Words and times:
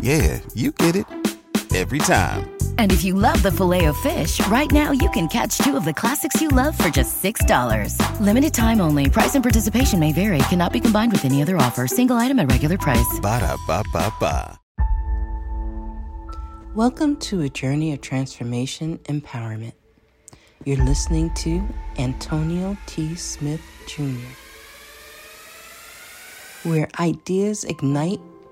yeah, 0.00 0.40
you 0.54 0.72
get 0.72 0.96
it 0.96 1.04
every 1.74 1.98
time. 1.98 2.50
And 2.78 2.92
if 2.92 3.04
you 3.04 3.14
love 3.14 3.42
the 3.42 3.52
filet 3.52 3.84
of 3.86 3.96
fish, 3.98 4.44
right 4.46 4.70
now 4.70 4.92
you 4.92 5.10
can 5.10 5.28
catch 5.28 5.58
two 5.58 5.76
of 5.76 5.84
the 5.84 5.92
classics 5.92 6.40
you 6.40 6.48
love 6.48 6.78
for 6.78 6.88
just 6.88 7.22
$6. 7.22 8.20
Limited 8.20 8.54
time 8.54 8.80
only. 8.80 9.10
Price 9.10 9.34
and 9.34 9.44
participation 9.44 9.98
may 10.00 10.12
vary. 10.12 10.38
Cannot 10.48 10.72
be 10.72 10.80
combined 10.80 11.12
with 11.12 11.24
any 11.24 11.42
other 11.42 11.56
offer. 11.58 11.86
Single 11.86 12.16
item 12.16 12.38
at 12.38 12.50
regular 12.50 12.78
price. 12.78 13.20
Ba 13.20 13.40
da 13.40 13.56
ba 13.66 13.84
ba 13.92 14.12
ba. 14.18 14.58
Welcome 16.74 17.16
to 17.16 17.40
a 17.40 17.48
journey 17.48 17.92
of 17.92 18.00
transformation 18.00 18.98
empowerment. 19.08 19.72
You're 20.64 20.84
listening 20.84 21.34
to 21.36 21.66
Antonio 21.98 22.76
T. 22.86 23.14
Smith 23.16 23.62
Jr., 23.86 24.04
where 26.68 26.88
ideas 27.00 27.64
ignite 27.64 28.20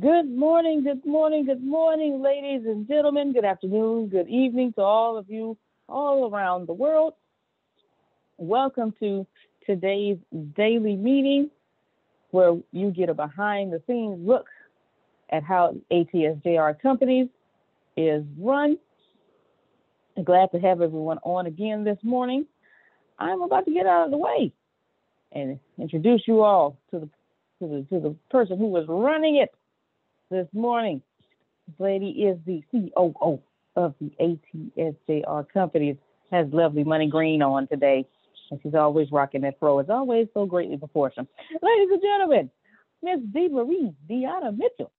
Good 0.00 0.30
morning, 0.30 0.84
good 0.84 1.04
morning, 1.04 1.44
good 1.44 1.62
morning, 1.62 2.22
ladies 2.22 2.64
and 2.64 2.88
gentlemen. 2.88 3.34
Good 3.34 3.44
afternoon, 3.44 4.08
good 4.08 4.26
evening 4.26 4.72
to 4.74 4.80
all 4.80 5.18
of 5.18 5.28
you 5.28 5.58
all 5.86 6.32
around 6.32 6.66
the 6.66 6.72
world. 6.72 7.12
Welcome 8.38 8.94
to 9.00 9.26
today's 9.66 10.16
daily 10.56 10.96
meeting 10.96 11.50
where 12.30 12.56
you 12.70 12.90
get 12.90 13.10
a 13.10 13.14
behind 13.14 13.70
the 13.70 13.82
scenes 13.86 14.26
look 14.26 14.46
at 15.28 15.42
how 15.42 15.74
ATSJR 15.90 16.80
companies 16.80 17.28
is 17.94 18.24
run. 18.38 18.78
I'm 20.16 20.24
glad 20.24 20.52
to 20.52 20.58
have 20.60 20.80
everyone 20.80 21.18
on 21.22 21.44
again 21.44 21.84
this 21.84 21.98
morning. 22.02 22.46
I'm 23.18 23.42
about 23.42 23.66
to 23.66 23.74
get 23.74 23.84
out 23.84 24.06
of 24.06 24.10
the 24.10 24.16
way 24.16 24.52
and 25.32 25.60
introduce 25.76 26.22
you 26.26 26.40
all 26.40 26.78
to 26.92 27.00
the 27.00 27.08
to 27.58 27.68
the 27.68 27.86
to 27.90 28.00
the 28.00 28.16
person 28.30 28.56
who 28.56 28.68
was 28.68 28.86
running 28.88 29.36
it 29.36 29.50
this 30.32 30.48
morning. 30.54 31.02
This 31.68 31.78
lady 31.78 32.08
is 32.08 32.38
the 32.46 32.64
COO 32.72 33.40
of 33.76 33.94
the 34.00 34.10
ATSJR 34.18 35.46
companies. 35.52 35.96
has 36.30 36.46
lovely 36.50 36.82
money 36.82 37.06
green 37.06 37.42
on 37.42 37.68
today. 37.68 38.06
And 38.50 38.58
she's 38.62 38.74
always 38.74 39.12
rocking 39.12 39.42
that 39.42 39.58
fro. 39.60 39.78
It's 39.78 39.90
always 39.90 40.28
so 40.34 40.46
greatly 40.46 40.78
proportioned. 40.78 41.28
Ladies 41.62 41.88
and 41.90 42.02
gentlemen, 42.02 42.50
Miss 43.02 43.20
D. 43.32 43.48
Marie 43.48 43.92
Deanna 44.08 44.56
Mitchell. 44.56 44.90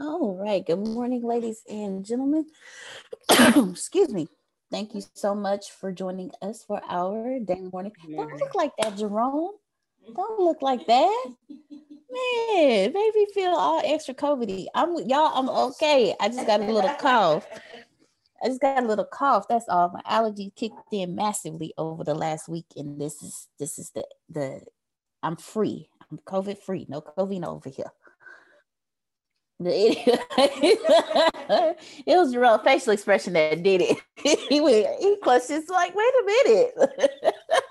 All 0.00 0.36
right. 0.36 0.64
Good 0.64 0.86
morning, 0.86 1.22
ladies 1.22 1.62
and 1.68 2.04
gentlemen. 2.04 2.46
Excuse 3.70 4.12
me. 4.12 4.28
Thank 4.70 4.94
you 4.94 5.02
so 5.14 5.34
much 5.34 5.70
for 5.70 5.92
joining 5.92 6.30
us 6.40 6.64
for 6.64 6.80
our 6.88 7.38
daily 7.40 7.68
morning. 7.72 7.92
Don't 8.16 8.32
look 8.38 8.54
like 8.54 8.72
that, 8.78 8.96
Jerome. 8.96 9.52
Don't 10.14 10.40
look 10.40 10.62
like 10.62 10.86
that. 10.86 11.34
Man, 11.48 12.92
made 12.92 13.10
me 13.14 13.26
feel 13.32 13.52
all 13.52 13.80
extra 13.84 14.14
COVIDy. 14.14 14.66
I'm 14.74 14.96
y'all, 15.06 15.32
I'm 15.34 15.48
okay. 15.48 16.14
I 16.20 16.28
just 16.28 16.46
got 16.46 16.60
a 16.60 16.64
little 16.64 16.94
cough. 16.94 17.46
I 18.42 18.48
just 18.48 18.60
got 18.60 18.82
a 18.82 18.86
little 18.86 19.04
cough. 19.04 19.46
That's 19.48 19.68
all. 19.68 19.90
My 19.90 20.02
allergy 20.04 20.52
kicked 20.54 20.92
in 20.92 21.14
massively 21.14 21.72
over 21.78 22.04
the 22.04 22.14
last 22.14 22.48
week, 22.48 22.66
and 22.76 23.00
this 23.00 23.22
is 23.22 23.48
this 23.58 23.78
is 23.78 23.90
the 23.90 24.04
the 24.28 24.60
I'm 25.22 25.36
free. 25.36 25.88
I'm 26.10 26.18
COVID 26.18 26.58
free. 26.58 26.86
No 26.88 27.00
COVID 27.00 27.46
over 27.46 27.70
here. 27.70 27.92
it 29.64 30.78
was 32.06 32.32
your 32.32 32.58
facial 32.60 32.92
expression 32.92 33.34
that 33.34 33.62
did 33.62 33.80
it. 33.80 33.96
he 34.48 34.60
went, 34.60 34.88
he 35.00 35.16
clutched 35.22 35.48
his 35.48 35.68
like, 35.68 35.94
wait 35.94 36.04
a 36.04 36.24
minute. 36.26 36.74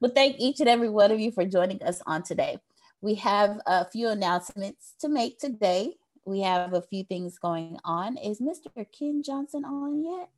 but 0.00 0.14
thank 0.14 0.36
each 0.38 0.60
and 0.60 0.68
every 0.68 0.88
one 0.88 1.10
of 1.10 1.20
you 1.20 1.30
for 1.30 1.44
joining 1.44 1.82
us 1.82 2.02
on 2.06 2.22
today. 2.22 2.58
We 3.00 3.14
have 3.16 3.60
a 3.66 3.84
few 3.84 4.08
announcements 4.08 4.94
to 5.00 5.08
make 5.08 5.38
today. 5.38 5.94
We 6.24 6.40
have 6.40 6.74
a 6.74 6.82
few 6.82 7.04
things 7.04 7.38
going 7.38 7.78
on. 7.84 8.16
Is 8.16 8.40
Mr. 8.40 8.86
Ken 8.96 9.22
Johnson 9.22 9.64
on 9.64 10.04
yet? 10.04 10.30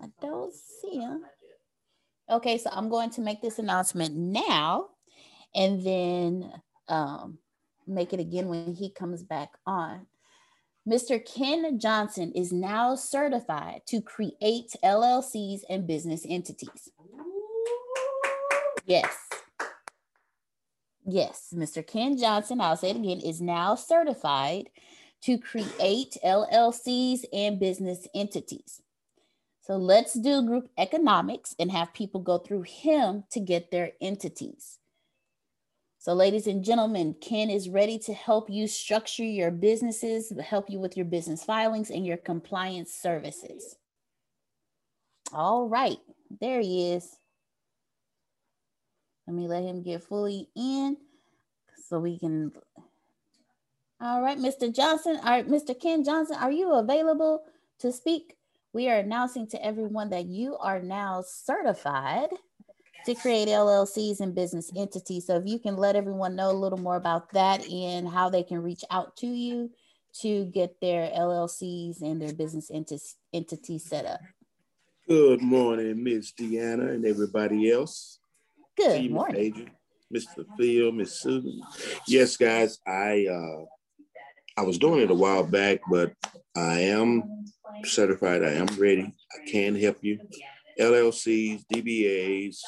I 0.00 0.06
don't 0.20 0.52
see 0.54 0.98
him. 0.98 1.22
Okay, 2.30 2.58
so 2.58 2.70
I'm 2.72 2.88
going 2.88 3.10
to 3.10 3.20
make 3.20 3.40
this 3.40 3.58
announcement 3.58 4.16
now 4.16 4.88
and 5.54 5.82
then 5.84 6.52
um, 6.88 7.38
make 7.86 8.12
it 8.12 8.20
again 8.20 8.48
when 8.48 8.74
he 8.74 8.90
comes 8.90 9.22
back 9.22 9.52
on. 9.66 10.06
Mr. 10.88 11.24
Ken 11.24 11.78
Johnson 11.78 12.32
is 12.32 12.52
now 12.52 12.94
certified 12.94 13.82
to 13.86 14.00
create 14.00 14.74
LLCs 14.84 15.60
and 15.68 15.86
business 15.86 16.24
entities. 16.28 16.90
Yes. 18.86 19.14
Yes, 21.04 21.52
Mr. 21.54 21.86
Ken 21.86 22.16
Johnson, 22.16 22.60
I'll 22.60 22.76
say 22.76 22.90
it 22.90 22.96
again, 22.96 23.20
is 23.20 23.40
now 23.40 23.74
certified 23.74 24.70
to 25.22 25.38
create 25.38 26.16
LLCs 26.24 27.24
and 27.32 27.60
business 27.60 28.06
entities. 28.14 28.82
So 29.62 29.76
let's 29.76 30.14
do 30.14 30.46
group 30.46 30.68
economics 30.78 31.54
and 31.58 31.70
have 31.72 31.92
people 31.92 32.20
go 32.20 32.38
through 32.38 32.62
him 32.62 33.24
to 33.30 33.40
get 33.40 33.70
their 33.70 33.92
entities. 34.00 34.78
So, 35.98 36.14
ladies 36.14 36.46
and 36.46 36.62
gentlemen, 36.64 37.16
Ken 37.20 37.50
is 37.50 37.68
ready 37.68 37.98
to 38.00 38.14
help 38.14 38.48
you 38.48 38.68
structure 38.68 39.24
your 39.24 39.50
businesses, 39.50 40.32
help 40.40 40.70
you 40.70 40.78
with 40.78 40.96
your 40.96 41.06
business 41.06 41.42
filings 41.42 41.90
and 41.90 42.06
your 42.06 42.16
compliance 42.16 42.92
services. 42.92 43.74
All 45.32 45.68
right, 45.68 45.98
there 46.40 46.60
he 46.60 46.92
is. 46.92 47.16
Let 49.26 49.34
me 49.36 49.48
let 49.48 49.64
him 49.64 49.82
get 49.82 50.04
fully 50.04 50.48
in 50.54 50.96
so 51.88 51.98
we 51.98 52.18
can. 52.18 52.52
All 54.00 54.22
right, 54.22 54.38
Mr. 54.38 54.74
Johnson, 54.74 55.18
all 55.22 55.30
right, 55.30 55.48
Mr. 55.48 55.78
Ken 55.78 56.04
Johnson, 56.04 56.36
are 56.38 56.52
you 56.52 56.74
available 56.74 57.44
to 57.80 57.90
speak? 57.90 58.36
We 58.72 58.88
are 58.88 58.98
announcing 58.98 59.46
to 59.48 59.64
everyone 59.64 60.10
that 60.10 60.26
you 60.26 60.56
are 60.58 60.80
now 60.80 61.24
certified 61.26 62.28
to 63.06 63.14
create 63.14 63.48
LLCs 63.48 64.20
and 64.20 64.34
business 64.34 64.70
entities. 64.76 65.26
So 65.26 65.36
if 65.36 65.46
you 65.46 65.58
can 65.58 65.76
let 65.76 65.96
everyone 65.96 66.36
know 66.36 66.50
a 66.50 66.52
little 66.52 66.78
more 66.78 66.96
about 66.96 67.32
that 67.32 67.66
and 67.68 68.06
how 68.08 68.28
they 68.28 68.42
can 68.42 68.62
reach 68.62 68.84
out 68.90 69.16
to 69.18 69.26
you 69.26 69.70
to 70.20 70.44
get 70.46 70.80
their 70.80 71.10
LLCs 71.10 72.02
and 72.02 72.20
their 72.20 72.34
business 72.34 72.70
entities 72.70 73.84
set 73.84 74.06
up. 74.06 74.20
Good 75.08 75.40
morning, 75.40 76.02
Miss 76.02 76.32
Deanna 76.32 76.90
and 76.90 77.06
everybody 77.06 77.70
else. 77.70 78.18
Good 78.76 78.92
See 78.92 79.08
morning. 79.08 79.36
Adrian, 79.36 79.70
Mr. 80.14 80.44
Phil, 80.58 80.92
Miss 80.92 81.20
Susan. 81.20 81.60
Yes, 82.06 82.36
guys, 82.36 82.78
I 82.86 83.26
uh 83.26 83.64
I 84.58 84.62
was 84.62 84.78
doing 84.78 85.00
it 85.00 85.10
a 85.10 85.14
while 85.14 85.44
back, 85.44 85.80
but 85.90 86.12
I 86.56 86.80
am 86.80 87.44
certified. 87.84 88.42
I 88.42 88.52
am 88.52 88.66
ready. 88.78 89.12
I 89.34 89.50
can 89.50 89.74
help 89.74 89.98
you. 90.02 90.18
LLCs, 90.80 91.64
DBAs, 91.72 92.58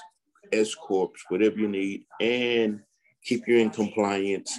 S 0.52 0.74
corps, 0.74 1.12
whatever 1.28 1.58
you 1.58 1.68
need, 1.68 2.04
and 2.20 2.80
keep 3.24 3.46
you 3.46 3.56
in 3.58 3.70
compliance. 3.70 4.58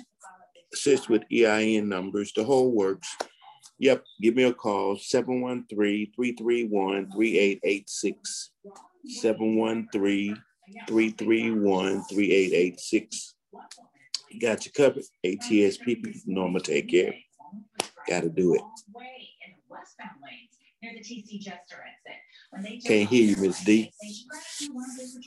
Assist 0.74 1.10
with 1.10 1.24
EIN 1.31 1.90
numbers, 1.90 2.31
the 2.36 2.44
whole 2.44 2.72
works. 2.72 3.16
Yep, 3.80 4.04
give 4.22 4.36
me 4.36 4.44
a 4.44 4.54
call 4.54 4.98
713 4.98 6.12
331 6.16 7.12
3886. 7.12 8.52
713 9.22 10.36
331 10.88 12.04
3886. 12.04 13.36
Got 14.39 14.66
you 14.66 14.71
covered. 14.71 15.04
ATS 15.25 15.77
people, 15.77 16.12
Norma, 16.25 16.60
take 16.60 16.89
care. 16.89 17.13
Got 18.07 18.21
to 18.21 18.30
do 18.30 18.56
it. 18.56 18.62
Can't 22.86 23.10
hear 23.10 23.24
you, 23.24 23.36
Miss 23.38 23.63
D. 23.63 23.92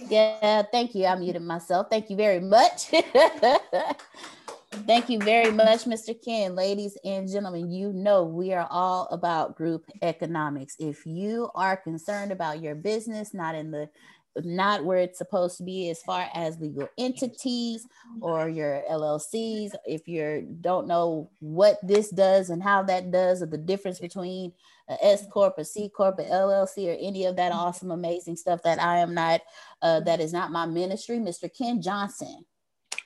Yeah, 0.08 0.62
thank 0.72 0.94
you. 0.94 1.06
I 1.06 1.14
muted 1.14 1.42
myself. 1.42 1.88
Thank 1.90 2.10
you 2.10 2.16
very 2.16 2.40
much. 2.40 2.86
thank 4.86 5.08
you 5.08 5.18
very 5.18 5.52
much, 5.52 5.84
Mr. 5.84 6.14
Ken. 6.24 6.54
Ladies 6.54 6.96
and 7.04 7.28
gentlemen, 7.28 7.70
you 7.70 7.92
know 7.92 8.24
we 8.24 8.52
are 8.52 8.66
all 8.70 9.08
about 9.12 9.56
group 9.56 9.84
economics. 10.00 10.74
If 10.78 11.06
you 11.06 11.50
are 11.54 11.76
concerned 11.76 12.32
about 12.32 12.62
your 12.62 12.74
business, 12.74 13.34
not 13.34 13.54
in 13.54 13.70
the 13.70 13.88
not 14.37 14.84
where 14.84 14.99
it's 14.99 15.19
supposed 15.19 15.56
to 15.58 15.62
be 15.62 15.90
as 15.90 16.02
far 16.02 16.29
as 16.34 16.58
legal 16.58 16.88
entities 16.99 17.87
or 18.20 18.49
your 18.49 18.82
LLCs. 18.90 19.73
If 19.87 20.08
you 20.08 20.46
don't 20.61 20.87
know 20.87 21.31
what 21.40 21.79
this 21.82 22.11
does 22.11 22.50
and 22.50 22.62
how 22.62 22.82
that 22.84 23.11
does, 23.11 23.43
or 23.43 23.46
the 23.46 23.58
difference 23.58 23.99
between 23.99 24.52
a 24.88 25.05
S 25.05 25.26
corp, 25.31 25.58
a 25.58 25.64
C 25.64 25.88
corp, 25.88 26.19
a 26.19 26.23
LLC, 26.23 26.88
or 26.88 26.96
any 27.00 27.26
of 27.26 27.37
that 27.37 27.52
awesome, 27.52 27.90
amazing 27.90 28.37
stuff 28.37 28.62
that 28.62 28.80
I 28.80 28.99
am 28.99 29.14
not, 29.14 29.42
uh, 29.83 30.00
that 30.00 30.21
is 30.21 30.33
not 30.33 30.50
my 30.50 30.66
ministry. 30.66 31.18
Mr. 31.18 31.50
Ken 31.56 31.83
Johnson 31.83 32.45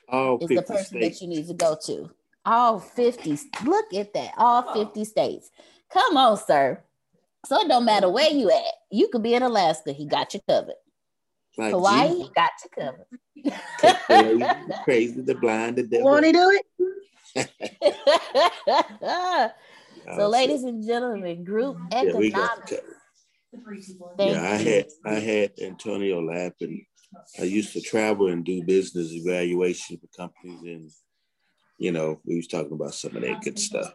All 0.09 0.37
is 0.41 0.49
the 0.49 0.61
person 0.61 0.85
states. 0.85 1.19
that 1.19 1.25
you 1.25 1.29
need 1.29 1.47
to 1.47 1.53
go 1.53 1.77
to. 1.85 2.09
All 2.45 2.79
50, 2.79 3.37
look 3.65 3.93
at 3.93 4.13
that, 4.13 4.31
all 4.37 4.73
50 4.73 5.03
states. 5.03 5.51
Come 5.91 6.15
on, 6.15 6.37
sir. 6.37 6.81
So 7.45 7.59
it 7.59 7.67
don't 7.67 7.85
matter 7.85 8.09
where 8.09 8.29
you 8.29 8.49
at. 8.49 8.73
You 8.89 9.09
could 9.09 9.23
be 9.23 9.33
in 9.33 9.43
Alaska. 9.43 9.91
He 9.91 10.05
got 10.05 10.33
you 10.33 10.39
covered. 10.47 10.75
Like 11.57 11.71
Hawaii 11.71 12.09
Jesus. 12.09 12.29
got 12.35 12.51
to 12.61 12.69
cover. 12.69 13.07
crazy, 14.05 14.45
crazy, 14.83 15.21
the 15.21 15.35
blind, 15.35 15.77
the 15.77 15.83
devil. 15.83 16.05
Want 16.05 16.25
to 16.25 16.31
do 16.31 16.51
it? 16.51 16.65
so, 20.05 20.07
oh, 20.07 20.29
ladies 20.29 20.63
and 20.63 20.85
gentlemen, 20.85 21.43
group 21.43 21.77
yeah, 21.91 21.99
economics. 21.99 22.73
Yeah, 24.19 24.41
I 24.41 24.55
had 24.55 24.87
I 25.05 25.15
had 25.15 25.51
Antonio 25.61 26.21
laughing. 26.21 26.85
I 27.39 27.43
used 27.43 27.73
to 27.73 27.81
travel 27.81 28.27
and 28.27 28.43
do 28.43 28.63
business 28.63 29.11
evaluation 29.11 29.97
for 29.97 30.07
companies, 30.15 30.61
and 30.63 30.91
you 31.79 31.91
know, 31.91 32.19
we 32.25 32.35
was 32.35 32.47
talking 32.47 32.73
about 32.73 32.93
some 32.93 33.15
of 33.15 33.23
that 33.23 33.41
good 33.41 33.57
stuff. 33.57 33.93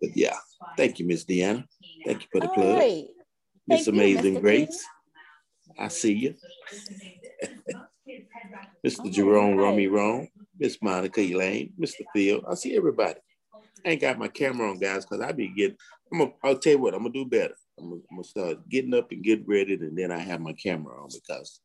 But 0.00 0.16
yeah, 0.16 0.36
thank 0.76 0.98
you, 0.98 1.06
Miss 1.06 1.24
Deanna. 1.24 1.64
Thank 2.04 2.22
you 2.22 2.28
for 2.30 2.40
the 2.40 2.48
plug. 2.48 2.78
Right. 2.78 3.06
Miss 3.66 3.86
Amazing 3.86 4.40
Grace. 4.40 4.84
I 5.78 5.88
see 5.88 6.12
you. 6.12 6.34
Mr. 8.86 9.10
Jerome 9.10 9.56
Rummy 9.56 9.86
Rome, 9.86 10.28
Miss 10.58 10.78
Monica 10.82 11.20
Elaine, 11.20 11.72
Mr. 11.80 12.02
Phil. 12.14 12.42
I 12.48 12.54
see 12.54 12.76
everybody. 12.76 13.18
I 13.84 13.90
ain't 13.90 14.00
got 14.00 14.18
my 14.18 14.28
camera 14.28 14.70
on, 14.70 14.78
guys, 14.78 15.04
because 15.04 15.24
I 15.24 15.32
be 15.32 15.48
getting, 15.48 15.76
I'm 16.12 16.18
gonna, 16.18 16.32
I'll 16.42 16.58
tell 16.58 16.74
you 16.74 16.78
what, 16.78 16.94
I'm 16.94 17.00
gonna 17.00 17.12
do 17.12 17.24
better. 17.24 17.54
I'm 17.78 17.90
gonna, 17.90 18.02
I'm 18.10 18.16
gonna 18.16 18.24
start 18.24 18.68
getting 18.68 18.94
up 18.94 19.10
and 19.10 19.22
getting 19.22 19.46
ready, 19.46 19.74
and 19.74 19.96
then 19.96 20.10
I 20.10 20.18
have 20.18 20.40
my 20.40 20.52
camera 20.52 21.02
on 21.02 21.08
because 21.12 21.60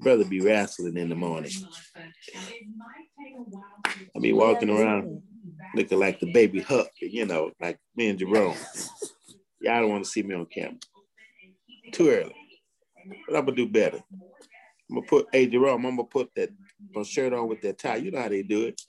brother 0.00 0.24
be 0.24 0.40
wrestling 0.40 0.96
in 0.96 1.08
the 1.08 1.14
morning. 1.14 1.52
I 4.16 4.20
be 4.20 4.32
walking 4.32 4.70
around 4.70 5.22
looking 5.74 5.98
like 5.98 6.20
the 6.20 6.32
baby 6.32 6.60
Huck, 6.60 6.90
you 7.00 7.26
know, 7.26 7.50
like 7.60 7.78
me 7.96 8.08
and 8.08 8.18
Jerome. 8.18 8.56
Y'all 9.60 9.80
don't 9.80 9.90
want 9.90 10.04
to 10.04 10.10
see 10.10 10.22
me 10.22 10.34
on 10.34 10.46
camera. 10.46 10.78
Too 11.92 12.10
early. 12.10 12.41
But 13.26 13.36
I'm 13.36 13.44
gonna 13.44 13.56
do 13.56 13.68
better. 13.68 14.02
I'm 14.90 14.96
gonna 14.96 15.06
put, 15.06 15.28
hey 15.32 15.46
Jerome, 15.46 15.86
I'm 15.86 15.96
gonna 15.96 16.04
put 16.04 16.30
that 16.36 16.50
my 16.94 17.02
shirt 17.02 17.32
on 17.32 17.48
with 17.48 17.60
that 17.62 17.78
tie. 17.78 17.96
You 17.96 18.10
know 18.10 18.20
how 18.20 18.28
they 18.28 18.42
do 18.42 18.66
it, 18.66 18.80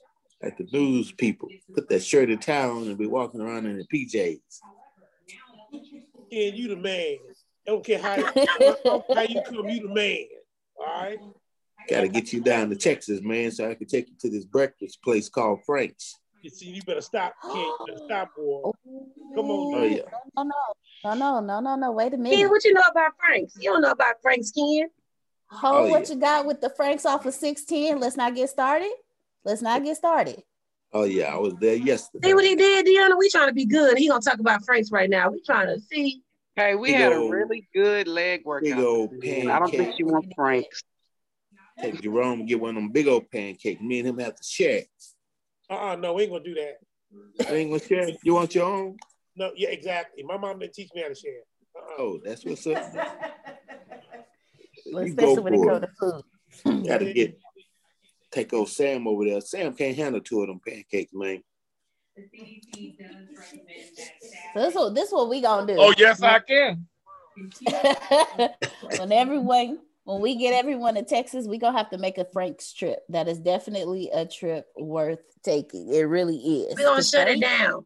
like 0.42 0.56
the 0.56 0.68
news 0.72 1.12
people. 1.12 1.48
Put 1.74 1.88
that 1.88 2.02
shirt 2.02 2.30
and 2.30 2.40
tie 2.40 2.68
on 2.68 2.84
and 2.88 2.98
be 2.98 3.06
walking 3.06 3.40
around 3.40 3.66
in 3.66 3.78
the 3.78 3.86
PJs. 3.86 4.40
Ken, 6.30 6.54
you 6.54 6.68
the 6.68 6.76
man. 6.76 7.16
Don't 7.66 7.84
care 7.84 7.98
how, 7.98 8.16
how 9.14 9.22
you 9.22 9.40
come, 9.42 9.68
you 9.68 9.88
the 9.88 9.94
man. 9.94 10.24
All 10.76 11.02
right. 11.02 11.18
Got 11.88 12.02
to 12.02 12.08
get 12.08 12.32
you 12.32 12.40
down 12.40 12.70
to 12.70 12.76
Texas, 12.76 13.20
man, 13.22 13.50
so 13.50 13.70
I 13.70 13.74
can 13.74 13.86
take 13.86 14.08
you 14.08 14.14
to 14.20 14.30
this 14.30 14.44
breakfast 14.44 15.02
place 15.02 15.28
called 15.28 15.60
Frank's. 15.64 16.18
You 16.42 16.50
see, 16.50 16.66
you 16.66 16.82
better 16.82 17.00
stop, 17.00 17.34
Ken. 17.42 17.56
You 17.56 17.76
better 17.86 18.04
stop, 18.04 18.30
boy. 18.36 18.70
Come 19.34 19.50
on. 19.50 19.74
Oh, 19.74 19.78
oh 19.78 19.84
yeah. 19.84 20.02
No, 20.36 20.42
no, 20.42 20.44
no, 20.44 20.54
no, 21.04 21.14
no, 21.14 21.40
no, 21.40 21.60
no. 21.60 21.76
no. 21.76 21.92
Wait 21.92 22.14
a 22.14 22.16
minute. 22.16 22.36
Ken, 22.36 22.48
what 22.48 22.64
you 22.64 22.72
know 22.72 22.82
about 22.90 23.12
Franks? 23.18 23.54
You 23.60 23.70
don't 23.72 23.82
know 23.82 23.90
about 23.90 24.16
Franks, 24.22 24.50
Ken. 24.50 24.88
Hold 25.50 25.76
Oh, 25.76 25.88
what 25.90 26.08
yeah. 26.08 26.14
you 26.14 26.20
got 26.20 26.46
with 26.46 26.60
the 26.60 26.70
Franks 26.70 27.04
off 27.04 27.26
of 27.26 27.34
16. 27.34 28.00
Let's 28.00 28.16
not 28.16 28.34
get 28.34 28.48
started. 28.48 28.90
Let's 29.44 29.60
not 29.62 29.84
get 29.84 29.96
started. 29.96 30.42
Oh 30.92 31.02
yeah, 31.04 31.34
I 31.34 31.36
was 31.38 31.54
there 31.60 31.74
yesterday. 31.74 32.28
See 32.28 32.34
what 32.34 32.44
he 32.44 32.54
did, 32.54 32.86
Deanna? 32.86 33.18
We 33.18 33.28
trying 33.28 33.48
to 33.48 33.52
be 33.54 33.66
good. 33.66 33.98
He 33.98 34.08
gonna 34.08 34.20
talk 34.22 34.38
about 34.38 34.64
Franks 34.64 34.90
right 34.92 35.10
now. 35.10 35.28
We 35.30 35.42
trying 35.42 35.66
to 35.66 35.80
see. 35.80 36.22
Hey, 36.56 36.76
we 36.76 36.92
Big 36.92 37.00
had 37.00 37.12
a 37.12 37.18
really 37.28 37.68
good 37.74 38.06
leg 38.06 38.42
workout. 38.44 38.62
Big 38.64 38.76
workout. 38.76 38.86
old 38.86 39.10
today. 39.10 39.46
I 39.48 39.58
don't 39.58 39.68
think 39.70 39.82
pancake. 39.82 39.96
she 39.96 40.04
wants 40.04 40.28
Franks. 40.36 40.82
Take 41.80 42.00
Jerome 42.00 42.40
and 42.40 42.48
get 42.48 42.60
one 42.60 42.70
of 42.70 42.74
them 42.76 42.90
big 42.92 43.08
old 43.08 43.28
pancakes. 43.28 43.82
Me 43.82 43.98
and 43.98 44.08
him 44.08 44.18
have 44.18 44.36
to 44.36 44.44
share. 44.44 44.82
Uh-uh, 45.68 45.96
no, 45.96 46.14
we 46.14 46.22
ain't 46.22 46.32
gonna 46.32 46.44
do 46.44 46.54
that. 46.54 47.48
I 47.48 47.54
ain't 47.56 47.70
gonna 47.70 47.82
share. 47.84 48.08
You 48.22 48.34
want 48.34 48.54
your 48.54 48.66
own? 48.66 48.96
No, 49.36 49.50
yeah, 49.56 49.70
exactly. 49.70 50.22
My 50.22 50.36
mom 50.36 50.58
didn't 50.60 50.74
teach 50.74 50.90
me 50.94 51.02
how 51.02 51.08
to 51.08 51.14
share. 51.14 51.40
Uh-uh. 51.76 51.94
Oh, 51.98 52.20
that's 52.24 52.44
what's 52.44 52.66
up. 52.66 52.76
Well, 54.86 55.04
You 55.04 55.10
especially 55.10 55.36
go 55.36 55.42
when 55.42 55.54
it 55.54 55.56
for 55.58 55.68
comes 55.70 55.82
it. 55.82 55.86
to 55.86 56.72
food. 56.72 56.86
Got 56.86 56.98
to 56.98 57.12
get 57.12 57.38
take 58.30 58.52
old 58.52 58.68
Sam 58.68 59.06
over 59.08 59.24
there. 59.24 59.40
Sam 59.40 59.74
can't 59.74 59.96
handle 59.96 60.20
two 60.20 60.42
of 60.42 60.48
them 60.48 60.60
pancakes, 60.66 61.12
man. 61.12 61.42
So 64.54 64.60
this 64.60 64.74
what 64.74 64.94
this 64.94 65.10
what 65.10 65.28
we 65.28 65.40
gonna 65.40 65.66
do. 65.66 65.78
Oh, 65.80 65.92
yes, 65.96 66.22
I 66.22 66.38
can. 66.38 66.86
when 68.96 69.10
everyone 69.10 69.80
when 70.04 70.20
we 70.20 70.36
get 70.36 70.54
everyone 70.54 70.94
to 70.94 71.02
Texas, 71.02 71.48
we 71.48 71.58
gonna 71.58 71.76
have 71.76 71.90
to 71.90 71.98
make 71.98 72.18
a 72.18 72.26
Frank's 72.32 72.72
trip. 72.72 73.00
That 73.08 73.26
is 73.26 73.40
definitely 73.40 74.10
a 74.14 74.26
trip 74.26 74.66
worth 74.78 75.18
taking. 75.42 75.92
It 75.92 76.02
really 76.02 76.36
is. 76.36 76.76
We 76.76 76.84
gonna 76.84 77.02
shut 77.02 77.28
it 77.28 77.40
down. 77.40 77.84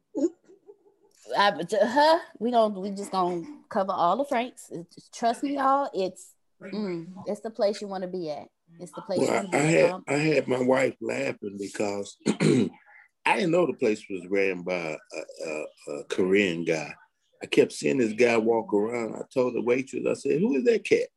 I? 1.37 2.20
We 2.38 2.50
gonna 2.50 2.78
we 2.78 2.90
just 2.90 3.12
gonna 3.12 3.42
cover 3.68 3.92
all 3.92 4.16
the 4.16 4.25
Franks. 4.25 4.70
Trust 5.14 5.42
me, 5.42 5.56
y'all. 5.56 5.90
It's 5.94 6.35
mm, 6.62 7.06
it's 7.26 7.40
the 7.40 7.50
place 7.50 7.80
you 7.80 7.88
want 7.88 8.02
to 8.02 8.08
be 8.08 8.30
at. 8.30 8.49
It's 8.80 8.92
the 8.92 9.02
place 9.02 9.20
Well, 9.20 9.47
I, 9.52 9.56
I 9.56 9.61
had 9.61 9.90
at. 9.90 10.00
I 10.08 10.14
had 10.14 10.49
my 10.49 10.61
wife 10.61 10.94
laughing 11.00 11.56
because 11.58 12.16
I 12.26 13.37
didn't 13.37 13.50
know 13.50 13.66
the 13.66 13.75
place 13.75 14.04
was 14.08 14.26
ran 14.30 14.62
by 14.62 14.97
a, 14.97 15.47
a, 15.47 15.64
a 15.94 16.04
Korean 16.04 16.64
guy. 16.64 16.94
I 17.42 17.47
kept 17.47 17.73
seeing 17.73 17.99
this 17.99 18.12
guy 18.12 18.37
walk 18.37 18.73
around. 18.73 19.16
I 19.16 19.23
told 19.32 19.54
the 19.54 19.62
waitress, 19.62 20.06
I 20.08 20.14
said, 20.14 20.40
"Who 20.40 20.56
is 20.56 20.64
that 20.64 20.85
cat?" 20.85 21.08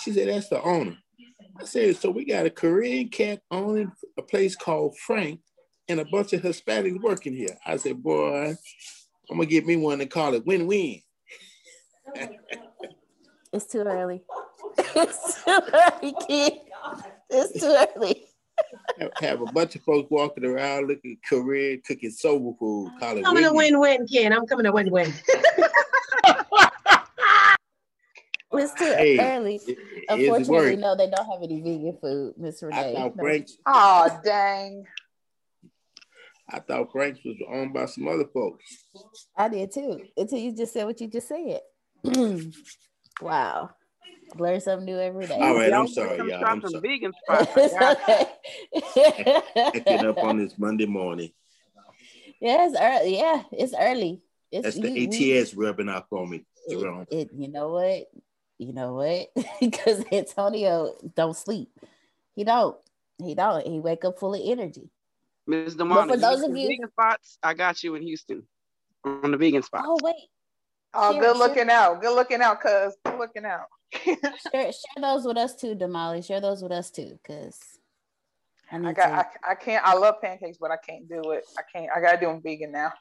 She 0.00 0.12
said, 0.12 0.28
"That's 0.28 0.48
the 0.48 0.62
owner." 0.62 0.96
I 1.60 1.64
said, 1.64 1.96
"So 1.96 2.10
we 2.10 2.24
got 2.24 2.46
a 2.46 2.50
Korean 2.50 3.08
cat 3.08 3.40
owning 3.50 3.92
a 4.18 4.22
place 4.22 4.56
called 4.56 4.98
Frank, 4.98 5.40
and 5.88 6.00
a 6.00 6.04
bunch 6.04 6.32
of 6.32 6.42
Hispanics 6.42 7.00
working 7.00 7.34
here." 7.34 7.56
I 7.64 7.76
said, 7.76 8.02
"Boy, 8.02 8.56
I'm 9.30 9.36
gonna 9.38 9.46
get 9.48 9.66
me 9.66 9.76
one 9.76 10.00
and 10.00 10.10
call 10.10 10.34
it 10.34 10.46
win-win." 10.46 11.00
It's 13.52 13.66
too 13.66 13.82
early. 13.82 14.20
it's 14.78 15.44
too 15.44 15.60
early, 15.72 16.14
kid. 16.26 16.54
It's 17.30 17.60
too 17.60 17.72
early. 17.96 18.24
Have, 18.98 19.10
have 19.20 19.40
a 19.42 19.52
bunch 19.52 19.76
of 19.76 19.82
folks 19.82 20.10
walking 20.10 20.44
around 20.44 20.88
looking 20.88 21.18
career 21.28 21.78
cooking 21.86 22.10
sober 22.10 22.50
food, 22.58 22.90
call 22.98 23.16
it 23.16 23.22
Coming 23.22 23.44
to 23.44 23.52
win-win. 23.52 23.78
win-win, 23.78 24.08
Ken. 24.08 24.32
I'm 24.32 24.44
coming 24.46 24.64
to 24.64 24.72
win-win. 24.72 25.12
It's 28.56 28.72
too 28.74 28.84
Hey, 28.84 29.18
early. 29.18 29.56
It- 29.66 29.78
it- 29.78 30.04
Unfortunately, 30.08 30.76
no, 30.76 30.94
they 30.96 31.10
don't 31.10 31.26
have 31.26 31.42
any 31.42 31.60
vegan 31.60 31.98
food, 32.00 32.34
Miss 32.36 32.62
Renee. 32.62 32.94
thought 32.94 33.16
No. 33.16 33.22
Frank's, 33.22 33.56
Oh, 33.66 34.20
dang. 34.24 34.84
I 36.48 36.60
thought 36.60 36.92
Frank's 36.92 37.20
was 37.24 37.36
owned 37.50 37.72
by 37.72 37.86
some 37.86 38.06
other 38.06 38.26
folks. 38.32 38.64
I 39.36 39.48
did 39.48 39.72
too. 39.72 40.00
Until 40.16 40.38
you 40.38 40.54
just 40.54 40.72
said 40.72 40.84
what 40.84 41.00
you 41.00 41.08
just 41.08 41.28
said. 41.28 41.60
wow. 43.20 43.70
Learn 44.36 44.60
something 44.60 44.84
new 44.86 44.98
every 44.98 45.26
day. 45.26 45.38
All 45.40 45.54
right, 45.54 45.70
Y'all 45.70 45.80
I'm 45.82 45.88
sorry, 45.88 46.18
some 46.18 46.28
y'all. 46.28 46.44
I'm 46.44 46.60
some 46.60 46.70
sorry. 46.70 46.88
vegan 46.88 47.12
spots. 47.22 47.50
I 47.56 47.68
got 47.78 48.08
you. 48.08 48.26
it's. 48.74 49.70
Picking 49.72 50.06
up 50.06 50.18
on 50.18 50.38
this 50.38 50.58
Monday 50.58 50.86
morning. 50.86 51.30
yeah, 52.40 52.66
it's 52.66 52.76
early. 52.78 53.16
Yeah, 53.18 53.42
it's 53.52 53.74
early. 53.78 54.22
It's 54.50 54.64
That's 54.64 54.78
the 54.78 54.90
you- 54.90 55.08
we- 55.08 55.40
ATS 55.40 55.54
rubbing 55.54 55.88
off 55.88 56.04
on 56.10 56.30
me, 56.30 56.44
Jerome. 56.70 57.06
it, 57.10 57.30
you 57.34 57.48
know 57.48 57.68
what? 57.70 58.06
You 58.58 58.72
know 58.72 58.94
what? 58.94 59.28
Because 59.60 60.04
Antonio 60.12 60.94
don't 61.14 61.36
sleep. 61.36 61.68
He 62.34 62.44
don't. 62.44 62.76
He 63.22 63.34
don't. 63.34 63.66
He 63.66 63.78
wake 63.80 64.04
up 64.04 64.18
full 64.18 64.34
of 64.34 64.40
energy. 64.44 64.90
Ms. 65.46 65.74
But 65.74 66.08
for 66.08 66.16
those 66.16 66.42
of 66.42 66.56
you- 66.56 66.68
vegan 66.68 66.88
spots, 66.90 67.38
I 67.42 67.54
got 67.54 67.82
you 67.82 67.94
in 67.94 68.02
Houston 68.02 68.46
on 69.04 69.30
the 69.30 69.36
vegan 69.36 69.62
spot. 69.62 69.84
Oh 69.86 69.98
wait, 70.02 70.14
Oh, 70.94 71.12
Share- 71.12 71.20
good 71.20 71.36
share- 71.36 71.48
looking 71.48 71.70
out. 71.70 72.00
Good 72.00 72.14
looking 72.14 72.40
out, 72.40 72.60
cuz. 72.60 72.96
Good 73.04 73.18
looking 73.18 73.44
out. 73.44 73.66
share, 74.04 74.16
share 74.52 74.72
those 75.00 75.24
with 75.26 75.36
us 75.36 75.54
too, 75.56 75.74
Damali. 75.74 76.24
Share 76.24 76.40
those 76.40 76.62
with 76.62 76.72
us 76.72 76.90
too, 76.90 77.18
because 77.22 77.58
I 78.72 78.76
I 78.78 78.92
got. 78.92 79.06
to. 79.06 79.12
I, 79.48 79.52
I 79.52 79.54
can't. 79.54 79.84
I 79.86 79.94
love 79.94 80.20
pancakes, 80.22 80.56
but 80.58 80.70
I 80.70 80.76
can't 80.76 81.08
do 81.08 81.32
it. 81.32 81.44
I 81.58 81.62
can't. 81.72 81.90
I 81.94 82.00
gotta 82.00 82.18
do 82.18 82.26
them 82.26 82.40
vegan 82.42 82.72
now. 82.72 82.92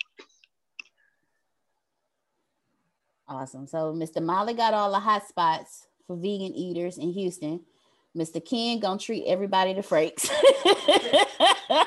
Awesome. 3.28 3.68
So 3.68 3.94
Mr. 3.94 4.22
Molly 4.22 4.54
got 4.54 4.74
all 4.74 4.92
the 4.92 5.00
hot 5.00 5.28
spots 5.28 5.88
for 6.06 6.16
vegan 6.16 6.54
eaters 6.54 6.98
in 6.98 7.12
Houston. 7.14 7.62
Mr. 8.16 8.44
Ken 8.46 8.80
gonna 8.80 9.00
treat 9.00 9.26
everybody 9.26 9.74
to 9.74 9.82
Franks. 9.82 10.30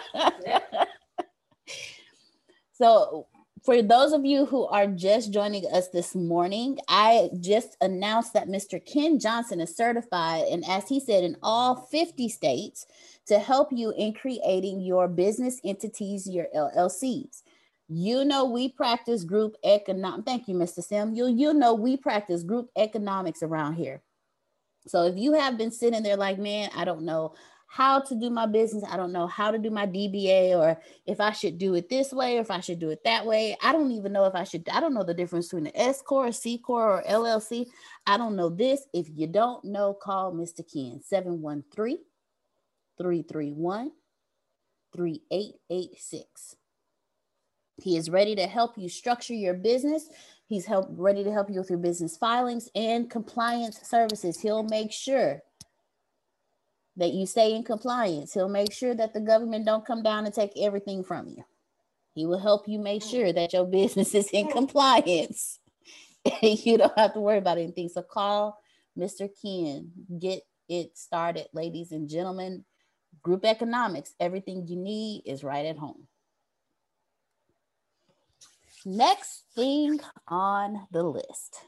so 2.72 3.26
for 3.66 3.82
those 3.82 4.12
of 4.12 4.24
you 4.24 4.46
who 4.46 4.64
are 4.66 4.86
just 4.86 5.32
joining 5.32 5.64
us 5.72 5.88
this 5.88 6.14
morning, 6.14 6.78
I 6.88 7.30
just 7.40 7.76
announced 7.80 8.32
that 8.34 8.46
Mr. 8.46 8.80
Ken 8.84 9.18
Johnson 9.18 9.60
is 9.60 9.76
certified, 9.76 10.44
and 10.52 10.64
as 10.68 10.88
he 10.88 11.00
said, 11.00 11.24
in 11.24 11.36
all 11.42 11.74
50 11.74 12.28
states 12.28 12.86
to 13.26 13.40
help 13.40 13.70
you 13.72 13.92
in 13.98 14.12
creating 14.14 14.82
your 14.82 15.08
business 15.08 15.60
entities, 15.64 16.28
your 16.28 16.46
LLCs. 16.54 17.42
You 17.88 18.24
know, 18.24 18.44
we 18.44 18.68
practice 18.68 19.24
group 19.24 19.56
economic. 19.64 20.24
Thank 20.24 20.46
you, 20.46 20.54
Mr. 20.54 21.16
You 21.16 21.26
you 21.26 21.52
know 21.52 21.74
we 21.74 21.96
practice 21.96 22.44
group 22.44 22.70
economics 22.76 23.42
around 23.42 23.74
here. 23.74 24.00
So 24.86 25.04
if 25.06 25.16
you 25.16 25.32
have 25.32 25.58
been 25.58 25.72
sitting 25.72 26.04
there 26.04 26.16
like, 26.16 26.38
man, 26.38 26.70
I 26.76 26.84
don't 26.84 27.02
know 27.02 27.34
how 27.66 28.00
to 28.00 28.14
do 28.14 28.30
my 28.30 28.46
business, 28.46 28.84
I 28.88 28.96
don't 28.96 29.12
know 29.12 29.26
how 29.26 29.50
to 29.50 29.58
do 29.58 29.70
my 29.70 29.86
DBA, 29.86 30.56
or 30.56 30.80
if 31.04 31.20
I 31.20 31.32
should 31.32 31.58
do 31.58 31.74
it 31.74 31.88
this 31.88 32.12
way, 32.12 32.38
or 32.38 32.40
if 32.40 32.50
I 32.50 32.60
should 32.60 32.78
do 32.78 32.90
it 32.90 33.02
that 33.04 33.26
way. 33.26 33.56
I 33.62 33.72
don't 33.72 33.90
even 33.90 34.12
know 34.12 34.24
if 34.24 34.34
I 34.34 34.44
should. 34.44 34.68
I 34.68 34.80
don't 34.80 34.94
know 34.94 35.04
the 35.04 35.14
difference 35.14 35.48
between 35.48 35.66
an 35.66 35.76
S 35.76 36.00
corp, 36.00 36.32
C 36.34 36.58
corp, 36.58 37.04
or 37.04 37.10
LLC. 37.10 37.66
I 38.06 38.16
don't 38.16 38.36
know 38.36 38.48
this. 38.48 38.86
If 38.92 39.08
you 39.12 39.26
don't 39.26 39.64
know, 39.64 39.94
call 39.94 40.32
Mr. 40.32 40.58
Ken 40.58 41.00
713 41.02 41.98
331 42.98 43.90
3886. 44.94 46.56
He 47.82 47.96
is 47.96 48.08
ready 48.08 48.34
to 48.36 48.46
help 48.46 48.78
you 48.78 48.88
structure 48.88 49.34
your 49.34 49.54
business. 49.54 50.08
He's 50.46 50.64
help, 50.64 50.88
ready 50.92 51.24
to 51.24 51.32
help 51.32 51.50
you 51.50 51.58
with 51.58 51.68
your 51.68 51.78
business 51.78 52.16
filings 52.16 52.70
and 52.74 53.10
compliance 53.10 53.80
services. 53.82 54.40
He'll 54.40 54.62
make 54.62 54.92
sure 54.92 55.42
that 56.96 57.12
you 57.12 57.26
stay 57.26 57.54
in 57.54 57.62
compliance. 57.62 58.32
He'll 58.32 58.48
make 58.48 58.72
sure 58.72 58.94
that 58.94 59.12
the 59.12 59.20
government 59.20 59.66
don't 59.66 59.86
come 59.86 60.02
down 60.02 60.24
and 60.24 60.34
take 60.34 60.52
everything 60.56 61.04
from 61.04 61.28
you. 61.28 61.44
He 62.14 62.24
will 62.24 62.38
help 62.38 62.66
you 62.66 62.78
make 62.78 63.02
hmm. 63.02 63.08
sure 63.08 63.32
that 63.32 63.52
your 63.52 63.66
business 63.80 64.14
is 64.14 64.28
in 64.30 64.46
hmm. 64.46 64.52
compliance. 64.52 65.58
You 66.42 66.76
don't 66.76 66.98
have 66.98 67.14
to 67.14 67.20
worry 67.20 67.38
about 67.38 67.58
anything. 67.58 67.88
So 67.88 68.02
call 68.02 68.58
Mr. 68.98 69.28
Ken. 69.40 69.92
Get 70.18 70.40
it 70.68 70.98
started, 70.98 71.46
ladies 71.52 71.92
and 71.92 72.08
gentlemen. 72.08 72.64
Group 73.22 73.44
economics, 73.44 74.12
everything 74.18 74.66
you 74.66 74.74
need 74.74 75.22
is 75.24 75.44
right 75.44 75.66
at 75.66 75.78
home. 75.78 76.08
Next 78.84 79.44
thing 79.54 80.00
on 80.26 80.88
the 80.90 81.04
list. 81.04 81.60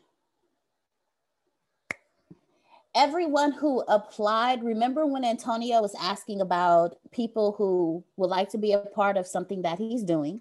Everyone 2.99 3.53
who 3.53 3.83
applied, 3.83 4.65
remember 4.65 5.07
when 5.07 5.25
Antonio 5.25 5.81
was 5.81 5.95
asking 6.01 6.41
about 6.41 6.97
people 7.13 7.53
who 7.53 8.03
would 8.17 8.29
like 8.29 8.49
to 8.49 8.59
be 8.59 8.73
a 8.73 8.81
part 8.81 9.17
of 9.17 9.25
something 9.25 9.63
that 9.63 9.79
he's 9.79 10.03
doing? 10.03 10.41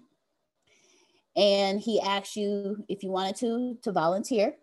And 1.36 1.78
he 1.78 2.00
asked 2.00 2.34
you 2.34 2.84
if 2.88 3.04
you 3.04 3.10
wanted 3.10 3.36
to 3.36 3.78
to 3.82 3.92
volunteer. 3.92 4.56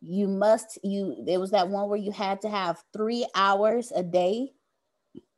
You 0.00 0.28
must, 0.28 0.78
you, 0.84 1.16
there 1.26 1.40
was 1.40 1.50
that 1.50 1.68
one 1.68 1.88
where 1.88 1.98
you 1.98 2.12
had 2.12 2.40
to 2.42 2.48
have 2.48 2.84
three 2.92 3.26
hours 3.34 3.92
a 3.92 4.04
day. 4.04 4.52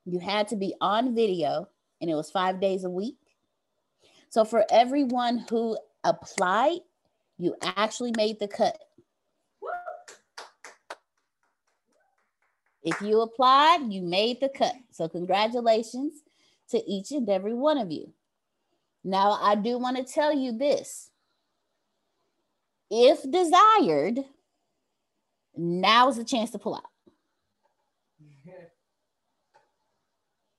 You 0.05 0.19
had 0.19 0.47
to 0.49 0.57
be 0.57 0.75
on 0.83 1.15
video, 1.15 1.69
and 2.03 2.11
it 2.11 2.15
was 2.15 2.31
five 2.31 2.61
days 2.61 2.85
a 2.85 2.91
week. 2.91 3.17
So 4.29 4.45
for 4.45 4.67
everyone 4.71 5.47
who 5.49 5.79
applied, 6.05 6.81
You 7.39 7.57
actually 7.63 8.13
made 8.15 8.39
the 8.39 8.47
cut. 8.47 8.79
If 12.83 13.01
you 13.01 13.21
applied, 13.21 13.93
you 13.93 14.03
made 14.03 14.41
the 14.41 14.49
cut. 14.49 14.75
So, 14.91 15.09
congratulations 15.09 16.15
to 16.71 16.83
each 16.91 17.13
and 17.13 17.29
every 17.29 17.55
one 17.55 17.79
of 17.79 17.91
you. 17.91 18.13
Now, 19.05 19.39
I 19.41 19.55
do 19.55 19.79
want 19.79 19.97
to 19.97 20.05
tell 20.05 20.33
you 20.33 20.57
this 20.57 21.11
if 22.91 23.23
desired, 23.31 24.19
now 25.57 26.09
is 26.09 26.17
the 26.17 26.25
chance 26.25 26.51
to 26.51 26.59
pull 26.59 26.75
out. 26.75 26.83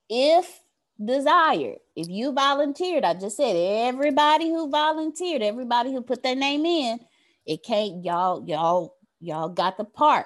If 0.09 0.61
desired, 1.03 1.79
if 1.95 2.07
you 2.07 2.31
volunteered, 2.31 3.03
I 3.03 3.13
just 3.13 3.37
said 3.37 3.55
everybody 3.55 4.49
who 4.49 4.69
volunteered, 4.69 5.41
everybody 5.41 5.91
who 5.91 6.01
put 6.01 6.23
their 6.23 6.35
name 6.35 6.65
in, 6.65 6.99
it 7.45 7.63
can't, 7.63 8.03
y'all, 8.03 8.47
y'all, 8.47 8.95
y'all 9.19 9.49
got 9.49 9.77
the 9.77 9.85
part 9.85 10.25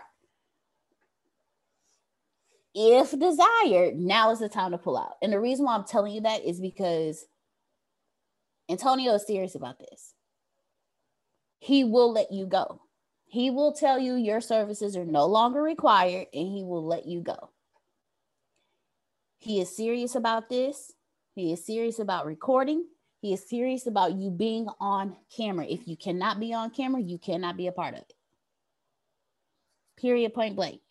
if 2.80 3.10
desired, 3.20 3.96
now 3.96 4.30
is 4.30 4.38
the 4.38 4.48
time 4.48 4.70
to 4.70 4.78
pull 4.78 4.98
out. 4.98 5.16
And 5.24 5.34
the 5.34 5.40
reason 5.40 5.66
why 5.66 5.74
I'm 5.74 5.84
telling 5.84 6.14
you 6.14 6.22
that 6.22 6.46
is 6.46 6.62
because 6.62 7.26
Antonio 8.70 9.16
is 9.16 9.26
serious 9.26 9.56
about 9.56 9.80
this. 9.80 10.14
He 11.58 11.84
will 11.84 12.14
let 12.14 12.32
you 12.32 12.46
go. 12.46 12.80
He 13.26 13.50
will 13.50 13.74
tell 13.74 13.98
you 13.98 14.14
your 14.14 14.42
services 14.42 14.96
are 14.96 15.06
no 15.06 15.26
longer 15.26 15.62
required 15.62 16.28
and 16.32 16.48
he 16.48 16.64
will 16.64 16.86
let 16.86 17.08
you 17.08 17.22
go. 17.22 17.50
He 19.40 19.60
is 19.60 19.76
serious 19.76 20.14
about 20.14 20.48
this. 20.48 20.94
He 21.34 21.52
is 21.52 21.66
serious 21.66 21.98
about 21.98 22.28
recording. 22.28 22.86
He 23.22 23.34
is 23.34 23.50
serious 23.50 23.88
about 23.88 24.14
you 24.14 24.30
being 24.30 24.68
on 24.80 25.16
camera. 25.36 25.66
If 25.68 25.88
you 25.88 25.98
cannot 25.98 26.40
be 26.40 26.54
on 26.54 26.70
camera, 26.70 27.02
you 27.02 27.18
cannot 27.18 27.58
be 27.58 27.66
a 27.66 27.72
part 27.72 27.96
of 27.96 28.02
it. 28.02 28.14
Period, 30.00 30.36
point 30.36 30.56
blank. 30.56 30.82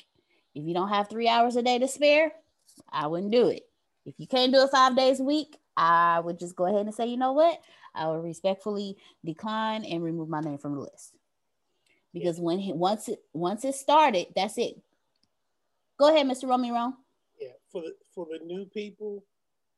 If 0.56 0.64
you 0.64 0.72
don't 0.72 0.88
have 0.88 1.10
three 1.10 1.28
hours 1.28 1.56
a 1.56 1.62
day 1.62 1.78
to 1.78 1.86
spare, 1.86 2.32
I 2.90 3.08
wouldn't 3.08 3.30
do 3.30 3.48
it. 3.48 3.68
If 4.06 4.14
you 4.16 4.26
can't 4.26 4.54
do 4.54 4.62
it 4.62 4.70
five 4.70 4.96
days 4.96 5.20
a 5.20 5.22
week, 5.22 5.58
I 5.76 6.18
would 6.18 6.38
just 6.38 6.56
go 6.56 6.64
ahead 6.64 6.86
and 6.86 6.94
say, 6.94 7.06
you 7.06 7.18
know 7.18 7.34
what? 7.34 7.60
I 7.94 8.06
will 8.06 8.22
respectfully 8.22 8.96
decline 9.22 9.84
and 9.84 10.02
remove 10.02 10.30
my 10.30 10.40
name 10.40 10.56
from 10.56 10.74
the 10.74 10.80
list. 10.80 11.12
Because 12.14 12.40
when 12.40 12.58
he, 12.58 12.72
once 12.72 13.06
it 13.10 13.22
once 13.34 13.66
it 13.66 13.74
started, 13.74 14.28
that's 14.34 14.56
it. 14.56 14.80
Go 15.98 16.08
ahead, 16.08 16.26
Mr. 16.26 16.48
Romero. 16.48 16.94
Yeah, 17.38 17.48
for 17.70 17.82
the 17.82 17.94
for 18.14 18.26
the 18.26 18.42
new 18.42 18.64
people 18.64 19.22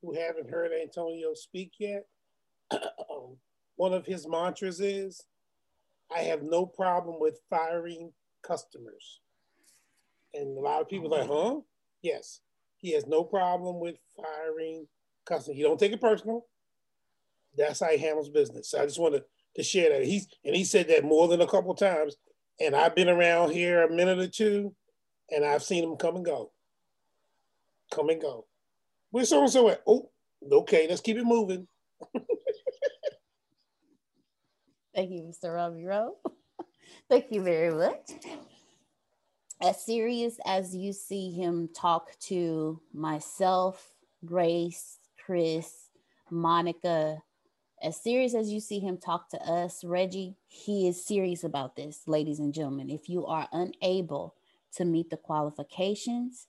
who 0.00 0.14
haven't 0.14 0.48
heard 0.48 0.70
Antonio 0.72 1.34
speak 1.34 1.72
yet, 1.80 2.06
um, 2.70 3.36
one 3.74 3.92
of 3.92 4.06
his 4.06 4.28
mantras 4.28 4.78
is, 4.78 5.24
"I 6.14 6.20
have 6.20 6.44
no 6.44 6.66
problem 6.66 7.16
with 7.18 7.40
firing 7.50 8.12
customers." 8.42 9.18
And 10.34 10.56
a 10.58 10.60
lot 10.60 10.80
of 10.80 10.88
people 10.88 11.10
like, 11.10 11.26
huh? 11.26 11.56
Yes. 12.02 12.40
He 12.78 12.92
has 12.92 13.06
no 13.06 13.24
problem 13.24 13.80
with 13.80 13.96
firing 14.16 14.86
customers. 15.26 15.56
He 15.56 15.62
don't 15.62 15.78
take 15.78 15.92
it 15.92 16.00
personal. 16.00 16.46
That's 17.56 17.80
how 17.80 17.88
he 17.88 17.98
handles 17.98 18.28
business. 18.28 18.70
So 18.70 18.80
I 18.80 18.86
just 18.86 19.00
wanted 19.00 19.24
to 19.56 19.62
share 19.62 19.90
that. 19.90 20.04
He's 20.06 20.28
and 20.44 20.54
he 20.54 20.64
said 20.64 20.88
that 20.88 21.04
more 21.04 21.28
than 21.28 21.40
a 21.40 21.46
couple 21.46 21.74
times. 21.74 22.16
And 22.60 22.76
I've 22.76 22.94
been 22.94 23.08
around 23.08 23.50
here 23.50 23.82
a 23.82 23.90
minute 23.90 24.18
or 24.18 24.28
two, 24.28 24.74
and 25.30 25.44
I've 25.44 25.62
seen 25.62 25.84
him 25.84 25.96
come 25.96 26.16
and 26.16 26.24
go. 26.24 26.52
Come 27.92 28.10
and 28.10 28.20
go. 28.20 28.46
Where's 29.10 29.28
so 29.28 29.40
and 29.40 29.50
so 29.50 29.68
at? 29.68 29.82
Oh, 29.86 30.10
okay, 30.50 30.86
let's 30.88 31.00
keep 31.00 31.16
it 31.16 31.24
moving. 31.24 31.66
Thank 34.94 35.10
you, 35.10 35.22
Mr. 35.22 35.54
Robbie 35.54 35.84
Rowe. 35.84 36.16
Thank 37.08 37.26
you 37.30 37.42
very 37.42 37.72
much 37.74 38.10
as 39.60 39.84
serious 39.84 40.38
as 40.46 40.74
you 40.74 40.92
see 40.92 41.32
him 41.32 41.68
talk 41.74 42.18
to 42.20 42.80
myself, 42.92 43.92
Grace, 44.24 44.98
Chris, 45.24 45.90
Monica, 46.30 47.22
as 47.82 48.00
serious 48.02 48.34
as 48.34 48.50
you 48.50 48.60
see 48.60 48.80
him 48.80 48.98
talk 48.98 49.30
to 49.30 49.38
us, 49.38 49.84
Reggie, 49.84 50.36
he 50.48 50.88
is 50.88 51.04
serious 51.04 51.44
about 51.44 51.76
this, 51.76 52.02
ladies 52.06 52.40
and 52.40 52.52
gentlemen. 52.52 52.90
If 52.90 53.08
you 53.08 53.26
are 53.26 53.48
unable 53.52 54.34
to 54.76 54.84
meet 54.84 55.10
the 55.10 55.16
qualifications, 55.16 56.48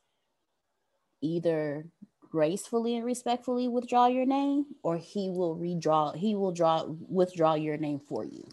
either 1.22 1.88
gracefully 2.30 2.96
and 2.96 3.06
respectfully 3.06 3.68
withdraw 3.68 4.08
your 4.08 4.26
name 4.26 4.66
or 4.84 4.98
he 4.98 5.30
will 5.30 5.56
redraw 5.56 6.16
he 6.16 6.36
will 6.36 6.52
draw 6.52 6.84
withdraw 7.08 7.56
your 7.56 7.78
name 7.78 8.00
for 8.00 8.24
you 8.24 8.44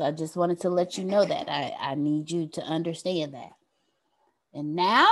so 0.00 0.06
I 0.06 0.12
just 0.12 0.34
wanted 0.34 0.60
to 0.60 0.70
let 0.70 0.96
you 0.96 1.04
know 1.04 1.26
that. 1.26 1.50
I, 1.50 1.74
I 1.78 1.94
need 1.94 2.30
you 2.30 2.48
to 2.54 2.62
understand 2.62 3.34
that. 3.34 3.50
And 4.54 4.74
now, 4.74 5.06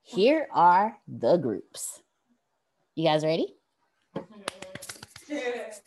here 0.00 0.48
are 0.54 0.96
the 1.06 1.36
groups. 1.36 2.00
You 2.94 3.04
guys 3.04 3.22
ready? 3.22 3.56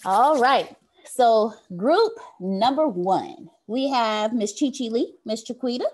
All 0.05 0.39
right. 0.39 0.75
So, 1.05 1.55
group 1.75 2.13
number 2.39 2.87
one, 2.87 3.49
we 3.65 3.89
have 3.89 4.31
Miss 4.31 4.53
Chi 4.59 4.67
Chi 4.67 4.89
Lee, 4.89 5.15
Miss 5.25 5.41
Chiquita, 5.41 5.89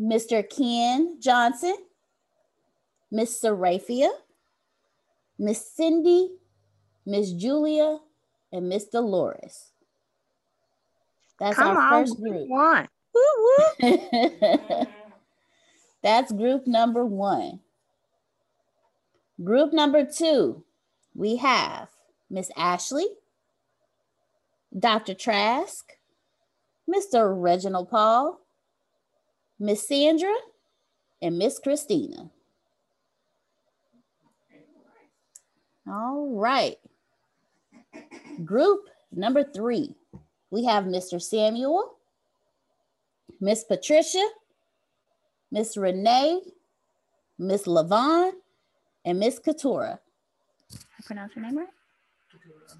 Mr. 0.00 0.42
Ken 0.48 1.18
Johnson, 1.20 1.76
Miss 3.10 3.38
Seraphia, 3.38 4.08
Miss 5.38 5.70
Cindy, 5.76 6.30
Miss 7.04 7.32
Julia, 7.32 7.98
and 8.50 8.70
Miss 8.70 8.86
Dolores. 8.86 9.72
That's 11.38 11.56
Come 11.56 11.76
our 11.76 11.82
on, 11.82 12.06
first 12.06 12.20
group. 12.20 12.48
One. 12.48 12.88
That's 16.02 16.32
group 16.32 16.66
number 16.66 17.04
one. 17.04 17.60
Group 19.42 19.72
number 19.72 20.04
two, 20.04 20.64
we 21.14 21.36
have 21.36 21.88
Miss 22.30 22.50
Ashley, 22.56 23.06
Dr. 24.78 25.14
Trask, 25.14 25.92
Mr. 26.88 27.34
Reginald 27.36 27.90
Paul, 27.90 28.40
Miss 29.58 29.86
Sandra, 29.86 30.34
and 31.20 31.36
Miss 31.38 31.58
Christina. 31.58 32.30
All 35.88 36.30
right. 36.34 36.76
Group 38.44 38.88
number 39.12 39.44
three, 39.44 39.94
we 40.50 40.64
have 40.64 40.84
Mr. 40.84 41.20
Samuel, 41.20 41.94
Miss 43.40 43.64
Patricia, 43.64 44.26
Miss 45.50 45.76
Renee, 45.76 46.40
Miss 47.38 47.66
Lavon, 47.66 48.32
and 49.04 49.18
Miss 49.18 49.38
Katura. 49.38 49.98
I 50.72 51.02
pronounce 51.04 51.36
your 51.36 51.44
name 51.44 51.58
right? 51.58 51.68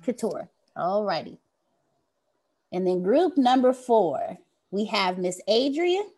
Katura. 0.04 0.48
All 0.76 1.04
righty. 1.04 1.38
And 2.72 2.86
then 2.86 3.02
group 3.02 3.36
number 3.36 3.72
four, 3.72 4.38
we 4.70 4.84
have 4.86 5.18
Miss 5.18 5.40
Adrian, 5.46 6.10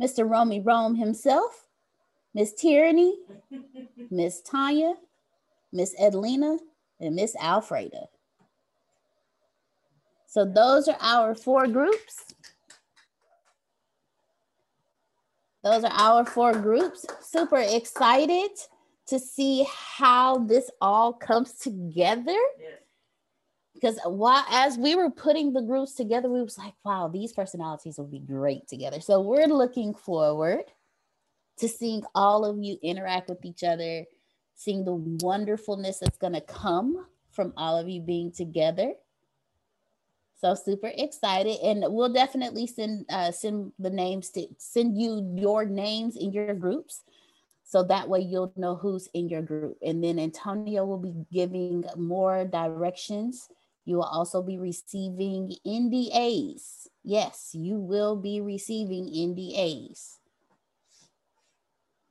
Mr. 0.00 0.28
Romy 0.28 0.60
Rome 0.60 0.94
himself, 0.94 1.66
Miss 2.34 2.52
Tierney, 2.52 3.18
Miss 4.10 4.40
Tanya, 4.42 4.94
Miss 5.72 5.94
Edlina, 6.00 6.58
and 7.00 7.14
Miss 7.14 7.34
Alfreda. 7.36 8.06
So 10.26 10.44
those 10.44 10.88
are 10.88 10.98
our 11.00 11.34
four 11.34 11.66
groups. 11.66 12.34
Those 15.62 15.84
are 15.84 15.92
our 15.92 16.24
four 16.24 16.52
groups. 16.52 17.06
Super 17.22 17.58
excited 17.58 18.50
to 19.06 19.18
see 19.18 19.66
how 19.70 20.38
this 20.38 20.70
all 20.80 21.12
comes 21.12 21.54
together. 21.54 22.38
Because 23.74 23.98
while 24.04 24.44
as 24.50 24.78
we 24.78 24.94
were 24.94 25.10
putting 25.10 25.52
the 25.52 25.60
groups 25.60 25.94
together, 25.94 26.30
we 26.30 26.42
was 26.42 26.56
like, 26.56 26.74
wow, 26.84 27.08
these 27.08 27.32
personalities 27.32 27.98
will 27.98 28.06
be 28.06 28.20
great 28.20 28.66
together. 28.68 29.00
So 29.00 29.20
we're 29.20 29.48
looking 29.48 29.92
forward 29.92 30.64
to 31.58 31.68
seeing 31.68 32.02
all 32.14 32.44
of 32.44 32.58
you 32.58 32.78
interact 32.82 33.28
with 33.28 33.44
each 33.44 33.64
other, 33.64 34.04
seeing 34.54 34.84
the 34.84 34.94
wonderfulness 34.94 35.98
that's 35.98 36.18
going 36.18 36.32
to 36.32 36.40
come 36.40 37.06
from 37.30 37.52
all 37.56 37.78
of 37.78 37.88
you 37.88 38.00
being 38.00 38.32
together. 38.32 38.92
So 40.38 40.54
super 40.54 40.92
excited, 40.94 41.58
and 41.62 41.82
we'll 41.88 42.12
definitely 42.12 42.66
send 42.66 43.06
uh, 43.08 43.32
send 43.32 43.72
the 43.78 43.88
names 43.88 44.28
to 44.30 44.46
send 44.58 45.00
you 45.00 45.32
your 45.34 45.64
names 45.64 46.14
in 46.14 46.30
your 46.30 46.52
groups, 46.52 47.04
so 47.64 47.82
that 47.84 48.08
way 48.08 48.20
you'll 48.20 48.52
know 48.54 48.76
who's 48.76 49.08
in 49.14 49.30
your 49.30 49.40
group. 49.40 49.78
And 49.82 50.04
then 50.04 50.18
Antonio 50.18 50.84
will 50.84 50.98
be 50.98 51.14
giving 51.32 51.84
more 51.96 52.44
directions. 52.44 53.48
You 53.86 53.96
will 53.96 54.04
also 54.12 54.42
be 54.42 54.58
receiving 54.58 55.56
NDAs. 55.66 56.88
Yes, 57.02 57.50
you 57.54 57.78
will 57.78 58.16
be 58.16 58.42
receiving 58.42 59.06
NDAs. 59.06 60.18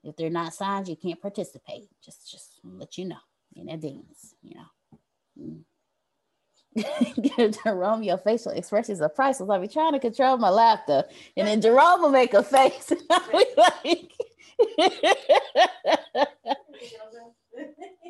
If 0.04 0.16
they're 0.16 0.30
not 0.32 0.54
signed, 0.54 0.88
you 0.88 0.96
can't 0.96 1.22
participate. 1.22 1.90
Just 2.04 2.32
just 2.32 2.60
let 2.64 2.98
you 2.98 3.06
know 3.06 3.22
in 3.56 3.70
advance. 3.70 4.34
You 4.42 4.56
know. 4.56 5.60
Mm. 7.36 7.64
Jerome, 7.64 8.04
your 8.04 8.18
facial 8.18 8.52
expressions 8.52 9.00
are 9.00 9.08
priceless. 9.10 9.50
I'll 9.50 9.62
be 9.62 9.68
trying 9.68 9.94
to 9.94 10.00
control 10.00 10.38
my 10.38 10.50
laughter, 10.50 11.04
and 11.38 11.48
then 11.48 11.62
Jerome 11.62 12.02
will 12.02 12.10
make 12.10 12.34
a 12.34 12.44
face. 12.44 12.92
like, 13.58 14.12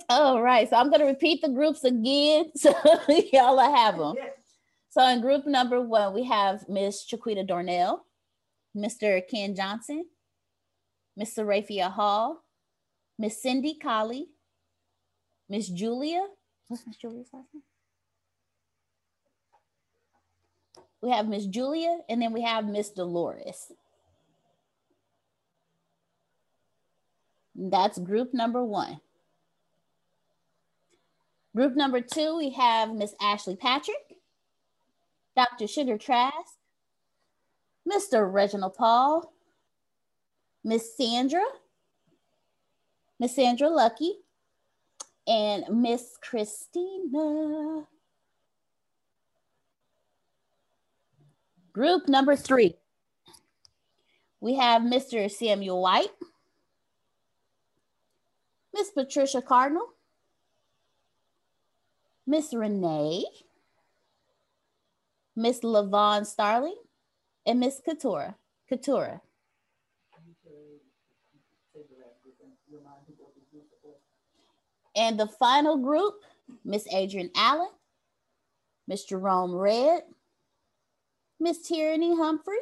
All 0.09 0.41
right, 0.41 0.69
so 0.69 0.75
I'm 0.77 0.89
going 0.89 1.01
to 1.01 1.05
repeat 1.05 1.41
the 1.41 1.49
groups 1.49 1.83
again, 1.83 2.51
so 2.55 2.73
y'all 3.31 3.59
have 3.59 3.97
them. 3.97 4.15
So 4.89 5.07
in 5.07 5.21
group 5.21 5.45
number 5.45 5.81
one, 5.81 6.13
we 6.13 6.23
have 6.25 6.67
Miss 6.69 7.05
Chiquita 7.05 7.43
Dornell, 7.43 7.99
Mr. 8.75 9.21
Ken 9.29 9.55
Johnson, 9.55 10.05
Miss 11.17 11.35
Sarafia 11.35 11.91
Hall, 11.91 12.43
Miss 13.19 13.41
Cindy 13.41 13.77
Colley, 13.81 14.27
Miss 15.49 15.69
Julia. 15.69 16.25
What's 16.67 16.85
Miss 16.87 16.97
Julia's 16.97 17.27
last 17.33 17.47
name? 17.53 17.63
We 21.05 21.11
have 21.11 21.27
Miss 21.27 21.45
Julia, 21.45 21.99
and 22.09 22.19
then 22.19 22.33
we 22.33 22.41
have 22.41 22.65
Miss 22.65 22.89
Dolores. 22.89 23.71
That's 27.53 27.99
group 27.99 28.33
number 28.33 28.65
one. 28.65 28.99
Group 31.55 31.75
number 31.75 32.01
two, 32.01 32.35
we 32.35 32.49
have 32.53 32.91
Miss 32.91 33.13
Ashley 33.21 33.55
Patrick, 33.55 34.15
Dr. 35.35 35.67
Sugar 35.67 35.99
Trask, 35.99 36.57
Mr. 37.87 38.27
Reginald 38.33 38.73
Paul, 38.73 39.31
Miss 40.63 40.97
Sandra, 40.97 41.45
Miss 43.19 43.35
Sandra 43.35 43.69
Lucky, 43.69 44.21
and 45.27 45.65
Miss 45.69 46.17
Christina. 46.19 47.85
Group 51.75 52.07
number 52.07 52.37
three, 52.37 52.73
we 54.39 54.55
have 54.55 54.81
Mr. 54.81 55.29
Samuel 55.29 55.81
White, 55.81 56.07
Miss 58.73 58.91
Patricia 58.91 59.41
Cardinal, 59.41 59.87
Miss 62.25 62.53
Renee, 62.53 63.25
Miss 65.35 65.59
Lavon 65.65 66.25
Starling, 66.25 66.77
and 67.45 67.59
Miss 67.59 67.81
Katura. 67.85 68.35
Katura. 68.71 69.19
And 74.95 75.19
the 75.19 75.27
final 75.27 75.75
group, 75.75 76.13
Miss 76.63 76.87
Adrian 76.93 77.31
Allen, 77.35 77.67
Miss 78.87 79.03
Jerome 79.03 79.53
Red, 79.53 80.03
Miss 81.39 81.61
Tierney 81.67 82.15
Humphrey, 82.15 82.57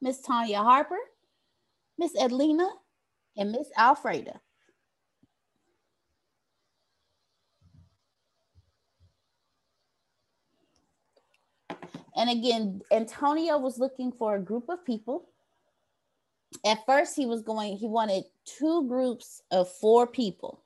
Miss 0.00 0.20
Tanya 0.20 0.62
Harper, 0.62 0.98
Miss 1.98 2.14
Edlina, 2.16 2.68
and 3.36 3.52
Miss 3.52 3.68
Alfreda. 3.78 4.38
And 12.16 12.30
again, 12.30 12.80
Antonio 12.92 13.58
was 13.58 13.78
looking 13.78 14.12
for 14.12 14.36
a 14.36 14.40
group 14.40 14.68
of 14.68 14.84
people. 14.84 15.28
At 16.64 16.86
first, 16.86 17.16
he 17.16 17.26
was 17.26 17.42
going, 17.42 17.76
he 17.76 17.88
wanted 17.88 18.24
two 18.44 18.86
groups 18.86 19.42
of 19.50 19.68
four 19.68 20.06
people. 20.06 20.62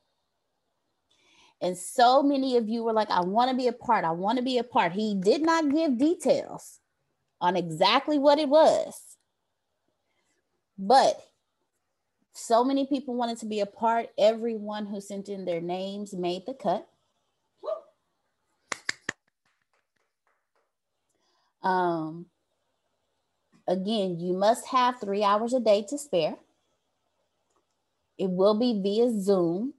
And 1.60 1.76
so 1.76 2.22
many 2.22 2.56
of 2.56 2.68
you 2.68 2.84
were 2.84 2.92
like, 2.92 3.10
I 3.10 3.20
want 3.20 3.50
to 3.50 3.56
be 3.56 3.68
a 3.68 3.72
part. 3.72 4.04
I 4.04 4.10
want 4.10 4.36
to 4.36 4.44
be 4.44 4.58
a 4.58 4.64
part. 4.64 4.92
He 4.92 5.14
did 5.14 5.42
not 5.42 5.72
give 5.72 5.98
details 5.98 6.80
on 7.40 7.56
exactly 7.56 8.18
what 8.18 8.38
it 8.38 8.48
was. 8.48 9.00
But 10.78 11.20
so 12.32 12.64
many 12.64 12.86
people 12.86 13.14
wanted 13.14 13.38
to 13.38 13.46
be 13.46 13.60
a 13.60 13.66
part. 13.66 14.08
Everyone 14.16 14.86
who 14.86 15.00
sent 15.00 15.28
in 15.28 15.44
their 15.44 15.60
names 15.60 16.14
made 16.14 16.46
the 16.46 16.54
cut. 16.54 16.86
Um, 21.62 22.26
again, 23.66 24.20
you 24.20 24.32
must 24.32 24.66
have 24.68 25.00
three 25.00 25.24
hours 25.24 25.52
a 25.52 25.60
day 25.60 25.84
to 25.88 25.98
spare. 25.98 26.36
It 28.16 28.30
will 28.30 28.58
be 28.58 28.80
via 28.80 29.10
Zoom. 29.20 29.74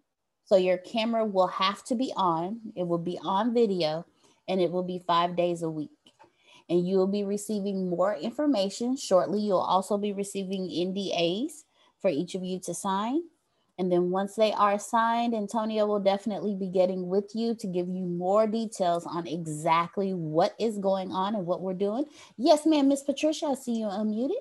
So 0.45 0.56
your 0.56 0.78
camera 0.78 1.26
will 1.26 1.48
have 1.48 1.84
to 1.86 1.95
be 1.95 2.12
on. 2.15 2.60
It 2.76 2.88
will 2.88 2.98
be 2.98 3.19
on 3.24 3.54
video 3.54 4.06
and 4.48 4.60
it 4.60 4.72
will 4.72 4.84
be 4.84 5.00
five 5.00 5.36
days 5.36 5.62
a 5.62 5.69
week. 5.69 5.91
And 6.69 6.88
you 6.88 6.97
will 6.97 7.08
be 7.08 7.23
receiving 7.23 7.89
more 7.89 8.15
information 8.15 8.95
shortly. 8.95 9.41
You'll 9.41 9.58
also 9.60 9.97
be 9.97 10.13
receiving 10.13 10.69
NDAs 10.69 11.63
for 12.01 12.10
each 12.10 12.36
of 12.36 12.43
you 12.43 12.60
to 12.62 12.73
sign. 12.73 13.21
And 13.79 13.91
then 13.91 14.10
once 14.12 14.36
they 14.36 14.51
are 14.51 14.77
signed, 14.77 15.34
Antonio 15.34 15.86
will 15.86 16.01
definitely 16.01 16.53
be 16.53 16.67
getting 16.67 17.08
with 17.08 17.32
you 17.34 17.55
to 17.55 17.67
give 17.67 17.88
you 17.88 18.03
more 18.05 18.45
details 18.45 19.05
on 19.05 19.25
exactly 19.25 20.13
what 20.13 20.53
is 20.60 20.77
going 20.77 21.12
on 21.12 21.34
and 21.34 21.45
what 21.45 21.62
we're 21.62 21.73
doing. 21.73 22.05
Yes, 22.38 22.65
ma'am, 22.65 22.89
Miss 22.89 23.03
Patricia, 23.03 23.47
I 23.47 23.53
see 23.55 23.79
you 23.79 23.86
unmuted. 23.86 24.36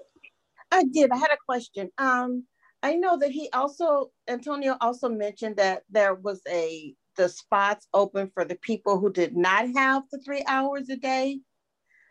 I 0.72 0.84
did. 0.84 1.12
I 1.12 1.16
had 1.16 1.30
a 1.30 1.38
question. 1.46 1.90
Um, 1.98 2.44
I 2.82 2.94
know 2.94 3.16
that 3.18 3.30
he 3.30 3.48
also 3.52 4.10
Antonio 4.28 4.76
also 4.80 5.08
mentioned 5.08 5.56
that 5.56 5.82
there 5.90 6.14
was 6.14 6.40
a 6.48 6.94
the 7.16 7.28
spots 7.28 7.88
open 7.94 8.30
for 8.32 8.44
the 8.44 8.54
people 8.56 8.98
who 8.98 9.12
did 9.12 9.36
not 9.36 9.66
have 9.74 10.04
the 10.12 10.18
three 10.18 10.44
hours 10.46 10.88
a 10.88 10.96
day. 10.96 11.40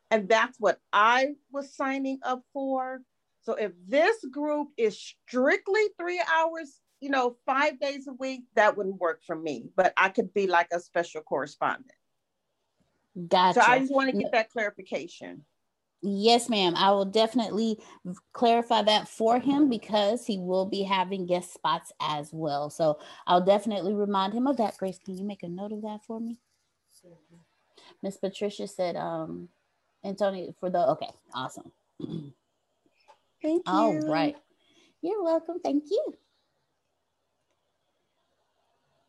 And 0.10 0.30
that's 0.30 0.58
what 0.60 0.80
I 0.94 1.36
was 1.52 1.76
signing 1.76 2.20
up 2.24 2.44
for. 2.54 3.02
So 3.42 3.54
if 3.54 3.72
this 3.88 4.18
group 4.32 4.70
is 4.78 5.00
strictly 5.00 5.82
three 5.98 6.22
hours 6.34 6.80
you 7.00 7.10
know, 7.10 7.38
five 7.46 7.80
days 7.80 8.08
a 8.08 8.14
week, 8.14 8.44
that 8.56 8.76
wouldn't 8.76 9.00
work 9.00 9.22
for 9.26 9.36
me, 9.36 9.70
but 9.76 9.94
I 9.98 10.10
could 10.10 10.34
be 10.34 10.48
like 10.48 10.68
a 10.72 10.80
special 10.80 11.22
correspondent. 11.22 11.92
Gotcha. 13.28 13.62
So 13.62 13.66
I 13.68 13.80
just 13.80 13.94
want 13.94 14.12
to 14.12 14.18
get 14.18 14.32
that 14.32 14.52
clarification. 14.52 15.44
Yes, 16.04 16.48
ma'am. 16.50 16.76
I 16.76 16.92
will 16.92 17.06
definitely 17.06 17.80
clarify 18.32 18.84
that 18.84 19.08
for 19.08 19.40
him 19.40 19.68
because 19.70 20.26
he 20.26 20.38
will 20.38 20.66
be 20.66 20.84
having 20.84 21.26
guest 21.26 21.54
spots 21.54 21.92
as 22.00 22.30
well. 22.32 22.70
So 22.70 23.00
I'll 23.26 23.44
definitely 23.44 23.96
remind 23.96 24.34
him 24.34 24.46
of 24.46 24.58
that. 24.58 24.78
Grace, 24.78 25.00
can 25.04 25.18
you 25.18 25.26
make 25.26 25.42
a 25.42 25.50
note 25.50 25.72
of 25.72 25.82
that 25.82 26.04
for 26.06 26.20
me? 26.20 26.38
Miss 28.04 28.18
Patricia 28.18 28.68
said, 28.68 28.96
um, 28.96 29.50
Antonio, 30.04 30.54
for 30.60 30.70
the, 30.70 30.80
okay, 30.90 31.10
awesome. 31.34 31.72
Thank 33.42 33.68
you. 33.68 33.74
All 33.74 33.94
right. 34.10 34.36
You're 35.02 35.24
welcome. 35.24 35.60
Thank 35.64 35.86
you. 35.90 36.14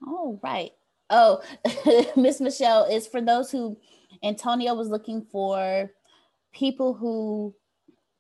All 0.07 0.39
right. 0.43 0.71
Oh, 1.11 1.43
Miss 2.17 2.41
Michelle 2.41 2.85
is 2.85 3.07
for 3.07 3.21
those 3.21 3.51
who 3.51 3.79
Antonio 4.23 4.75
was 4.75 4.89
looking 4.89 5.23
for 5.23 5.91
people 6.53 6.95
who 6.95 7.55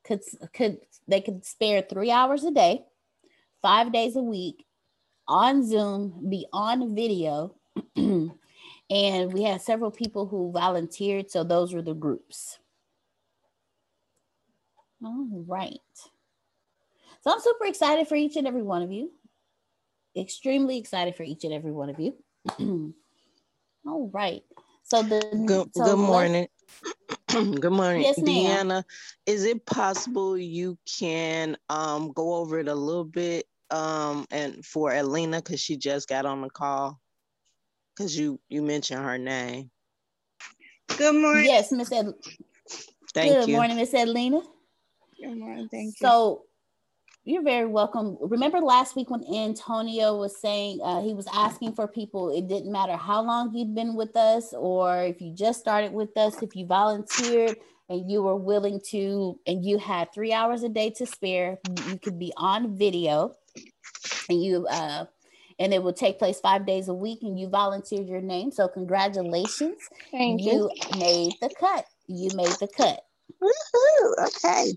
could 0.05 0.23
could 0.55 0.79
they 1.07 1.21
could 1.21 1.45
spare 1.45 1.83
three 1.83 2.11
hours 2.11 2.45
a 2.45 2.51
day, 2.51 2.85
five 3.61 3.93
days 3.93 4.17
a 4.17 4.23
week 4.23 4.65
on 5.27 5.67
Zoom, 5.67 6.27
be 6.31 6.47
on 6.53 6.95
video. 6.95 7.55
and 8.91 9.33
we 9.33 9.43
had 9.43 9.61
several 9.63 9.91
people 9.91 10.27
who 10.27 10.53
volunteered. 10.53 11.31
So 11.31 11.45
those 11.45 11.75
were 11.75 11.83
the 11.83 11.95
groups. 11.95 12.59
All 15.05 15.45
right. 15.47 15.79
So 17.21 17.33
I'm 17.33 17.41
super 17.41 17.67
excited 17.67 18.09
for 18.09 18.15
each 18.15 18.37
and 18.37 18.47
every 18.47 18.63
one 18.63 18.83
of 18.83 18.93
you 18.93 19.11
extremely 20.17 20.79
excited 20.79 21.15
for 21.15 21.23
each 21.23 21.45
and 21.45 21.53
every 21.53 21.73
one 21.73 21.91
of 21.91 21.99
you. 22.01 22.15
All 23.87 24.11
right. 24.13 24.43
So 24.83 25.03
the 25.03 25.21
good, 25.47 25.75
so 25.75 25.85
good 25.85 25.97
morning. 25.97 26.49
good 27.29 27.73
morning, 27.73 28.03
Yes. 28.03 28.19
Deanna. 28.19 28.85
Is 29.27 29.45
it 29.45 29.65
possible 29.67 30.37
you 30.37 30.79
can 30.99 31.57
um 31.69 32.13
go 32.13 32.35
over 32.35 32.59
it 32.59 32.69
a 32.69 32.75
little 32.75 33.05
bit 33.05 33.47
um 33.71 34.27
and 34.31 34.65
for 34.65 34.91
Elena 34.91 35.39
because 35.39 35.61
she 35.61 35.77
just 35.77 36.09
got 36.09 36.25
on 36.25 36.41
the 36.41 36.51
call 36.51 36.99
because 37.99 38.17
you 38.17 38.39
you 38.49 38.63
mentioned 38.63 39.05
her 39.05 39.19
name. 39.19 39.71
Good 40.97 41.15
morning. 41.15 41.47
Yes, 41.47 41.73
Miss 41.73 41.91
Ed- 41.91 42.15
Thank 43.13 43.31
you. 43.31 43.41
Good 43.41 43.49
you. 43.49 43.57
morning, 43.57 43.77
Miss 43.77 43.93
Edlina. 43.93 44.43
Good 45.21 45.37
morning. 45.37 45.69
Thank 45.71 45.97
you. 46.01 46.07
So 46.07 46.45
you're 47.25 47.43
very 47.43 47.67
welcome. 47.67 48.17
Remember 48.21 48.61
last 48.61 48.95
week 48.95 49.11
when 49.11 49.25
Antonio 49.35 50.17
was 50.17 50.41
saying 50.41 50.81
uh, 50.83 51.03
he 51.03 51.13
was 51.13 51.27
asking 51.33 51.75
for 51.75 51.89
people, 51.89 52.31
it 52.31 52.49
didn't 52.49 52.71
matter 52.71 52.97
how 52.97 53.23
long 53.23 53.55
you'd 53.55 53.75
been 53.75 53.95
with 53.95 54.17
us 54.17 54.55
or 54.55 55.03
if 55.03 55.21
you 55.21 55.35
just 55.35 55.61
started 55.61 55.93
with 55.93 56.17
us, 56.17 56.43
if 56.43 56.55
you 56.55 56.67
volunteered 56.67 57.57
and 57.91 58.11
you 58.11 58.23
were 58.23 58.37
willing 58.37 58.81
to, 58.91 59.39
and 59.47 59.65
you 59.65 59.79
had 59.79 60.13
three 60.15 60.33
hours 60.33 60.63
a 60.63 60.69
day 60.69 60.91
to 60.91 61.05
spare, 61.05 61.59
you 61.89 61.99
could 61.99 62.19
be 62.19 62.33
on 62.37 62.79
video 62.79 63.35
and 64.31 64.43
you, 64.43 64.67
uh, 64.69 65.05
and 65.59 65.75
it 65.75 65.83
will 65.83 65.93
take 65.93 66.19
place 66.19 66.41
five 66.41 66.67
days 66.67 66.89
a 66.89 66.95
week. 66.95 67.21
And 67.23 67.39
you 67.39 67.49
volunteered 67.49 68.09
your 68.09 68.21
name, 68.21 68.51
so 68.51 68.69
congratulations! 68.69 69.79
Thank 70.11 70.43
you 70.43 70.71
you. 70.75 70.99
made 70.99 71.33
the 71.41 71.51
cut. 71.59 71.85
You 72.07 72.31
made 72.35 72.57
the 72.61 72.69
cut. 72.69 73.01
Woohoo, 73.43 74.27
okay. 74.27 74.73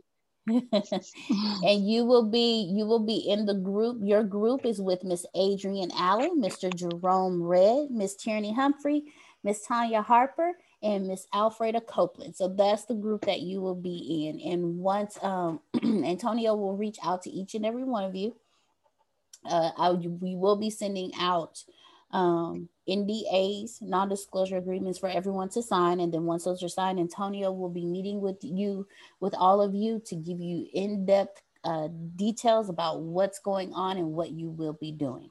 and 0.47 1.87
you 1.87 2.03
will 2.03 2.27
be 2.27 2.71
you 2.75 2.85
will 2.85 3.05
be 3.05 3.17
in 3.29 3.45
the 3.45 3.53
group. 3.53 3.99
Your 4.01 4.23
group 4.23 4.65
is 4.65 4.81
with 4.81 5.03
Miss 5.03 5.25
Adrian 5.35 5.91
Allen, 5.95 6.41
Mr. 6.41 6.73
Jerome 6.73 7.43
Red, 7.43 7.91
Miss 7.91 8.15
Tierney 8.15 8.53
Humphrey, 8.53 9.03
Miss 9.43 9.65
Tanya 9.65 10.01
Harper, 10.01 10.53
and 10.81 11.07
Miss 11.07 11.27
Alfreda 11.33 11.85
Copeland. 11.85 12.35
So 12.35 12.47
that's 12.47 12.85
the 12.85 12.95
group 12.95 13.25
that 13.25 13.41
you 13.41 13.61
will 13.61 13.75
be 13.75 14.27
in. 14.27 14.51
And 14.51 14.79
once 14.79 15.17
um, 15.21 15.59
Antonio 15.83 16.55
will 16.55 16.75
reach 16.75 16.97
out 17.03 17.21
to 17.23 17.29
each 17.29 17.53
and 17.53 17.65
every 17.65 17.83
one 17.83 18.03
of 18.03 18.15
you, 18.15 18.35
uh, 19.45 19.71
I, 19.77 19.91
we 19.91 20.35
will 20.35 20.55
be 20.55 20.69
sending 20.69 21.11
out 21.19 21.63
um, 22.11 22.69
NDAs, 22.87 23.81
non 23.81 24.09
disclosure 24.09 24.57
agreements 24.57 24.99
for 24.99 25.09
everyone 25.09 25.49
to 25.49 25.61
sign. 25.61 25.99
And 25.99 26.13
then 26.13 26.23
once 26.23 26.43
those 26.43 26.63
are 26.63 26.69
signed, 26.69 26.99
Antonio 26.99 27.51
will 27.51 27.69
be 27.69 27.85
meeting 27.85 28.21
with 28.21 28.37
you, 28.41 28.87
with 29.19 29.33
all 29.37 29.61
of 29.61 29.73
you, 29.73 30.01
to 30.07 30.15
give 30.15 30.39
you 30.39 30.67
in 30.73 31.05
depth 31.05 31.41
uh, 31.63 31.87
details 32.15 32.69
about 32.69 33.01
what's 33.01 33.39
going 33.39 33.73
on 33.73 33.97
and 33.97 34.13
what 34.13 34.31
you 34.31 34.49
will 34.49 34.73
be 34.73 34.91
doing. 34.91 35.29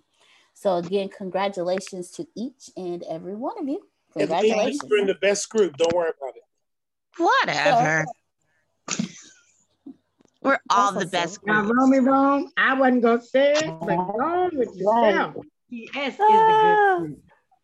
So, 0.55 0.77
again, 0.77 1.09
congratulations 1.09 2.11
to 2.13 2.27
each 2.37 2.71
and 2.77 3.03
every 3.09 3.35
one 3.35 3.59
of 3.59 3.69
you. 3.69 3.83
Congratulations. 4.17 4.83
You're 4.89 4.99
in 4.99 5.07
the 5.07 5.15
best 5.15 5.49
group. 5.49 5.77
Don't 5.77 5.95
worry 5.95 6.11
about 6.19 6.35
it. 6.37 6.43
Whatever. 7.17 8.05
We're 10.43 10.59
all 10.71 10.93
the 10.93 11.07
best 11.07 11.41
Now, 11.45 11.63
groups. 11.63 11.77
wrong 11.79 11.91
me 11.91 11.99
wrong. 11.99 12.51
I 12.57 12.75
wasn't 12.75 13.03
gonna 13.03 13.23
say 13.23 13.53
it, 13.53 13.67
but 13.81 13.87
go 13.87 14.21
on 14.21 14.51
with 14.57 14.75
yourself. 14.75 15.35
PS 15.71 16.15
is 16.15 16.17
the 16.17 16.59
good 16.63 16.99
group. 17.07 17.19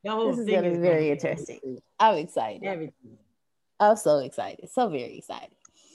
The 0.05 0.11
whole 0.11 0.31
This 0.31 0.39
is 0.41 0.45
thing 0.47 0.55
going 0.61 0.65
to 0.65 0.71
be 0.71 0.77
is 0.77 0.83
very 0.83 1.01
gonna 1.05 1.12
interesting. 1.12 1.79
I'm 1.99 2.17
excited. 2.19 2.62
Everything. 2.65 3.19
I'm 3.81 3.97
so 3.97 4.19
excited. 4.19 4.71
So 4.71 4.89
very 4.89 5.19
excited. 5.19 5.51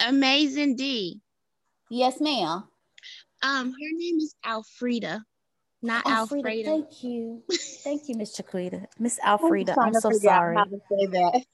Amazing 0.06 0.76
D. 0.76 1.22
Yes, 1.89 2.20
ma'am. 2.20 2.63
Um, 3.44 3.72
her 3.72 3.91
name 3.98 4.17
is 4.20 4.36
Alfreda, 4.46 5.22
not 5.82 6.04
Alfreda, 6.06 6.44
Alfreda. 6.44 6.65
Thank 6.65 7.04
you. 7.04 7.44
Thank 7.84 8.10
you, 8.10 8.15
Miss 8.15 8.34
Chiquita. 8.36 8.88
Miss 9.00 9.20
Alfreda, 9.20 9.74
trying 9.74 9.96
I'm 9.96 10.02
so 10.02 10.10
figure 10.12 10.30
out 10.30 10.36
sorry. 10.39 10.56
how 10.58 10.63
to 10.65 10.80
say 10.89 11.06
that. 11.08 11.46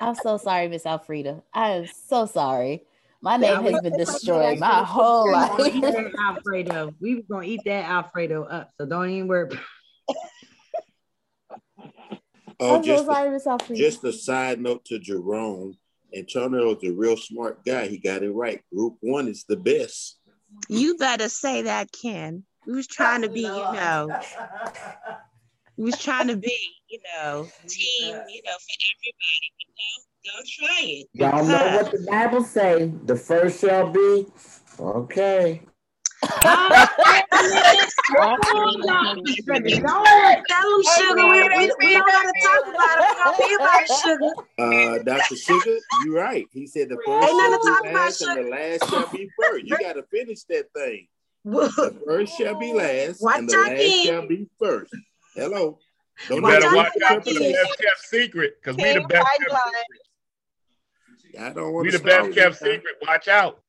I'm 0.00 0.14
so 0.14 0.36
sorry, 0.36 0.68
Miss 0.68 0.84
Alfreda. 0.84 1.42
I 1.52 1.70
am 1.70 1.86
so 2.08 2.26
sorry. 2.26 2.84
My 3.22 3.36
name 3.36 3.64
we- 3.64 3.72
has 3.72 3.80
been 3.82 3.96
destroyed 3.96 4.58
my 4.58 4.82
whole 4.82 5.30
life. 5.30 5.56
that 5.56 6.12
Alfredo. 6.20 6.92
We 7.00 7.14
were 7.16 7.22
gonna 7.30 7.46
eat 7.46 7.62
that 7.66 7.84
Alfredo 7.84 8.44
up, 8.44 8.70
so 8.76 8.84
don't 8.86 9.08
even 9.10 9.28
worry. 9.28 9.50
Oh, 12.58 12.76
I'm 12.76 12.82
so 12.82 12.86
just 12.86 13.06
sorry, 13.06 13.28
a, 13.28 13.32
Miss 13.32 13.46
Alfreda. 13.46 13.76
just 13.76 14.04
a 14.04 14.12
side 14.12 14.60
note 14.60 14.84
to 14.86 14.98
Jerome. 14.98 15.74
Antonio 16.14 16.76
is 16.76 16.84
a 16.84 16.92
real 16.92 17.16
smart 17.16 17.64
guy. 17.64 17.86
He 17.86 17.98
got 17.98 18.22
it 18.22 18.30
right. 18.30 18.60
Group 18.74 18.96
one 19.00 19.28
is 19.28 19.44
the 19.48 19.56
best. 19.56 20.18
You 20.68 20.96
better 20.96 21.28
say 21.28 21.62
that, 21.62 21.90
Ken. 21.92 22.44
We 22.66 22.74
was 22.74 22.86
trying 22.86 23.22
to 23.22 23.28
be, 23.28 23.40
you 23.40 23.46
know, 23.48 24.20
we 25.76 25.84
was 25.84 25.98
trying 25.98 26.28
to 26.28 26.36
be, 26.36 26.56
you 26.88 26.98
know, 27.16 27.48
team, 27.66 28.14
you 28.28 28.42
know, 28.44 28.58
for 28.58 28.76
everybody. 28.92 29.52
you 29.58 29.66
no, 29.78 30.11
don't 30.24 30.48
try 30.48 30.80
it. 30.82 31.08
Y'all 31.12 31.44
know 31.44 31.76
what 31.76 31.90
the 31.92 32.06
Bible 32.08 32.42
say. 32.44 32.92
The 33.04 33.16
first 33.16 33.60
shall 33.60 33.90
be 33.90 34.26
okay. 34.78 35.62
Tell 36.22 36.68
them, 40.70 40.82
sugar. 40.96 41.26
We, 41.26 41.42
we, 41.42 41.72
we 41.78 41.92
don't 41.92 42.06
want 42.06 42.28
to 42.28 42.34
talk 42.42 42.62
about 42.68 42.96
it. 42.98 43.04
We 43.08 43.22
don't 43.24 43.38
be 43.38 43.54
about 43.54 43.86
sugar. 44.04 44.32
Uh, 44.58 44.98
Dr. 45.02 45.36
Sugar, 45.36 45.78
you're 46.04 46.16
right. 46.16 46.46
He 46.52 46.66
said 46.66 46.88
the 46.88 46.96
first 47.04 47.28
Ain't 47.28 47.38
nothing 47.38 47.58
to 47.60 47.66
shall 47.66 47.74
talk 47.74 47.82
be 47.82 47.88
about, 47.90 48.04
last 48.04 48.22
and 48.22 48.36
the 48.38 48.50
last 48.50 48.90
shall 48.90 49.08
be 49.12 49.30
first. 49.40 49.64
You 49.64 49.78
got 49.78 49.92
to 49.94 50.02
finish 50.04 50.44
that 50.44 50.72
thing. 50.74 51.08
The 51.44 52.00
first 52.06 52.38
shall 52.38 52.58
be 52.58 52.72
last 52.72 53.20
and 53.20 53.48
the 53.48 53.56
Watch 53.56 53.66
out, 53.66 53.72
last 53.72 53.80
King. 53.80 54.06
shall 54.06 54.28
be 54.28 54.48
first. 54.60 54.94
Hello. 55.34 55.78
Don't 56.28 56.42
better 56.42 56.68
do 56.68 56.76
watch 56.76 56.92
that. 56.98 57.12
out 57.12 57.24
for 57.24 57.34
the 57.34 57.52
best 57.52 57.78
kept 57.80 58.00
secret 58.04 58.56
because 58.62 58.76
we 58.76 58.92
the 58.92 59.00
best 59.00 59.26
kept 59.38 59.50
I 61.40 61.50
don't 61.50 61.72
want 61.72 61.86
we 61.86 61.90
to 61.92 61.98
the 61.98 62.04
best 62.04 62.32
kept 62.32 62.36
you, 62.36 62.42
man. 62.44 62.54
secret. 62.76 62.94
Watch 63.06 63.28
out. 63.28 63.60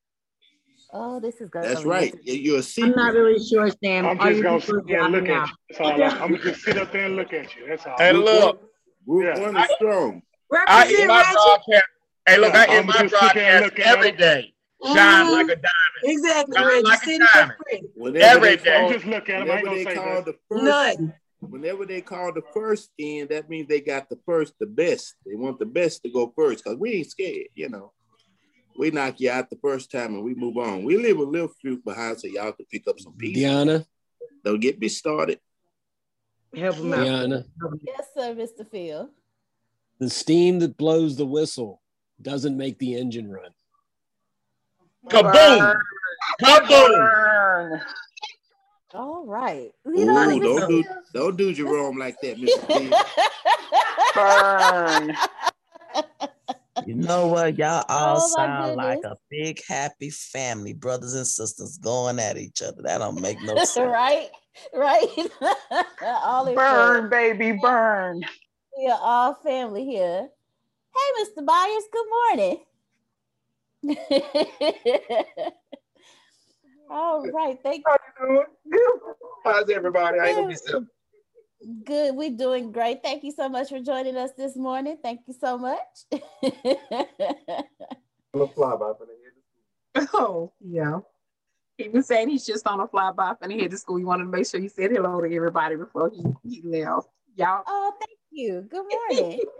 Oh, 0.92 1.18
this 1.18 1.40
is 1.40 1.48
good. 1.50 1.64
That's 1.64 1.84
right. 1.84 2.14
You're 2.22 2.58
a 2.58 2.62
secret. 2.62 2.90
I'm 2.90 2.96
not 2.96 3.14
really 3.14 3.42
sure, 3.44 3.68
Sam. 3.82 4.06
I'm 4.06 4.18
just 4.18 4.42
gonna 4.42 4.60
people 4.60 4.76
sit 4.80 4.86
there 4.86 5.02
and 5.02 5.12
look 5.12 5.24
dropping 5.24 5.42
at 5.42 5.48
you. 5.48 5.54
That's 5.70 5.80
all. 5.80 6.02
I'm, 6.02 6.22
I'm 6.22 6.30
gonna 6.32 6.42
just 6.42 6.62
sit 6.62 6.78
up 6.78 6.92
there 6.92 7.04
and 7.06 7.16
look 7.16 7.32
at 7.32 7.56
you. 7.56 7.66
That's 7.68 7.86
all. 7.86 7.94
Hey, 7.98 8.12
Group 8.12 8.24
look. 8.24 8.60
one, 8.60 8.68
group 9.22 9.36
Yeah. 9.36 9.42
one 9.42 9.56
is 9.56 9.70
strong. 9.74 10.22
I 10.68 10.86
in 10.86 11.08
my 11.08 11.24
broadcast. 11.32 11.84
Hey, 12.26 12.38
look, 12.38 12.54
I 12.54 12.64
in 12.66 12.70
I'ma 12.84 12.92
my 12.92 12.92
just 13.02 13.14
sit 13.20 13.34
there 13.34 13.60
broadcast 13.60 13.64
look 13.64 13.80
at 13.80 13.86
every 13.98 14.08
it. 14.10 14.18
day. 14.18 14.54
Shine 14.84 15.26
Mhm. 15.26 15.32
like 15.32 15.44
a 15.46 15.56
diamond. 15.56 15.64
Exactly, 16.04 16.56
Shine 16.56 16.66
Reggie. 16.66 16.82
like 16.84 17.02
a 17.06 17.18
diamond. 17.18 17.58
pretty. 17.58 17.86
Whenever 17.96 18.24
Every 18.26 18.48
they 18.56 18.62
day. 18.62 18.80
call, 18.80 18.92
Just 18.92 19.04
look 19.06 19.28
at 19.28 19.34
'em. 19.34 19.34
I 19.34 19.38
ain't 19.40 19.48
whenever 19.48 19.64
gonna 19.64 19.76
they 19.76 19.84
say 19.84 19.94
call 19.94 20.24
nothing. 20.62 21.12
The 21.44 21.50
first, 21.50 21.52
Nothing. 21.52 21.60
whenever 21.60 21.86
they 21.86 22.00
call 22.00 22.32
the 22.32 22.42
first 22.52 22.90
in, 22.98 23.28
that 23.28 23.48
means 23.48 23.68
they 23.68 23.80
got 23.80 24.08
the 24.08 24.18
first, 24.26 24.54
the 24.60 24.66
best. 24.66 25.14
They 25.26 25.34
want 25.34 25.58
the 25.58 25.66
best 25.66 26.02
to 26.02 26.10
go 26.10 26.32
first 26.36 26.64
because 26.64 26.78
we 26.78 26.92
ain't 26.94 27.10
scared, 27.10 27.48
you 27.54 27.68
know. 27.68 27.92
We 28.76 28.90
knock 28.90 29.20
you 29.20 29.30
out 29.30 29.50
the 29.50 29.58
first 29.62 29.90
time 29.92 30.14
and 30.14 30.24
we 30.24 30.34
move 30.34 30.56
on. 30.56 30.82
We 30.84 30.96
leave 30.96 31.18
a 31.18 31.22
little 31.22 31.50
fruit 31.62 31.84
behind 31.84 32.20
so 32.20 32.26
y'all 32.26 32.52
can 32.52 32.66
pick 32.66 32.88
up 32.88 32.98
some 32.98 33.16
pieces. 33.16 33.42
Deanna, 33.44 33.86
Don't 34.44 34.60
get 34.60 34.80
me 34.80 34.88
started. 34.88 35.38
Help 36.56 36.76
him 36.76 36.92
out. 36.94 37.06
Deanna, 37.06 37.44
Yes, 37.82 38.06
sir, 38.16 38.34
Mr. 38.34 38.68
Phil. 38.68 39.10
the 40.00 40.10
steam 40.10 40.58
that 40.58 40.76
blows 40.76 41.16
the 41.16 41.24
whistle 41.26 41.80
doesn't 42.20 42.56
make 42.56 42.78
the 42.78 42.94
engine 42.96 43.30
run. 43.30 43.50
Kaboom! 45.08 45.74
Kaboom! 46.42 47.80
Burn. 48.94 49.02
All 49.02 49.24
right. 49.26 49.70
Ooh, 49.86 49.98
You 49.98 50.06
know, 50.06 50.26
Mr. 50.28 50.42
don't 50.42 50.68
do 50.68 50.84
don't 51.12 51.36
do 51.36 51.52
Jerome 51.52 51.98
like 51.98 52.16
that, 52.22 52.38
Mr. 52.38 52.68
P. 52.68 52.90
Burn. 54.14 55.16
You 56.86 56.96
know 56.96 57.28
what? 57.28 57.56
Y'all 57.56 57.84
oh, 57.88 57.94
all 57.94 58.16
Oh, 58.16 58.26
sound 58.36 58.74
like 58.76 58.98
a 59.04 59.16
big 59.30 59.60
happy 59.66 60.10
family, 60.10 60.72
brothers 60.74 61.14
and 61.14 61.26
sisters 61.26 61.78
going 61.78 62.18
at 62.18 62.36
each 62.36 62.60
other. 62.62 62.82
That 62.82 62.98
don't 62.98 63.20
make 63.22 63.40
no 63.42 63.54
sense. 63.64 63.76
right? 63.78 64.28
Right? 64.74 65.08
all 66.02 66.44
Burn, 66.52 67.02
fun. 67.02 67.08
baby, 67.10 67.52
burn. 67.52 68.22
We 68.76 68.88
are 68.88 68.98
all 69.00 69.34
family 69.34 69.84
here. 69.86 70.28
Hey, 70.94 71.24
Mr. 71.24 71.46
Byers, 71.46 71.84
good 71.92 72.06
morning. 72.26 72.58
All 76.90 77.26
right, 77.32 77.58
thank 77.62 77.84
you. 78.20 78.44
How's 79.44 79.68
everybody? 79.70 80.18
I 80.18 80.28
ain't 80.28 80.36
gonna 80.36 80.48
be 80.48 80.54
simple. 80.56 80.86
Good, 81.84 82.14
we're 82.14 82.36
doing 82.36 82.72
great. 82.72 83.02
Thank 83.02 83.24
you 83.24 83.32
so 83.32 83.48
much 83.48 83.70
for 83.70 83.80
joining 83.80 84.16
us 84.16 84.30
this 84.36 84.56
morning. 84.56 84.98
Thank 85.02 85.20
you 85.26 85.34
so 85.38 85.56
much. 85.56 85.80
I'm 86.12 86.20
a 88.40 88.48
fly 88.48 88.76
for 88.76 89.06
the 89.06 90.08
Oh, 90.12 90.52
yeah. 90.60 90.98
He 91.78 91.88
was 91.88 92.06
saying 92.06 92.28
he's 92.28 92.44
just 92.46 92.66
on 92.66 92.80
a 92.80 92.86
flyby 92.86 93.36
and 93.40 93.50
he 93.50 93.60
head 93.60 93.70
to 93.70 93.78
school. 93.78 93.96
He 93.96 94.04
wanted 94.04 94.24
to 94.24 94.30
make 94.30 94.46
sure 94.46 94.60
you 94.60 94.68
said 94.68 94.90
hello 94.90 95.20
to 95.20 95.34
everybody 95.34 95.76
before 95.76 96.10
he, 96.10 96.22
he 96.42 96.62
left. 96.62 97.08
Y'all. 97.36 97.64
oh, 97.66 97.92
thank 97.98 98.18
you. 98.30 98.62
Good 98.62 98.84
morning. 98.84 99.40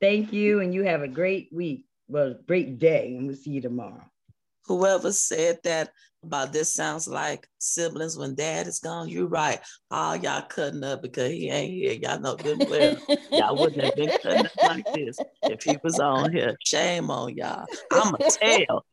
Thank 0.00 0.32
you, 0.32 0.58
and 0.58 0.74
you 0.74 0.82
have 0.82 1.02
a 1.02 1.08
great 1.08 1.48
week. 1.52 1.86
Well, 2.12 2.34
great 2.46 2.78
day, 2.78 3.14
and 3.16 3.26
we'll 3.26 3.36
see 3.36 3.52
you 3.52 3.62
tomorrow. 3.62 4.04
Whoever 4.66 5.12
said 5.12 5.60
that 5.64 5.90
about 6.22 6.52
this 6.52 6.74
sounds 6.74 7.08
like 7.08 7.48
siblings 7.58 8.18
when 8.18 8.34
dad 8.34 8.66
is 8.66 8.80
gone, 8.80 9.08
you're 9.08 9.26
right. 9.26 9.58
All 9.90 10.14
y'all 10.16 10.42
cutting 10.42 10.84
up 10.84 11.00
because 11.00 11.30
he 11.32 11.48
ain't 11.48 11.72
here. 11.72 11.92
Y'all 11.94 12.20
know 12.20 12.36
good 12.36 12.60
and 12.60 12.68
well. 12.68 12.98
y'all 13.30 13.56
wouldn't 13.56 13.82
have 13.82 13.96
been 13.96 14.10
cutting 14.22 14.44
up 14.44 14.52
like 14.62 14.84
this 14.92 15.18
if 15.48 15.62
he 15.62 15.78
was 15.82 15.98
on 16.00 16.30
here. 16.30 16.54
Shame 16.66 17.10
on 17.10 17.34
y'all. 17.34 17.64
I'm 17.90 18.14
a 18.14 18.18
tell. 18.18 18.84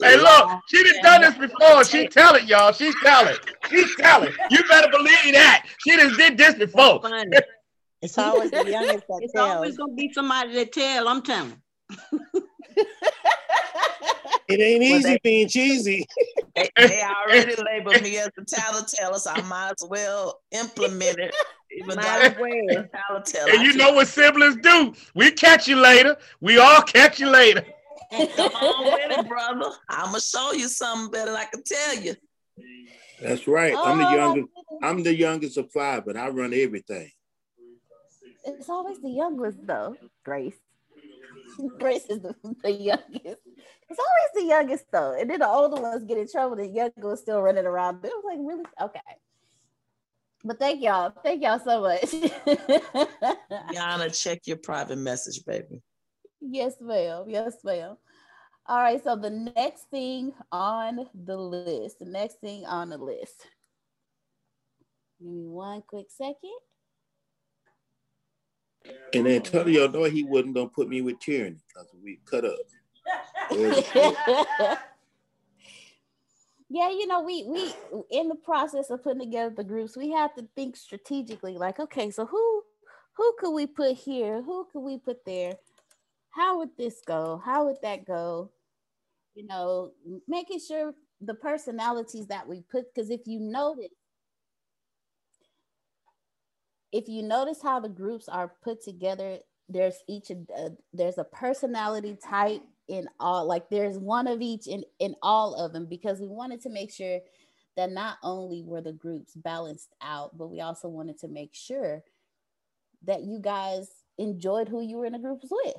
Hey, 0.00 0.16
look, 0.16 0.60
she 0.68 0.84
done 0.84 1.02
done 1.02 1.20
this 1.22 1.50
before. 1.50 1.84
She 1.84 2.06
tell 2.06 2.36
it, 2.36 2.44
y'all. 2.44 2.70
She 2.70 2.92
tell 3.02 3.26
it. 3.26 3.40
She 3.68 3.84
tell 3.96 4.22
it. 4.22 4.32
You 4.48 4.62
better 4.68 4.88
believe 4.92 5.32
that. 5.32 5.66
She 5.80 5.96
done 5.96 6.16
did 6.16 6.38
this 6.38 6.54
before. 6.54 7.00
It's 8.00 8.16
always 8.16 8.52
the 8.52 8.64
youngest 8.70 9.08
that 9.08 9.18
It's 9.22 9.32
tells. 9.32 9.56
always 9.56 9.76
gonna 9.76 9.92
be 9.94 10.12
somebody 10.12 10.54
that 10.54 10.72
tell. 10.72 11.08
I'm 11.08 11.20
telling. 11.22 11.60
It 14.48 14.60
ain't 14.60 14.80
Well, 14.80 14.98
easy 14.98 15.02
they- 15.10 15.20
being 15.22 15.48
cheesy. 15.48 16.06
They, 16.56 16.68
they 16.76 17.02
already 17.02 17.54
labeled 17.62 18.02
me 18.02 18.18
as 18.18 18.30
a 18.36 18.44
tattletale, 18.44 19.14
so 19.14 19.30
I 19.30 19.40
might 19.42 19.74
as 19.80 19.88
well 19.88 20.40
implement 20.50 21.18
it. 21.20 21.34
Even 21.72 21.90
though 21.90 22.02
Might 22.02 22.22
as 22.22 22.34
I'm 22.34 22.40
well. 22.40 22.84
a 22.84 22.88
tattletale. 22.88 23.48
And 23.56 23.62
you 23.64 23.74
know 23.74 23.92
what 23.92 24.08
siblings 24.08 24.56
do? 24.56 24.92
We 25.14 25.30
catch 25.30 25.68
you 25.68 25.76
later. 25.76 26.16
We 26.40 26.58
all 26.58 26.82
catch 26.82 27.20
you 27.20 27.28
later. 27.28 27.64
Come 28.10 28.52
on 28.56 28.84
with 28.86 29.18
it, 29.18 29.28
brother. 29.28 29.70
I'm 29.88 30.06
gonna 30.06 30.20
show 30.20 30.50
you 30.52 30.66
something 30.66 31.12
better 31.12 31.30
I 31.32 31.44
can 31.44 31.62
tell 31.62 31.94
you. 32.00 32.16
That's 33.22 33.46
right. 33.46 33.72
I'm 33.76 33.98
the 33.98 34.04
Oh, 34.08 34.16
youngest. 34.16 34.48
I'm 34.82 35.02
the 35.04 35.14
youngest 35.14 35.56
of 35.58 35.70
five, 35.70 36.04
but 36.04 36.16
I 36.16 36.28
run 36.30 36.52
everything. 36.52 37.08
It's 38.44 38.68
always 38.68 39.00
the 39.00 39.10
youngest 39.10 39.64
though, 39.64 39.94
Grace. 40.24 40.56
Grace 41.78 42.04
is 42.06 42.20
the, 42.20 42.34
the 42.62 42.72
youngest. 42.72 43.40
It's 43.88 43.98
always 43.98 44.30
the 44.34 44.44
youngest 44.44 44.84
though, 44.92 45.16
and 45.18 45.28
then 45.28 45.40
the 45.40 45.48
older 45.48 45.80
ones 45.80 46.04
get 46.04 46.18
in 46.18 46.28
trouble. 46.30 46.56
The 46.56 46.66
younger 46.66 46.92
ones 46.96 47.20
still 47.20 47.40
running 47.40 47.66
around. 47.66 48.04
It 48.04 48.12
was 48.14 48.24
like 48.24 48.38
really 48.40 48.64
okay. 48.80 49.00
But 50.42 50.58
thank 50.58 50.82
y'all, 50.82 51.12
thank 51.22 51.42
y'all 51.42 51.58
so 51.58 51.82
much. 51.82 52.00
Yana, 53.74 54.22
check 54.22 54.46
your 54.46 54.56
private 54.56 54.96
message, 54.96 55.44
baby. 55.44 55.82
yes, 56.40 56.74
ma'am. 56.80 57.24
Yes, 57.28 57.56
ma'am. 57.62 57.96
All 58.66 58.78
right. 58.78 59.02
So 59.02 59.16
the 59.16 59.30
next 59.30 59.90
thing 59.90 60.32
on 60.50 61.06
the 61.14 61.36
list, 61.36 61.98
the 61.98 62.06
next 62.06 62.40
thing 62.40 62.64
on 62.64 62.90
the 62.90 62.98
list. 62.98 63.46
Give 65.18 65.28
me 65.28 65.44
one 65.44 65.82
quick 65.86 66.06
second. 66.08 66.58
And 69.14 69.26
Antonio 69.26 69.88
know 69.88 70.04
he 70.04 70.22
wasn't 70.22 70.54
gonna 70.54 70.68
put 70.68 70.88
me 70.88 71.00
with 71.00 71.18
Tierney 71.20 71.58
because 71.68 71.88
we 72.02 72.20
cut 72.24 72.44
up. 72.44 72.58
yeah 76.72 76.88
you 76.88 77.06
know 77.08 77.20
we 77.20 77.44
we 77.44 77.74
in 78.12 78.28
the 78.28 78.36
process 78.36 78.90
of 78.90 79.02
putting 79.02 79.18
together 79.18 79.52
the 79.56 79.64
groups 79.64 79.96
we 79.96 80.10
have 80.10 80.32
to 80.34 80.46
think 80.54 80.76
strategically 80.76 81.58
like 81.58 81.80
okay 81.80 82.12
so 82.12 82.24
who 82.24 82.62
who 83.20 83.34
could 83.38 83.50
we 83.50 83.66
put 83.66 83.96
here? 83.96 84.40
Who 84.40 84.66
could 84.72 84.80
we 84.80 84.96
put 84.96 85.26
there? 85.26 85.52
How 86.30 86.56
would 86.56 86.70
this 86.78 87.02
go? 87.06 87.42
How 87.44 87.66
would 87.66 87.76
that 87.82 88.06
go? 88.06 88.50
You 89.34 89.46
know 89.46 89.92
making 90.26 90.60
sure 90.60 90.94
the 91.20 91.34
personalities 91.34 92.26
that 92.28 92.48
we 92.48 92.62
put 92.62 92.92
because 92.92 93.10
if 93.10 93.26
you 93.26 93.38
notice 93.40 93.90
if 96.92 97.08
you 97.08 97.22
notice 97.22 97.62
how 97.62 97.80
the 97.80 97.88
groups 97.88 98.28
are 98.28 98.52
put 98.62 98.82
together 98.82 99.38
there's 99.68 100.02
each 100.08 100.30
uh, 100.30 100.68
there's 100.92 101.18
a 101.18 101.24
personality 101.24 102.16
type 102.22 102.62
in 102.88 103.08
all 103.20 103.46
like 103.46 103.70
there's 103.70 103.98
one 103.98 104.26
of 104.26 104.40
each 104.40 104.66
in 104.66 104.84
in 104.98 105.14
all 105.22 105.54
of 105.54 105.72
them 105.72 105.86
because 105.86 106.20
we 106.20 106.26
wanted 106.26 106.60
to 106.60 106.68
make 106.68 106.92
sure 106.92 107.20
that 107.76 107.92
not 107.92 108.18
only 108.22 108.62
were 108.64 108.80
the 108.80 108.92
groups 108.92 109.34
balanced 109.36 109.94
out 110.02 110.36
but 110.36 110.48
we 110.48 110.60
also 110.60 110.88
wanted 110.88 111.18
to 111.18 111.28
make 111.28 111.54
sure 111.54 112.02
that 113.04 113.22
you 113.22 113.38
guys 113.40 113.88
enjoyed 114.18 114.68
who 114.68 114.82
you 114.82 114.96
were 114.96 115.06
in 115.06 115.12
the 115.12 115.18
groups 115.18 115.46
with 115.50 115.76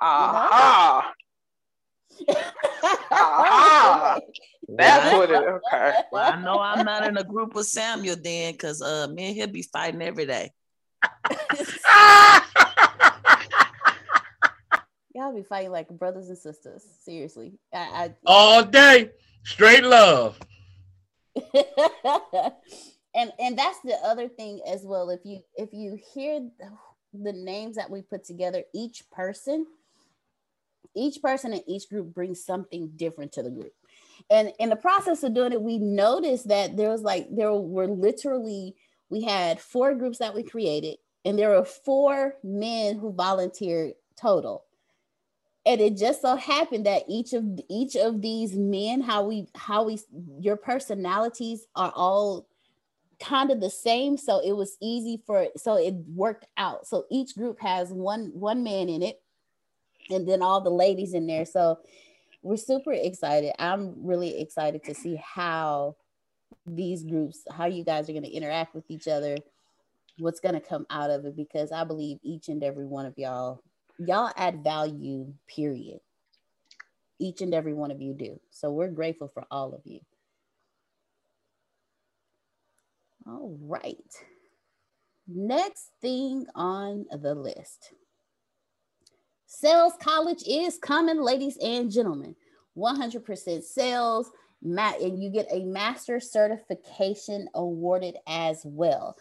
Aha. 0.00 1.12
Aha. 3.10 4.18
That's 4.68 5.12
what 5.12 5.30
it 5.30 5.36
okay. 5.36 5.94
Well, 6.10 6.32
I 6.32 6.42
know 6.42 6.58
I'm 6.58 6.84
not 6.84 7.06
in 7.06 7.16
a 7.16 7.24
group 7.24 7.54
with 7.54 7.66
Samuel 7.66 8.16
then, 8.22 8.52
because 8.52 8.82
uh 8.82 9.06
me 9.08 9.28
and 9.28 9.36
he'll 9.36 9.46
be 9.46 9.62
fighting 9.62 10.02
every 10.02 10.26
day. 10.26 10.50
y'all 15.16 15.34
be 15.34 15.42
fighting 15.42 15.70
like 15.72 15.88
brothers 15.88 16.28
and 16.28 16.36
sisters 16.36 16.84
seriously 17.02 17.58
i, 17.72 17.78
I 17.78 18.14
All 18.26 18.62
day, 18.64 19.10
straight 19.44 19.84
love. 19.84 20.38
and 23.14 23.32
and 23.38 23.58
that's 23.58 23.80
the 23.80 23.98
other 24.04 24.28
thing 24.28 24.60
as 24.66 24.82
well 24.84 25.10
if 25.10 25.20
you 25.24 25.40
if 25.56 25.70
you 25.72 25.98
hear 26.14 26.40
the, 26.58 26.70
the 27.12 27.32
names 27.32 27.76
that 27.76 27.90
we 27.90 28.02
put 28.02 28.24
together 28.24 28.62
each 28.74 29.04
person 29.10 29.66
each 30.96 31.22
person 31.22 31.52
in 31.52 31.62
each 31.68 31.88
group 31.88 32.14
brings 32.14 32.44
something 32.44 32.90
different 32.96 33.32
to 33.32 33.42
the 33.42 33.50
group. 33.50 33.72
And 34.30 34.52
in 34.58 34.70
the 34.70 34.76
process 34.76 35.22
of 35.22 35.34
doing 35.34 35.52
it 35.52 35.60
we 35.60 35.78
noticed 35.78 36.48
that 36.48 36.76
there 36.76 36.90
was 36.90 37.02
like 37.02 37.28
there 37.30 37.52
were 37.52 37.86
literally 37.86 38.74
we 39.08 39.22
had 39.22 39.60
four 39.60 39.94
groups 39.94 40.18
that 40.18 40.34
we 40.34 40.42
created 40.42 40.96
and 41.24 41.38
there 41.38 41.50
were 41.50 41.64
four 41.64 42.36
men 42.42 42.98
who 42.98 43.12
volunteered 43.12 43.94
total. 44.20 44.64
And 45.64 45.80
it 45.80 45.96
just 45.96 46.22
so 46.22 46.36
happened 46.36 46.86
that 46.86 47.02
each 47.08 47.32
of 47.32 47.44
each 47.68 47.96
of 47.96 48.22
these 48.22 48.54
men 48.56 49.00
how 49.00 49.24
we 49.24 49.48
how 49.54 49.84
we 49.84 49.98
your 50.38 50.56
personalities 50.56 51.66
are 51.74 51.92
all 51.94 52.46
kind 53.18 53.50
of 53.50 53.60
the 53.60 53.70
same 53.70 54.16
so 54.16 54.40
it 54.40 54.52
was 54.52 54.76
easy 54.80 55.22
for 55.26 55.48
so 55.56 55.76
it 55.76 55.94
worked 56.14 56.46
out. 56.56 56.86
So 56.86 57.06
each 57.10 57.34
group 57.34 57.60
has 57.60 57.90
one 57.92 58.30
one 58.34 58.62
man 58.62 58.88
in 58.88 59.02
it 59.02 59.20
and 60.10 60.28
then 60.28 60.42
all 60.42 60.60
the 60.60 60.70
ladies 60.70 61.14
in 61.14 61.26
there. 61.26 61.44
So 61.44 61.78
we're 62.42 62.56
super 62.56 62.92
excited. 62.92 63.52
I'm 63.58 63.94
really 64.06 64.40
excited 64.40 64.84
to 64.84 64.94
see 64.94 65.16
how 65.16 65.96
these 66.64 67.04
groups 67.04 67.42
how 67.50 67.66
you 67.66 67.84
guys 67.84 68.08
are 68.08 68.12
going 68.12 68.24
to 68.24 68.30
interact 68.30 68.74
with 68.74 68.84
each 68.88 69.08
other 69.08 69.36
what's 70.18 70.40
going 70.40 70.54
to 70.54 70.60
come 70.60 70.86
out 70.90 71.10
of 71.10 71.24
it 71.24 71.36
because 71.36 71.70
i 71.70 71.84
believe 71.84 72.18
each 72.22 72.48
and 72.48 72.62
every 72.62 72.86
one 72.86 73.04
of 73.04 73.14
y'all 73.16 73.60
y'all 73.98 74.32
add 74.36 74.62
value 74.62 75.32
period. 75.46 76.00
Each 77.18 77.40
and 77.40 77.54
every 77.54 77.72
one 77.72 77.90
of 77.90 78.00
you 78.00 78.12
do. 78.12 78.40
So 78.50 78.70
we're 78.70 78.88
grateful 78.88 79.28
for 79.28 79.44
all 79.50 79.74
of 79.74 79.80
you. 79.84 80.00
All 83.26 83.56
right. 83.62 83.96
Next 85.26 85.90
thing 86.00 86.46
on 86.54 87.06
the 87.10 87.34
list 87.34 87.92
sales 89.46 89.92
college 90.00 90.42
is 90.46 90.78
coming 90.78 91.20
ladies 91.20 91.56
and 91.62 91.90
gentlemen 91.90 92.34
100% 92.76 93.62
sales 93.62 94.30
and 94.62 95.22
you 95.22 95.30
get 95.30 95.46
a 95.50 95.64
master 95.64 96.18
certification 96.18 97.48
awarded 97.54 98.16
as 98.26 98.62
well 98.64 99.16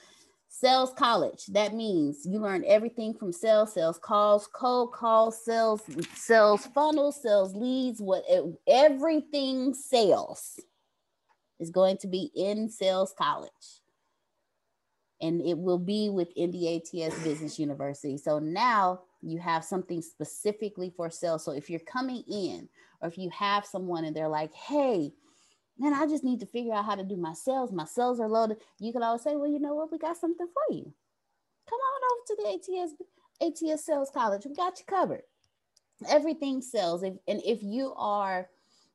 Sales 0.58 0.94
college. 0.98 1.48
That 1.48 1.74
means 1.74 2.26
you 2.26 2.40
learn 2.40 2.64
everything 2.66 3.14
from 3.14 3.34
sales, 3.34 3.74
sales 3.74 4.00
calls, 4.00 4.48
cold 4.48 4.94
calls, 4.94 5.44
sales, 5.44 5.82
sales 6.14 6.66
funnels, 6.68 7.22
sales 7.22 7.54
leads, 7.54 8.02
what 8.02 8.24
everything 8.66 9.74
sales 9.74 10.58
is 11.60 11.70
going 11.72 11.98
to 11.98 12.08
be 12.08 12.32
in 12.34 12.70
sales 12.70 13.14
college. 13.18 13.52
And 15.20 15.42
it 15.42 15.58
will 15.58 15.78
be 15.78 16.10
with 16.10 16.34
NDATS 16.38 17.22
Business 17.22 17.60
University. 17.60 18.18
So 18.18 18.40
now 18.40 19.02
you 19.26 19.40
have 19.40 19.64
something 19.64 20.02
specifically 20.02 20.94
for 20.96 21.10
sales. 21.10 21.44
So 21.44 21.52
if 21.52 21.70
you're 21.70 21.80
coming 21.80 22.24
in, 22.28 22.70
or 23.02 23.08
if 23.08 23.18
you 23.18 23.30
have 23.32 23.66
someone 23.66 24.06
and 24.06 24.16
they're 24.16 24.28
like, 24.28 24.54
hey, 24.54 25.12
man, 25.78 25.94
I 25.94 26.06
just 26.08 26.24
need 26.24 26.40
to 26.40 26.46
figure 26.46 26.74
out 26.74 26.86
how 26.86 26.96
to 26.96 27.04
do 27.04 27.18
my 27.18 27.34
sales. 27.34 27.72
My 27.72 27.86
sales 27.86 28.20
are 28.20 28.30
loaded. 28.30 28.58
You 28.80 28.94
can 28.94 29.04
always 29.04 29.24
say, 29.24 29.36
well, 29.36 29.50
you 29.50 29.60
know 29.60 29.76
what? 29.76 29.92
We 29.92 29.98
got 29.98 30.18
something 30.18 30.48
for 30.48 30.76
you. 30.76 30.94
Come 31.70 31.80
on 31.80 32.02
over 32.12 32.26
to 32.28 32.36
the 32.38 32.82
ATS 32.82 33.74
ATS 33.74 33.86
Sales 33.86 34.12
College. 34.14 34.46
We 34.46 34.56
got 34.56 34.80
you 34.80 34.86
covered. 34.86 35.24
Everything 36.08 36.62
sells. 36.62 37.04
If, 37.04 37.16
and 37.28 37.42
if 37.44 37.62
you 37.62 37.94
are, 37.98 38.50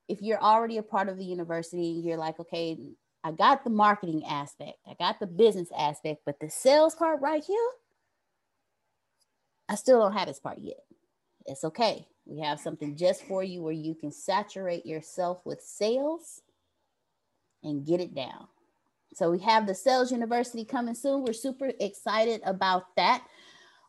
if 0.08 0.22
you're 0.22 0.40
already 0.40 0.78
a 0.78 0.82
part 0.82 1.08
of 1.08 1.18
the 1.18 1.24
university, 1.24 2.00
you're 2.04 2.16
like, 2.16 2.38
okay, 2.40 2.78
I 3.22 3.32
got 3.32 3.64
the 3.64 3.70
marketing 3.70 4.24
aspect, 4.24 4.78
I 4.88 4.94
got 4.94 5.20
the 5.20 5.26
business 5.26 5.68
aspect, 5.76 6.22
but 6.24 6.40
the 6.40 6.48
sales 6.48 6.94
part 6.94 7.20
right 7.20 7.44
here, 7.44 7.68
I 9.70 9.76
still 9.76 10.00
don't 10.00 10.14
have 10.14 10.26
this 10.26 10.40
part 10.40 10.58
yet. 10.58 10.82
It's 11.46 11.62
okay. 11.62 12.08
We 12.26 12.40
have 12.40 12.58
something 12.58 12.96
just 12.96 13.22
for 13.22 13.44
you 13.44 13.62
where 13.62 13.72
you 13.72 13.94
can 13.94 14.10
saturate 14.10 14.84
yourself 14.84 15.40
with 15.44 15.62
sales 15.62 16.42
and 17.62 17.86
get 17.86 18.00
it 18.00 18.12
down. 18.12 18.48
So 19.14 19.30
we 19.30 19.38
have 19.40 19.68
the 19.68 19.74
Sales 19.74 20.10
University 20.10 20.64
coming 20.64 20.94
soon. 20.94 21.22
We're 21.24 21.32
super 21.32 21.70
excited 21.78 22.40
about 22.44 22.96
that. 22.96 23.24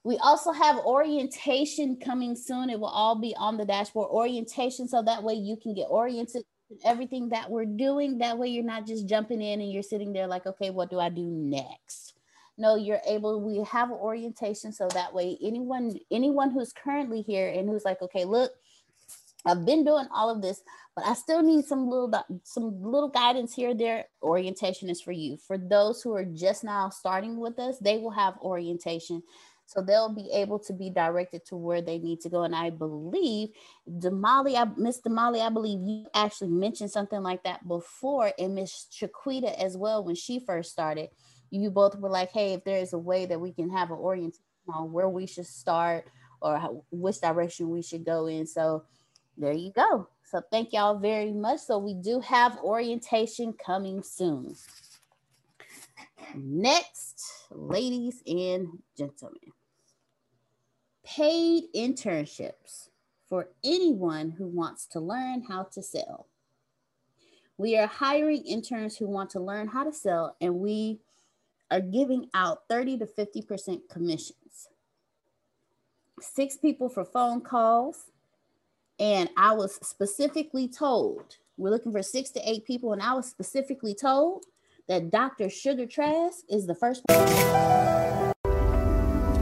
We 0.03 0.17
also 0.17 0.51
have 0.51 0.77
orientation 0.77 1.97
coming 1.97 2.35
soon. 2.35 2.69
It 2.69 2.79
will 2.79 2.87
all 2.87 3.15
be 3.15 3.35
on 3.37 3.57
the 3.57 3.65
dashboard 3.65 4.09
orientation. 4.09 4.87
So 4.87 5.01
that 5.01 5.23
way 5.23 5.33
you 5.33 5.57
can 5.57 5.73
get 5.73 5.87
oriented 5.89 6.43
in 6.69 6.77
everything 6.85 7.29
that 7.29 7.49
we're 7.49 7.65
doing. 7.65 8.19
That 8.19 8.37
way 8.37 8.49
you're 8.49 8.63
not 8.63 8.85
just 8.85 9.07
jumping 9.07 9.41
in 9.41 9.61
and 9.61 9.71
you're 9.71 9.83
sitting 9.83 10.13
there 10.13 10.27
like, 10.27 10.45
okay, 10.45 10.69
what 10.69 10.91
do 10.91 10.99
I 10.99 11.09
do 11.09 11.23
next? 11.23 12.13
No, 12.61 12.75
you're 12.75 13.01
able, 13.07 13.41
we 13.41 13.63
have 13.63 13.89
orientation. 13.89 14.71
So 14.71 14.87
that 14.89 15.15
way 15.15 15.35
anyone, 15.41 15.97
anyone 16.11 16.51
who's 16.51 16.71
currently 16.71 17.23
here 17.23 17.49
and 17.49 17.67
who's 17.67 17.83
like, 17.83 18.03
okay, 18.03 18.23
look, 18.23 18.51
I've 19.47 19.65
been 19.65 19.83
doing 19.83 20.05
all 20.13 20.29
of 20.29 20.43
this, 20.43 20.61
but 20.95 21.03
I 21.03 21.15
still 21.15 21.41
need 21.41 21.65
some 21.65 21.89
little 21.89 22.13
some 22.43 22.83
little 22.83 23.09
guidance 23.09 23.55
here. 23.55 23.73
There, 23.73 24.05
orientation 24.21 24.91
is 24.91 25.01
for 25.01 25.11
you. 25.11 25.37
For 25.37 25.57
those 25.57 26.03
who 26.03 26.13
are 26.13 26.23
just 26.25 26.63
now 26.63 26.89
starting 26.89 27.37
with 27.37 27.57
us, 27.57 27.79
they 27.79 27.97
will 27.97 28.11
have 28.11 28.37
orientation, 28.43 29.23
so 29.65 29.81
they'll 29.81 30.13
be 30.13 30.29
able 30.31 30.59
to 30.59 30.73
be 30.73 30.91
directed 30.91 31.43
to 31.47 31.55
where 31.55 31.81
they 31.81 31.97
need 31.97 32.21
to 32.21 32.29
go. 32.29 32.43
And 32.43 32.55
I 32.55 32.69
believe 32.69 33.49
Damali, 33.89 34.55
I, 34.55 34.69
Miss 34.77 35.01
Damali, 35.01 35.41
I 35.41 35.49
believe 35.49 35.79
you 35.81 36.05
actually 36.13 36.49
mentioned 36.51 36.91
something 36.91 37.23
like 37.23 37.41
that 37.41 37.67
before, 37.67 38.31
and 38.37 38.53
Miss 38.53 38.85
Chiquita 38.91 39.59
as 39.59 39.75
well 39.75 40.03
when 40.03 40.13
she 40.13 40.39
first 40.39 40.71
started. 40.71 41.09
You 41.51 41.69
both 41.69 41.95
were 41.97 42.09
like, 42.09 42.31
"Hey, 42.31 42.53
if 42.53 42.63
there 42.63 42.79
is 42.79 42.93
a 42.93 42.97
way 42.97 43.25
that 43.25 43.39
we 43.39 43.51
can 43.51 43.69
have 43.69 43.91
an 43.91 43.97
orientation 43.97 44.41
on 44.67 44.91
where 44.91 45.09
we 45.09 45.27
should 45.27 45.45
start 45.45 46.09
or 46.41 46.57
how, 46.57 46.83
which 46.91 47.19
direction 47.21 47.69
we 47.69 47.81
should 47.81 48.05
go 48.05 48.25
in," 48.27 48.47
so 48.47 48.85
there 49.37 49.53
you 49.53 49.71
go. 49.71 50.07
So 50.23 50.41
thank 50.49 50.71
y'all 50.71 50.97
very 50.97 51.31
much. 51.33 51.59
So 51.59 51.77
we 51.77 51.93
do 51.93 52.21
have 52.21 52.57
orientation 52.63 53.53
coming 53.53 54.01
soon. 54.01 54.55
Next, 56.33 57.47
ladies 57.51 58.23
and 58.25 58.81
gentlemen, 58.97 59.51
paid 61.03 61.65
internships 61.75 62.87
for 63.27 63.49
anyone 63.63 64.29
who 64.29 64.47
wants 64.47 64.85
to 64.87 64.99
learn 65.01 65.41
how 65.41 65.63
to 65.63 65.81
sell. 65.81 66.27
We 67.57 67.77
are 67.77 67.87
hiring 67.87 68.45
interns 68.45 68.97
who 68.97 69.07
want 69.07 69.29
to 69.31 69.39
learn 69.39 69.67
how 69.67 69.83
to 69.83 69.93
sell, 69.93 70.37
and 70.39 70.59
we 70.59 71.01
are 71.71 71.81
giving 71.81 72.29
out 72.33 72.67
30 72.69 72.99
to 72.99 73.05
50% 73.05 73.89
commissions. 73.89 74.67
Six 76.19 76.57
people 76.57 76.89
for 76.89 77.05
phone 77.05 77.41
calls. 77.41 78.11
And 78.99 79.29
I 79.35 79.53
was 79.53 79.79
specifically 79.81 80.67
told, 80.67 81.37
we're 81.57 81.71
looking 81.71 81.91
for 81.91 82.03
six 82.03 82.29
to 82.31 82.49
eight 82.49 82.65
people, 82.65 82.93
and 82.93 83.01
I 83.01 83.13
was 83.13 83.25
specifically 83.27 83.95
told 83.95 84.45
that 84.87 85.09
Dr. 85.09 85.49
Sugar 85.49 85.87
Trask 85.87 86.43
is 86.49 86.67
the 86.67 86.75
first 86.75 87.01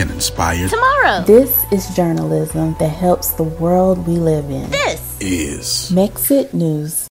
can 0.00 0.10
inspire 0.12 0.66
tomorrow. 0.66 1.22
This 1.24 1.62
is 1.70 1.94
journalism 1.94 2.74
that 2.78 2.88
helps 2.88 3.32
the 3.32 3.42
world 3.42 4.06
we 4.06 4.14
live 4.14 4.48
in. 4.48 4.70
This 4.70 5.18
is 5.20 5.92
Mexit 5.92 6.54
News. 6.54 7.06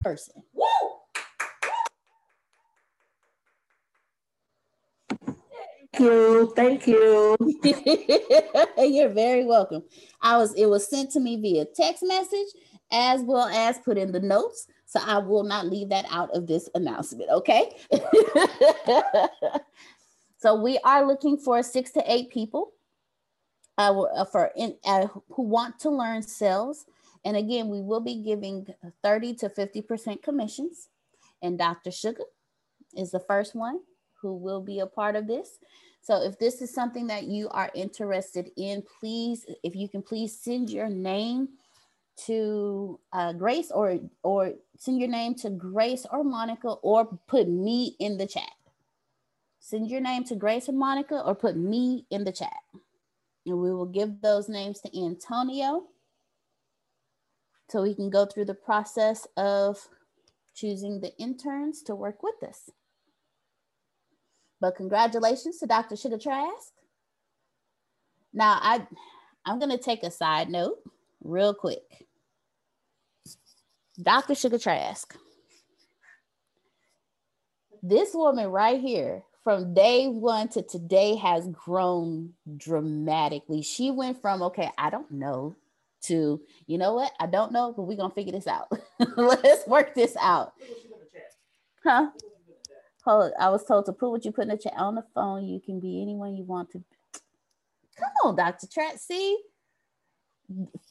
Person. 0.00 0.44
Thank 5.26 5.98
you. 5.98 6.52
Thank 6.54 6.86
you. 6.86 7.36
You're 8.78 9.08
very 9.08 9.44
welcome. 9.44 9.82
I 10.22 10.36
was 10.36 10.54
it 10.54 10.66
was 10.66 10.88
sent 10.88 11.10
to 11.12 11.20
me 11.20 11.40
via 11.40 11.64
text 11.64 12.04
message 12.06 12.48
as 12.92 13.22
well 13.22 13.48
as 13.48 13.78
put 13.78 13.98
in 13.98 14.12
the 14.12 14.20
notes. 14.20 14.68
So 14.86 15.00
I 15.04 15.18
will 15.18 15.42
not 15.42 15.66
leave 15.66 15.88
that 15.88 16.06
out 16.08 16.30
of 16.36 16.46
this 16.46 16.70
announcement, 16.74 17.28
okay? 17.30 17.76
so 20.38 20.54
we 20.54 20.78
are 20.84 21.06
looking 21.06 21.36
for 21.36 21.62
six 21.62 21.90
to 21.92 22.02
eight 22.06 22.30
people 22.30 22.72
uh, 23.76 24.24
for 24.24 24.52
in, 24.56 24.76
uh, 24.84 25.08
who 25.30 25.42
want 25.42 25.78
to 25.80 25.90
learn 25.90 26.22
sales. 26.22 26.86
And 27.24 27.36
again, 27.36 27.68
we 27.68 27.80
will 27.80 28.00
be 28.00 28.22
giving 28.22 28.66
30 29.02 29.34
to 29.34 29.48
50% 29.48 30.22
commissions. 30.22 30.88
And 31.42 31.58
Dr. 31.58 31.90
Sugar 31.90 32.22
is 32.96 33.10
the 33.10 33.20
first 33.20 33.54
one 33.54 33.80
who 34.22 34.36
will 34.36 34.60
be 34.60 34.78
a 34.78 34.86
part 34.86 35.16
of 35.16 35.26
this. 35.26 35.58
So 36.00 36.22
if 36.22 36.38
this 36.38 36.62
is 36.62 36.72
something 36.72 37.08
that 37.08 37.24
you 37.24 37.48
are 37.50 37.70
interested 37.74 38.50
in, 38.56 38.84
please, 39.00 39.44
if 39.64 39.74
you 39.74 39.88
can 39.88 40.02
please 40.02 40.38
send 40.40 40.70
your 40.70 40.88
name 40.88 41.48
to 42.26 42.98
uh, 43.12 43.32
Grace 43.32 43.70
or 43.70 43.98
or 44.24 44.54
send 44.76 44.98
your 44.98 45.08
name 45.08 45.34
to 45.36 45.50
Grace 45.50 46.04
or 46.10 46.24
Monica 46.24 46.68
or 46.82 47.04
put 47.28 47.48
me 47.48 47.94
in 48.00 48.16
the 48.16 48.26
chat. 48.26 48.50
Send 49.68 49.90
your 49.90 50.00
name 50.00 50.24
to 50.24 50.34
Grace 50.34 50.68
and 50.68 50.78
Monica 50.78 51.20
or 51.22 51.34
put 51.34 51.54
me 51.54 52.06
in 52.10 52.24
the 52.24 52.32
chat. 52.32 52.56
And 53.44 53.60
we 53.60 53.70
will 53.70 53.84
give 53.84 54.22
those 54.22 54.48
names 54.48 54.80
to 54.80 54.98
Antonio 54.98 55.84
so 57.68 57.82
we 57.82 57.94
can 57.94 58.08
go 58.08 58.24
through 58.24 58.46
the 58.46 58.54
process 58.54 59.26
of 59.36 59.86
choosing 60.54 61.02
the 61.02 61.14
interns 61.18 61.82
to 61.82 61.94
work 61.94 62.22
with 62.22 62.42
us. 62.42 62.70
But 64.58 64.74
congratulations 64.74 65.58
to 65.58 65.66
Dr. 65.66 65.96
Sugar 65.96 66.16
Trask. 66.16 66.72
Now 68.32 68.58
I 68.62 68.86
I'm 69.44 69.58
gonna 69.58 69.76
take 69.76 70.02
a 70.02 70.10
side 70.10 70.48
note 70.48 70.78
real 71.22 71.52
quick. 71.52 72.06
Dr. 74.02 74.34
Sugar 74.34 74.58
Trask. 74.58 75.14
This 77.82 78.14
woman 78.14 78.46
right 78.46 78.80
here, 78.80 79.24
from 79.48 79.72
day 79.72 80.08
one 80.08 80.46
to 80.46 80.60
today, 80.60 81.14
has 81.14 81.48
grown 81.48 82.34
dramatically. 82.58 83.62
She 83.62 83.90
went 83.90 84.20
from, 84.20 84.42
okay, 84.42 84.68
I 84.76 84.90
don't 84.90 85.10
know, 85.10 85.56
to, 86.02 86.38
you 86.66 86.76
know 86.76 86.92
what, 86.92 87.12
I 87.18 87.24
don't 87.28 87.50
know, 87.50 87.72
but 87.74 87.84
we're 87.84 87.96
going 87.96 88.10
to 88.10 88.14
figure 88.14 88.32
this 88.32 88.46
out. 88.46 88.70
Let's 89.16 89.66
work 89.66 89.94
this 89.94 90.14
out. 90.20 90.52
Huh? 91.82 92.10
Hold, 93.06 93.32
I 93.40 93.48
was 93.48 93.64
told 93.64 93.86
to 93.86 93.94
put 93.94 94.10
what 94.10 94.26
you 94.26 94.32
put 94.32 94.42
in 94.42 94.48
the 94.48 94.58
chat 94.58 94.74
on 94.76 94.96
the 94.96 95.04
phone. 95.14 95.46
You 95.46 95.60
can 95.60 95.80
be 95.80 96.02
anyone 96.02 96.36
you 96.36 96.44
want 96.44 96.70
to. 96.72 96.84
Come 97.98 98.10
on, 98.24 98.36
Dr. 98.36 98.66
Trask. 98.66 98.98
See, 98.98 99.38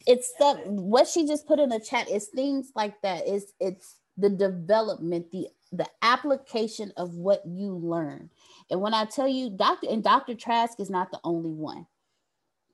it's 0.08 0.34
stuff 0.34 0.58
what 0.66 1.08
she 1.08 1.28
just 1.28 1.46
put 1.46 1.60
in 1.60 1.70
the 1.70 1.80
chat 1.80 2.10
is 2.10 2.26
things 2.26 2.72
like 2.74 3.00
that. 3.04 3.22
It's, 3.28 3.54
it's 3.60 3.98
the 4.18 4.32
development 4.32 5.30
the 5.32 5.48
the 5.72 5.88
application 6.02 6.94
of 6.98 7.16
what 7.16 7.46
you 7.46 7.76
learn. 7.76 8.30
And 8.70 8.82
when 8.82 8.94
i 8.94 9.06
tell 9.06 9.28
you 9.28 9.50
dr 9.50 9.88
and 9.90 10.04
dr 10.04 10.34
trask 10.36 10.80
is 10.80 10.90
not 10.90 11.12
the 11.12 11.20
only 11.24 11.52
one. 11.52 11.88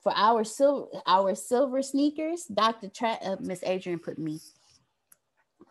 For 0.02 0.14
our 0.16 0.44
silver 0.44 0.88
our 1.06 1.36
silver 1.36 1.82
sneakers 1.82 2.46
dr 2.46 2.88
trask 2.90 3.22
uh, 3.26 3.38
miss 3.40 3.64
adrian 3.64 4.00
put 4.00 4.18
me. 4.18 4.40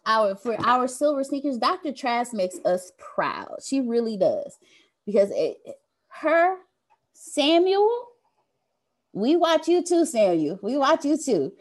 Our 0.05 0.35
for 0.35 0.57
our 0.67 0.89
silver 0.89 1.25
sneakers 1.25 1.59
dr 1.59 1.93
trask 1.93 2.33
makes 2.33 2.59
us 2.65 2.93
proud. 2.99 3.59
She 3.65 3.81
really 3.81 4.17
does. 4.17 4.59
Because 5.07 5.31
it, 5.33 5.59
her 6.09 6.57
samuel 7.13 8.09
we 9.13 9.37
watch 9.37 9.69
you 9.69 9.83
too, 9.83 10.07
Samuel. 10.07 10.59
We 10.63 10.77
watch 10.77 11.05
you 11.05 11.17
too. 11.17 11.53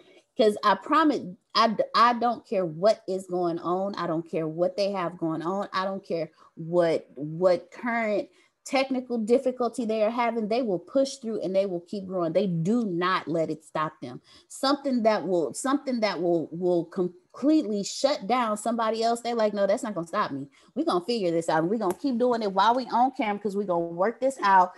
Because 0.41 0.57
I 0.63 0.73
promise, 0.73 1.19
I, 1.53 1.77
I 1.93 2.13
don't 2.13 2.43
care 2.47 2.65
what 2.65 3.03
is 3.07 3.27
going 3.27 3.59
on. 3.59 3.93
I 3.93 4.07
don't 4.07 4.27
care 4.27 4.47
what 4.47 4.75
they 4.75 4.89
have 4.89 5.19
going 5.19 5.43
on. 5.43 5.69
I 5.71 5.85
don't 5.85 6.03
care 6.03 6.31
what 6.55 7.07
what 7.13 7.69
current 7.69 8.27
technical 8.65 9.19
difficulty 9.19 9.85
they 9.85 10.01
are 10.01 10.09
having. 10.09 10.47
They 10.47 10.63
will 10.63 10.79
push 10.79 11.17
through 11.17 11.41
and 11.41 11.55
they 11.55 11.67
will 11.67 11.81
keep 11.81 12.07
growing. 12.07 12.33
They 12.33 12.47
do 12.47 12.85
not 12.87 13.27
let 13.27 13.51
it 13.51 13.63
stop 13.63 13.93
them. 14.01 14.19
Something 14.47 15.03
that 15.03 15.27
will 15.27 15.53
something 15.53 15.99
that 15.99 16.19
will 16.19 16.49
will 16.51 16.85
completely 16.85 17.83
shut 17.83 18.25
down 18.25 18.57
somebody 18.57 19.03
else. 19.03 19.21
They're 19.21 19.35
like, 19.35 19.53
no, 19.53 19.67
that's 19.67 19.83
not 19.83 19.93
gonna 19.93 20.07
stop 20.07 20.31
me. 20.31 20.47
We're 20.73 20.85
gonna 20.85 21.05
figure 21.05 21.29
this 21.29 21.49
out. 21.49 21.65
We're 21.65 21.77
gonna 21.77 21.93
keep 21.93 22.17
doing 22.17 22.41
it 22.41 22.51
while 22.51 22.73
we 22.73 22.85
on 22.85 23.11
camera 23.15 23.37
because 23.37 23.55
we're 23.55 23.65
gonna 23.65 23.85
work 23.85 24.19
this 24.19 24.39
out. 24.41 24.71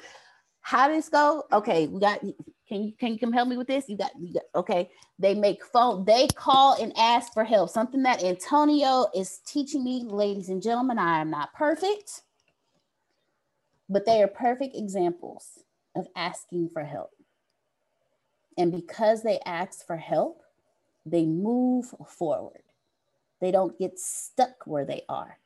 How 0.59 0.89
this 0.89 1.07
go? 1.07 1.45
Okay, 1.53 1.87
we 1.87 2.01
got 2.01 2.21
can 2.73 2.83
you 2.83 2.91
can 2.93 3.13
you 3.13 3.19
come 3.19 3.31
help 3.31 3.47
me 3.47 3.55
with 3.55 3.67
this? 3.67 3.87
You 3.87 3.97
got, 3.97 4.11
you 4.19 4.33
got 4.33 4.43
okay. 4.55 4.89
They 5.19 5.35
make 5.35 5.63
phone, 5.63 6.05
they 6.05 6.27
call 6.27 6.81
and 6.81 6.91
ask 6.97 7.31
for 7.31 7.43
help. 7.43 7.69
Something 7.69 8.01
that 8.03 8.23
Antonio 8.23 9.05
is 9.13 9.41
teaching 9.45 9.83
me, 9.83 10.03
ladies 10.03 10.49
and 10.49 10.59
gentlemen. 10.59 10.97
I 10.97 11.21
am 11.21 11.29
not 11.29 11.53
perfect, 11.53 12.23
but 13.87 14.07
they 14.07 14.23
are 14.23 14.27
perfect 14.27 14.75
examples 14.75 15.59
of 15.95 16.07
asking 16.15 16.69
for 16.69 16.83
help. 16.83 17.11
And 18.57 18.71
because 18.71 19.21
they 19.21 19.39
ask 19.45 19.85
for 19.85 19.97
help, 19.97 20.41
they 21.05 21.25
move 21.25 21.93
forward. 22.07 22.63
They 23.39 23.51
don't 23.51 23.77
get 23.77 23.99
stuck 23.99 24.65
where 24.65 24.85
they 24.85 25.03
are. 25.07 25.37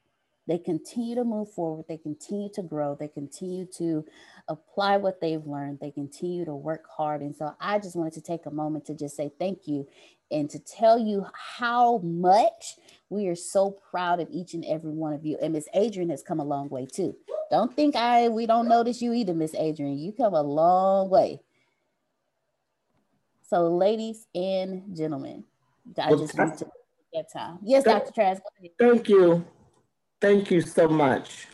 They 0.48 0.58
continue 0.58 1.16
to 1.16 1.26
move 1.26 1.52
forward. 1.52 1.86
They 1.90 1.98
continue 1.98 2.50
to 2.54 2.62
grow. 2.62 2.96
They 2.96 3.10
continue 3.10 3.66
to 3.78 4.06
apply 4.48 4.98
what 4.98 5.20
they've 5.20 5.46
learned. 5.46 5.80
They 5.82 5.92
continue 5.92 6.46
to 6.46 6.56
work 6.56 6.86
hard. 6.90 7.22
And 7.22 7.36
so 7.36 7.54
I 7.60 7.80
just 7.80 7.96
wanted 7.98 8.14
to 8.14 8.22
take 8.22 8.46
a 8.46 8.52
moment 8.52 8.86
to 8.86 8.96
just 8.96 9.18
say 9.18 9.30
thank 9.38 9.68
you 9.68 9.88
and 10.32 10.50
to 10.50 10.60
tell 10.60 10.98
you 10.98 11.26
how 11.34 11.98
much 12.00 12.76
we 13.10 13.28
are 13.28 13.36
so 13.36 13.72
proud 13.72 14.22
of 14.22 14.30
each 14.32 14.54
and 14.54 14.64
every 14.66 14.92
one 14.92 15.14
of 15.14 15.26
you. 15.26 15.38
And 15.42 15.54
Miss 15.54 15.68
Adrian 15.74 16.10
has 16.10 16.24
come 16.24 16.40
a 16.40 16.46
long 16.46 16.70
way 16.70 16.86
too. 16.86 17.16
Don't 17.52 17.74
think 17.74 17.96
I 17.96 18.28
we 18.30 18.46
don't 18.46 18.68
notice 18.68 19.02
you 19.02 19.14
either, 19.14 19.34
Miss 19.34 19.56
Adrian. 19.56 19.98
You 19.98 20.12
come 20.12 20.34
a 20.34 20.42
long 20.42 21.10
way. 21.10 21.42
So, 23.50 23.70
ladies 23.74 24.28
and 24.36 24.96
gentlemen, 24.96 25.46
I 25.98 26.12
just 26.12 26.36
that- 26.36 26.50
need 26.50 26.58
to 26.58 26.72
get 27.14 27.32
time. 27.32 27.60
Yes, 27.64 27.86
Dr. 27.86 28.12
Trask. 28.12 28.42
Thank 28.78 29.08
you. 29.08 29.46
Thank 30.20 30.50
you 30.50 30.62
so 30.62 30.88
much. 30.88 31.48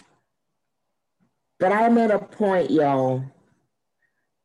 But 1.59 1.71
I'm 1.71 1.97
at 1.97 2.11
a 2.11 2.19
point, 2.19 2.71
y'all. 2.71 3.23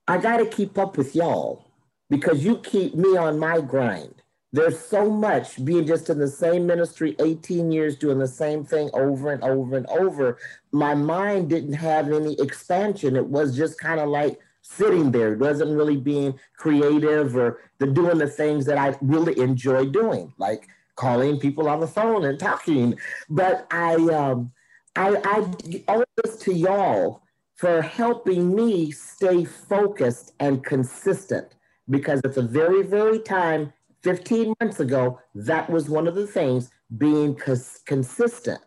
I 0.08 0.18
got 0.18 0.38
to 0.38 0.46
keep 0.46 0.78
up 0.78 0.96
with 0.96 1.14
y'all 1.14 1.64
because 2.10 2.44
you 2.44 2.58
keep 2.58 2.94
me 2.94 3.16
on 3.16 3.38
my 3.38 3.60
grind. 3.60 4.14
There's 4.52 4.78
so 4.78 5.10
much 5.10 5.62
being 5.64 5.86
just 5.86 6.08
in 6.08 6.18
the 6.18 6.26
same 6.26 6.66
ministry, 6.66 7.14
18 7.18 7.70
years 7.70 7.96
doing 7.96 8.18
the 8.18 8.26
same 8.26 8.64
thing 8.64 8.88
over 8.94 9.30
and 9.30 9.42
over 9.44 9.76
and 9.76 9.86
over. 9.88 10.38
My 10.72 10.94
mind 10.94 11.50
didn't 11.50 11.74
have 11.74 12.10
any 12.10 12.34
expansion. 12.40 13.14
It 13.14 13.26
was 13.26 13.54
just 13.56 13.78
kind 13.78 14.00
of 14.00 14.08
like 14.08 14.40
sitting 14.62 15.12
there. 15.12 15.34
It 15.34 15.38
wasn't 15.38 15.76
really 15.76 15.98
being 15.98 16.38
creative 16.56 17.36
or 17.36 17.60
the 17.78 17.86
doing 17.86 18.18
the 18.18 18.26
things 18.26 18.64
that 18.66 18.78
I 18.78 18.96
really 19.02 19.38
enjoy 19.38 19.86
doing, 19.86 20.32
like 20.38 20.66
calling 20.98 21.38
people 21.38 21.68
on 21.68 21.80
the 21.80 21.86
phone 21.86 22.24
and 22.24 22.38
talking. 22.38 22.98
But 23.30 23.66
I 23.70 23.94
um 23.94 24.52
I 24.96 25.16
I 25.24 25.94
owe 25.94 26.04
this 26.22 26.36
to 26.40 26.52
y'all 26.52 27.22
for 27.54 27.80
helping 27.80 28.54
me 28.54 28.90
stay 28.90 29.44
focused 29.44 30.32
and 30.40 30.64
consistent 30.64 31.54
because 31.90 32.20
at 32.24 32.34
the 32.34 32.42
very, 32.42 32.82
very 32.82 33.18
time, 33.18 33.72
15 34.02 34.54
months 34.60 34.78
ago, 34.78 35.18
that 35.34 35.68
was 35.68 35.88
one 35.88 36.06
of 36.06 36.14
the 36.14 36.26
things 36.26 36.70
being 36.98 37.34
cons- 37.34 37.80
consistent. 37.84 38.60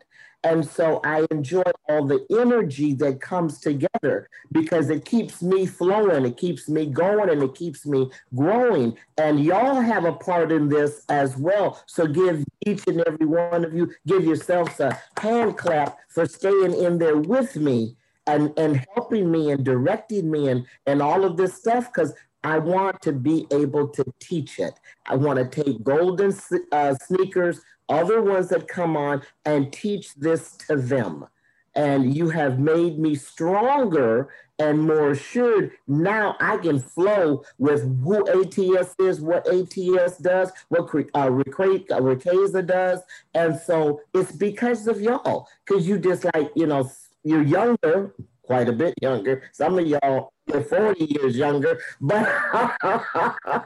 And 0.43 0.65
so 0.67 1.01
I 1.03 1.25
enjoy 1.29 1.63
all 1.87 2.05
the 2.05 2.25
energy 2.31 2.93
that 2.95 3.21
comes 3.21 3.59
together 3.59 4.27
because 4.51 4.89
it 4.89 5.05
keeps 5.05 5.41
me 5.41 5.67
flowing, 5.67 6.25
it 6.25 6.37
keeps 6.37 6.67
me 6.67 6.87
going, 6.87 7.29
and 7.29 7.43
it 7.43 7.53
keeps 7.53 7.85
me 7.85 8.09
growing. 8.35 8.97
And 9.17 9.43
y'all 9.43 9.79
have 9.79 10.05
a 10.05 10.13
part 10.13 10.51
in 10.51 10.67
this 10.67 11.05
as 11.09 11.37
well. 11.37 11.83
So 11.85 12.07
give 12.07 12.43
each 12.65 12.87
and 12.87 13.01
every 13.01 13.27
one 13.27 13.63
of 13.63 13.73
you, 13.73 13.91
give 14.07 14.23
yourselves 14.23 14.79
a 14.79 14.99
hand 15.19 15.57
clap 15.57 15.99
for 16.09 16.25
staying 16.25 16.73
in 16.73 16.97
there 16.97 17.17
with 17.17 17.55
me 17.55 17.95
and, 18.25 18.51
and 18.57 18.83
helping 18.95 19.31
me 19.31 19.51
and 19.51 19.63
directing 19.63 20.31
me 20.31 20.49
and, 20.49 20.65
and 20.87 21.01
all 21.01 21.23
of 21.23 21.37
this 21.37 21.55
stuff 21.55 21.91
because 21.93 22.13
I 22.43 22.57
want 22.57 23.01
to 23.03 23.13
be 23.13 23.45
able 23.51 23.87
to 23.89 24.03
teach 24.19 24.59
it. 24.59 24.73
I 25.05 25.15
want 25.15 25.37
to 25.37 25.63
take 25.63 25.83
golden 25.83 26.33
uh, 26.71 26.95
sneakers, 26.95 27.61
other 27.91 28.21
ones 28.21 28.49
that 28.49 28.67
come 28.67 28.97
on, 28.97 29.21
and 29.45 29.71
teach 29.71 30.15
this 30.15 30.55
to 30.67 30.75
them. 30.75 31.27
And 31.75 32.15
you 32.15 32.29
have 32.29 32.59
made 32.59 32.99
me 32.99 33.15
stronger 33.15 34.29
and 34.59 34.81
more 34.81 35.11
assured. 35.11 35.71
Now 35.87 36.35
I 36.39 36.57
can 36.57 36.79
flow 36.79 37.43
with 37.57 37.81
who 38.03 38.27
ATS 38.27 38.95
is, 38.99 39.21
what 39.21 39.47
ATS 39.47 40.17
does, 40.17 40.51
what 40.69 40.83
uh, 40.83 41.29
Riqueza 41.29 42.65
does. 42.65 42.99
And 43.33 43.59
so 43.59 44.01
it's 44.13 44.31
because 44.31 44.87
of 44.87 45.01
y'all, 45.01 45.47
because 45.65 45.87
you 45.87 45.97
just 45.97 46.25
like, 46.33 46.51
you 46.55 46.67
know, 46.67 46.91
you're 47.23 47.43
younger, 47.43 48.13
quite 48.51 48.67
a 48.67 48.73
bit 48.73 48.93
younger. 49.01 49.43
Some 49.53 49.79
of 49.79 49.87
y'all 49.87 50.33
are 50.53 50.61
40 50.61 51.05
years 51.05 51.37
younger, 51.37 51.79
but 52.01 52.27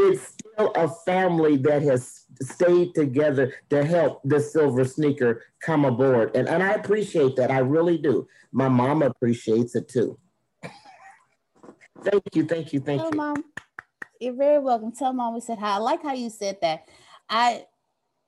it's 0.00 0.22
still 0.22 0.72
a 0.74 0.88
family 1.06 1.56
that 1.58 1.82
has 1.82 2.24
stayed 2.40 2.96
together 2.96 3.54
to 3.70 3.84
help 3.84 4.20
the 4.24 4.40
silver 4.40 4.84
sneaker 4.84 5.44
come 5.60 5.84
aboard. 5.84 6.34
And, 6.34 6.48
and 6.48 6.64
I 6.64 6.72
appreciate 6.72 7.36
that. 7.36 7.52
I 7.52 7.58
really 7.58 7.96
do. 7.96 8.26
My 8.50 8.68
mom 8.68 9.02
appreciates 9.02 9.76
it 9.76 9.86
too. 9.88 10.18
Thank 12.02 12.24
you, 12.34 12.44
thank 12.44 12.72
you, 12.72 12.80
thank 12.80 13.00
Tell 13.00 13.12
you. 13.12 13.16
mom. 13.16 13.44
You're 14.18 14.34
very 14.34 14.58
welcome. 14.58 14.90
Tell 14.90 15.12
mom 15.12 15.34
we 15.34 15.40
said 15.40 15.58
hi. 15.58 15.74
I 15.74 15.76
like 15.76 16.02
how 16.02 16.14
you 16.14 16.30
said 16.30 16.58
that. 16.60 16.88
I 17.30 17.66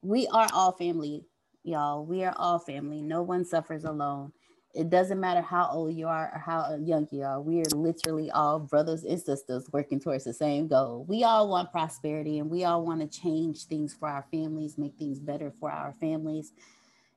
we 0.00 0.28
are 0.28 0.46
all 0.52 0.70
family, 0.70 1.24
y'all. 1.64 2.06
We 2.06 2.22
are 2.22 2.34
all 2.36 2.60
family. 2.60 3.02
No 3.02 3.22
one 3.24 3.44
suffers 3.44 3.82
alone. 3.82 4.30
It 4.74 4.90
doesn't 4.90 5.20
matter 5.20 5.40
how 5.40 5.68
old 5.70 5.94
you 5.94 6.08
are 6.08 6.32
or 6.34 6.38
how 6.38 6.60
uh, 6.60 6.78
young 6.82 7.06
you 7.12 7.22
are. 7.22 7.40
We 7.40 7.60
are 7.60 7.76
literally 7.76 8.30
all 8.32 8.58
brothers 8.58 9.04
and 9.04 9.20
sisters 9.20 9.68
working 9.72 10.00
towards 10.00 10.24
the 10.24 10.34
same 10.34 10.66
goal. 10.66 11.04
We 11.08 11.22
all 11.22 11.48
want 11.48 11.70
prosperity 11.70 12.40
and 12.40 12.50
we 12.50 12.64
all 12.64 12.84
want 12.84 13.00
to 13.00 13.20
change 13.20 13.66
things 13.66 13.94
for 13.94 14.08
our 14.08 14.26
families, 14.32 14.76
make 14.76 14.96
things 14.98 15.20
better 15.20 15.52
for 15.52 15.70
our 15.70 15.92
families. 15.92 16.52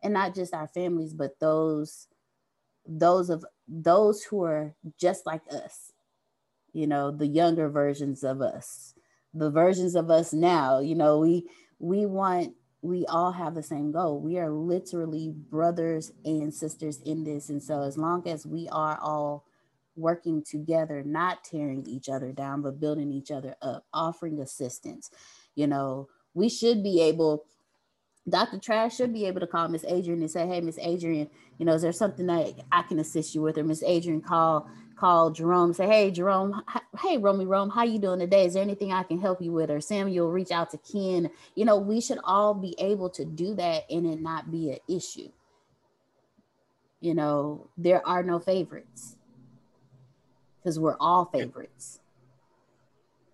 And 0.03 0.13
not 0.13 0.35
just 0.35 0.53
our 0.53 0.67
families, 0.67 1.13
but 1.13 1.39
those 1.39 2.07
those 2.87 3.29
of 3.29 3.43
those 3.67 4.23
who 4.23 4.43
are 4.43 4.75
just 4.99 5.25
like 5.25 5.41
us. 5.51 5.91
You 6.73 6.85
know, 6.85 7.09
the 7.09 7.27
younger 7.27 7.69
versions 7.69 8.23
of 8.23 8.41
us. 8.41 8.93
The 9.33 9.49
versions 9.49 9.95
of 9.95 10.11
us 10.11 10.31
now, 10.31 10.79
you 10.79 10.93
know, 10.93 11.19
we 11.19 11.49
we 11.79 12.05
want 12.05 12.53
we 12.87 13.05
all 13.07 13.31
have 13.31 13.53
the 13.53 13.63
same 13.63 13.91
goal. 13.91 14.19
We 14.19 14.37
are 14.37 14.49
literally 14.49 15.33
brothers 15.49 16.13
and 16.23 16.53
sisters 16.53 17.01
in 17.05 17.23
this. 17.23 17.49
And 17.49 17.61
so, 17.61 17.83
as 17.83 17.97
long 17.97 18.27
as 18.27 18.45
we 18.45 18.69
are 18.69 18.97
all 19.01 19.45
working 19.95 20.43
together, 20.43 21.03
not 21.03 21.43
tearing 21.43 21.85
each 21.85 22.07
other 22.07 22.31
down, 22.31 22.61
but 22.61 22.79
building 22.79 23.11
each 23.11 23.29
other 23.29 23.55
up, 23.61 23.85
offering 23.93 24.39
assistance, 24.39 25.11
you 25.55 25.67
know, 25.67 26.07
we 26.33 26.49
should 26.49 26.81
be 26.81 27.01
able. 27.01 27.45
Dr. 28.29 28.57
Trask 28.57 28.95
should 28.95 29.13
be 29.13 29.25
able 29.25 29.39
to 29.39 29.47
call 29.47 29.69
Miss 29.69 29.85
Adrian 29.85 30.21
and 30.21 30.31
say, 30.31 30.45
"Hey, 30.47 30.61
Miss 30.61 30.77
Adrian, 30.79 31.29
you 31.57 31.65
know, 31.65 31.73
is 31.73 31.81
there 31.81 31.93
something 31.93 32.27
that 32.27 32.53
I 32.71 32.83
can 32.83 32.99
assist 32.99 33.35
you 33.35 33.41
with?" 33.41 33.57
Or 33.57 33.63
Miss 33.63 33.83
Adrian 33.83 34.21
call 34.21 34.69
call 34.97 35.31
Jerome, 35.31 35.73
say, 35.73 35.87
"Hey, 35.87 36.11
Jerome, 36.11 36.63
hey, 36.99 37.17
Romy, 37.17 37.45
Rome, 37.45 37.69
how 37.69 37.83
you 37.83 37.99
doing 37.99 38.19
today? 38.19 38.45
Is 38.45 38.53
there 38.55 38.63
anything 38.63 38.91
I 38.91 39.03
can 39.03 39.19
help 39.19 39.41
you 39.41 39.51
with?" 39.51 39.69
Or 39.69 39.79
Samuel, 39.79 40.31
reach 40.31 40.51
out 40.51 40.71
to 40.71 40.77
Ken. 40.77 41.29
You 41.55 41.65
know, 41.65 41.77
we 41.77 42.01
should 42.01 42.19
all 42.23 42.53
be 42.53 42.75
able 42.79 43.09
to 43.11 43.25
do 43.25 43.53
that 43.55 43.85
and 43.89 44.05
it 44.05 44.21
not 44.21 44.51
be 44.51 44.71
an 44.71 44.79
issue. 44.87 45.29
You 46.99 47.13
know, 47.13 47.69
there 47.77 48.05
are 48.07 48.23
no 48.23 48.39
favorites 48.39 49.15
because 50.59 50.79
we're 50.79 50.97
all 50.99 51.25
favorites. 51.25 51.99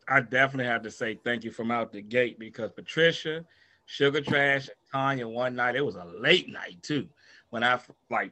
I 0.07 0.19
definitely 0.21 0.65
have 0.65 0.83
to 0.83 0.91
say 0.91 1.15
thank 1.15 1.43
you 1.43 1.51
from 1.51 1.71
out 1.71 1.91
the 1.91 2.01
gate 2.01 2.37
because 2.37 2.71
Patricia, 2.71 3.45
Sugar 3.85 4.21
Trask, 4.21 4.69
Tanya 4.91 5.27
one 5.27 5.55
night, 5.55 5.75
it 5.75 5.85
was 5.85 5.95
a 5.95 6.05
late 6.05 6.49
night 6.49 6.83
too. 6.83 7.07
When 7.49 7.63
I 7.63 7.79
like, 8.09 8.31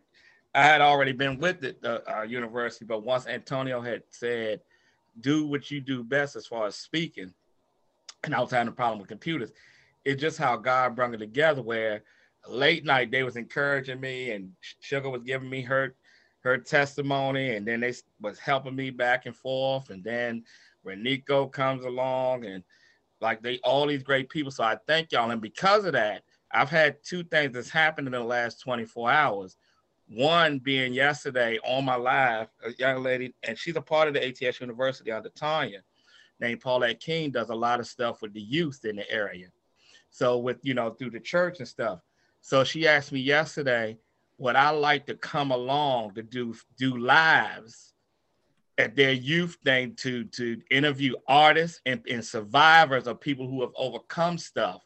I 0.53 0.63
had 0.63 0.81
already 0.81 1.13
been 1.13 1.37
with 1.37 1.61
the 1.61 1.75
uh, 1.83 2.19
uh, 2.19 2.21
university, 2.23 2.85
but 2.85 3.03
once 3.03 3.27
Antonio 3.27 3.81
had 3.81 4.03
said, 4.09 4.61
do 5.19 5.45
what 5.45 5.71
you 5.71 5.81
do 5.81 6.03
best 6.03 6.35
as 6.35 6.47
far 6.47 6.67
as 6.67 6.75
speaking, 6.75 7.33
and 8.23 8.35
I 8.35 8.39
was 8.39 8.51
having 8.51 8.67
a 8.67 8.73
problem 8.73 8.99
with 8.99 9.07
computers, 9.07 9.51
it's 10.03 10.21
just 10.21 10.37
how 10.37 10.57
God 10.57 10.95
brought 10.95 11.13
it 11.13 11.17
together 11.17 11.61
where 11.61 12.03
late 12.47 12.85
night 12.85 13.11
they 13.11 13.23
was 13.23 13.35
encouraging 13.35 13.99
me 13.99 14.31
and 14.31 14.51
Sugar 14.79 15.09
was 15.09 15.23
giving 15.23 15.49
me 15.49 15.61
her 15.61 15.95
her 16.39 16.57
testimony 16.57 17.55
and 17.55 17.67
then 17.67 17.81
they 17.81 17.93
was 18.19 18.39
helping 18.39 18.75
me 18.75 18.89
back 18.89 19.27
and 19.27 19.35
forth 19.35 19.91
and 19.91 20.03
then 20.03 20.43
Renico 20.83 21.51
comes 21.51 21.85
along 21.85 22.45
and 22.45 22.63
like 23.19 23.43
they 23.43 23.59
all 23.63 23.85
these 23.85 24.01
great 24.01 24.29
people. 24.29 24.51
So 24.51 24.63
I 24.63 24.77
thank 24.87 25.11
y'all. 25.11 25.29
And 25.29 25.41
because 25.41 25.85
of 25.85 25.93
that, 25.93 26.23
I've 26.51 26.69
had 26.69 27.03
two 27.03 27.23
things 27.23 27.53
that's 27.53 27.69
happened 27.69 28.07
in 28.07 28.13
the 28.13 28.23
last 28.23 28.59
24 28.61 29.11
hours. 29.11 29.57
One 30.13 30.59
being 30.59 30.93
yesterday 30.93 31.57
on 31.63 31.85
my 31.85 31.95
live, 31.95 32.47
a 32.65 32.73
young 32.73 33.01
lady, 33.01 33.33
and 33.43 33.57
she's 33.57 33.77
a 33.77 33.81
part 33.81 34.09
of 34.09 34.13
the 34.13 34.27
ATS 34.27 34.59
University 34.59 35.09
under 35.09 35.29
Tanya, 35.29 35.83
named 36.41 36.59
Paulette 36.59 36.99
King, 36.99 37.31
does 37.31 37.49
a 37.49 37.55
lot 37.55 37.79
of 37.79 37.87
stuff 37.87 38.21
with 38.21 38.33
the 38.33 38.41
youth 38.41 38.83
in 38.83 38.97
the 38.97 39.09
area. 39.09 39.47
So 40.09 40.37
with 40.37 40.57
you 40.63 40.73
know 40.73 40.89
through 40.89 41.11
the 41.11 41.19
church 41.21 41.59
and 41.59 41.67
stuff. 41.67 42.01
So 42.41 42.65
she 42.65 42.89
asked 42.89 43.13
me 43.13 43.21
yesterday, 43.21 43.97
would 44.37 44.57
I 44.57 44.71
like 44.71 45.05
to 45.05 45.15
come 45.15 45.51
along 45.51 46.15
to 46.15 46.23
do 46.23 46.55
do 46.77 46.97
lives 46.97 47.93
at 48.77 48.97
their 48.97 49.13
youth 49.13 49.57
thing 49.63 49.95
to 49.95 50.25
to 50.25 50.59
interview 50.71 51.15
artists 51.27 51.79
and, 51.85 52.01
and 52.09 52.25
survivors 52.25 53.07
of 53.07 53.21
people 53.21 53.47
who 53.47 53.61
have 53.61 53.71
overcome 53.77 54.37
stuff. 54.37 54.85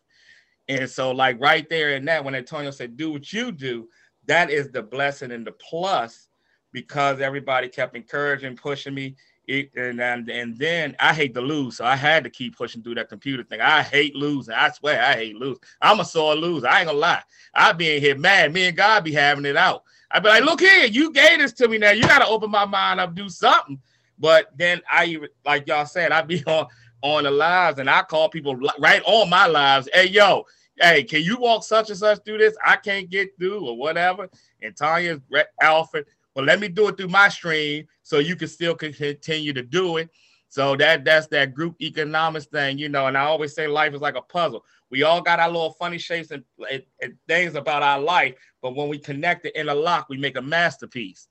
And 0.68 0.90
so, 0.90 1.12
like 1.12 1.40
right 1.40 1.68
there 1.70 1.96
in 1.96 2.06
that, 2.06 2.24
when 2.24 2.36
Antonio 2.36 2.72
said, 2.72 2.98
"Do 2.98 3.12
what 3.12 3.32
you 3.32 3.52
do," 3.52 3.88
that 4.28 4.50
is 4.50 4.72
the 4.72 4.82
blessing 4.82 5.32
and 5.32 5.46
the 5.46 5.52
plus, 5.52 6.28
because 6.72 7.22
everybody 7.22 7.70
kept 7.70 7.96
encouraging, 7.96 8.56
pushing 8.56 8.94
me. 8.94 9.16
It, 9.48 9.70
and, 9.76 10.02
and 10.02 10.28
and 10.28 10.58
then 10.58 10.96
I 11.00 11.14
hate 11.14 11.36
to 11.36 11.42
lose, 11.42 11.78
so 11.78 11.86
I 11.86 11.96
had 11.96 12.24
to 12.24 12.32
keep 12.32 12.58
pushing 12.58 12.82
through 12.82 12.96
that 12.96 13.10
computer 13.10 13.44
thing. 13.44 13.62
I 13.62 13.84
hate 13.84 14.16
losing. 14.16 14.56
I 14.56 14.72
swear, 14.72 15.00
I 15.00 15.14
hate 15.14 15.36
losing. 15.36 15.62
I'm 15.82 16.00
a 16.00 16.06
sore 16.06 16.34
loser. 16.36 16.68
I 16.68 16.80
ain't 16.80 16.88
gonna 16.88 16.98
lie. 16.98 17.22
I 17.54 17.72
be 17.72 17.96
in 17.96 18.02
here 18.02 18.18
mad. 18.18 18.54
Me 18.54 18.66
and 18.66 18.76
God 18.76 19.04
be 19.04 19.12
having 19.12 19.46
it 19.46 19.56
out. 19.56 19.84
I 20.10 20.20
be 20.20 20.30
like, 20.30 20.44
look 20.44 20.62
here, 20.62 20.86
you 20.86 21.12
gave 21.12 21.38
this 21.38 21.54
to 21.54 21.68
me 21.68 21.78
now. 21.78 21.92
You 21.92 22.02
gotta 22.02 22.26
open 22.26 22.50
my 22.50 22.66
mind 22.66 23.00
up, 23.00 23.14
do 23.14 23.30
something. 23.30 23.80
But 24.18 24.52
then 24.58 24.82
I 24.90 25.20
like 25.46 25.68
y'all 25.68 25.86
said, 25.86 26.12
I 26.12 26.24
be 26.24 26.44
on 26.48 26.66
on 27.02 27.24
the 27.24 27.32
lives 27.32 27.78
and 27.78 27.90
I 27.90 28.02
call 28.02 28.30
people 28.30 28.56
right 28.80 29.02
on 29.06 29.30
my 29.30 29.46
lives. 29.46 29.88
Hey, 29.94 30.08
yo, 30.08 30.46
hey, 30.80 31.04
can 31.04 31.22
you 31.22 31.38
walk 31.38 31.64
such 31.64 31.90
and 31.90 31.98
such 31.98 32.24
through 32.24 32.40
this? 32.40 32.56
I 32.64 32.76
can't 32.76 33.10
get 33.10 33.38
through 33.38 33.68
or 33.68 33.78
whatever. 33.78 34.30
And 34.62 34.76
Tanya, 34.76 35.22
Alfred, 35.62 36.06
well, 36.36 36.46
let 36.46 36.60
me 36.60 36.68
do 36.68 36.88
it 36.90 36.98
through 36.98 37.08
my 37.08 37.30
stream 37.30 37.88
so 38.04 38.20
you 38.20 38.36
can 38.36 38.48
still 38.48 38.76
continue 38.76 39.54
to 39.54 39.64
do 39.64 39.98
it. 39.98 40.10
So 40.50 40.76
that 40.78 41.04
that's 41.04 41.28
that 41.28 41.54
group 41.54 41.76
economics 41.82 42.46
thing, 42.46 42.78
you 42.78 42.88
know. 42.88 43.08
And 43.08 43.18
I 43.18 43.22
always 43.22 43.54
say 43.54 43.68
life 43.68 43.94
is 43.94 44.02
like 44.02 44.16
a 44.16 44.22
puzzle. 44.22 44.64
We 44.90 45.04
all 45.04 45.22
got 45.22 45.40
our 45.40 45.50
little 45.50 45.72
funny 45.72 45.98
shapes 45.98 46.32
and, 46.32 46.44
and, 46.72 46.84
and 47.02 47.16
things 47.28 47.56
about 47.56 47.84
our 47.84 48.00
life, 48.00 48.36
but 48.62 48.76
when 48.76 48.88
we 48.88 48.98
connect 48.98 49.46
it 49.46 49.56
in 49.56 49.68
a 49.70 49.76
lock, 49.76 50.08
we 50.10 50.18
make 50.18 50.38
a 50.38 50.42
masterpiece, 50.42 51.28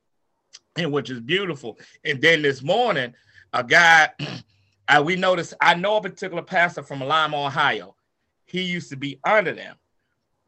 and 0.77 0.93
which 0.93 1.09
is 1.09 1.21
beautiful. 1.21 1.79
And 2.05 2.21
then 2.21 2.43
this 2.43 2.63
morning, 2.63 3.15
a 3.53 3.63
guy, 3.63 4.11
uh, 4.89 5.03
we 5.05 5.17
noticed. 5.17 5.55
I 5.61 5.75
know 5.75 5.97
a 5.97 6.03
particular 6.03 6.43
pastor 6.43 6.83
from 6.83 7.01
Lima, 7.01 7.47
Ohio. 7.47 7.95
He 8.47 8.63
used 8.63 8.91
to 8.91 8.97
be 8.97 9.19
under 9.25 9.53
them. 9.53 9.77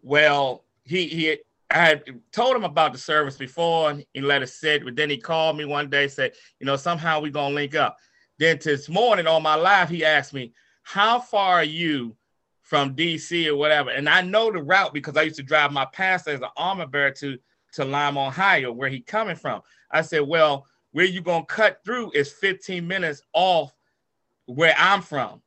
Well, 0.03 0.64
he 0.84 1.07
he 1.09 1.38
I 1.70 1.78
had 1.78 2.05
told 2.32 2.55
him 2.55 2.64
about 2.64 2.92
the 2.92 2.99
service 2.99 3.36
before 3.36 3.90
and 3.90 4.05
he 4.14 4.20
let 4.20 4.42
it 4.42 4.49
sit, 4.49 4.84
but 4.84 4.94
then 4.94 5.11
he 5.11 5.16
called 5.16 5.57
me 5.57 5.64
one 5.64 5.90
day, 5.90 6.07
said, 6.07 6.32
you 6.61 6.66
know, 6.66 6.76
somehow 6.76 7.20
we're 7.20 7.32
gonna 7.32 7.55
link 7.55 7.74
up. 7.74 7.97
Then 8.38 8.59
this 8.62 8.88
morning 8.88 9.26
on 9.26 9.42
my 9.42 9.55
live, 9.55 9.88
he 9.88 10.05
asked 10.05 10.32
me, 10.32 10.53
How 10.82 11.18
far 11.18 11.55
are 11.55 11.64
you 11.64 12.16
from 12.62 12.94
DC 12.94 13.47
or 13.47 13.57
whatever? 13.57 13.90
And 13.90 14.09
I 14.09 14.20
know 14.20 14.53
the 14.53 14.62
route 14.62 14.94
because 14.94 15.16
I 15.16 15.22
used 15.22 15.36
to 15.36 15.42
drive 15.42 15.72
my 15.72 15.86
pastor 15.86 16.30
as 16.30 16.40
an 16.40 16.49
armor 16.57 16.86
bearer 16.86 17.11
to, 17.12 17.38
to 17.72 17.84
Lima, 17.84 18.26
Ohio, 18.26 18.72
where 18.72 18.88
he 18.88 19.01
coming 19.01 19.36
from. 19.36 19.62
I 19.90 20.03
said, 20.03 20.20
Well, 20.20 20.66
where 20.92 21.05
you 21.05 21.20
gonna 21.20 21.44
cut 21.47 21.80
through 21.84 22.12
is 22.12 22.32
15 22.32 22.86
minutes 22.86 23.22
off 23.32 23.72
where 24.47 24.74
I'm 24.78 25.03
from, 25.03 25.42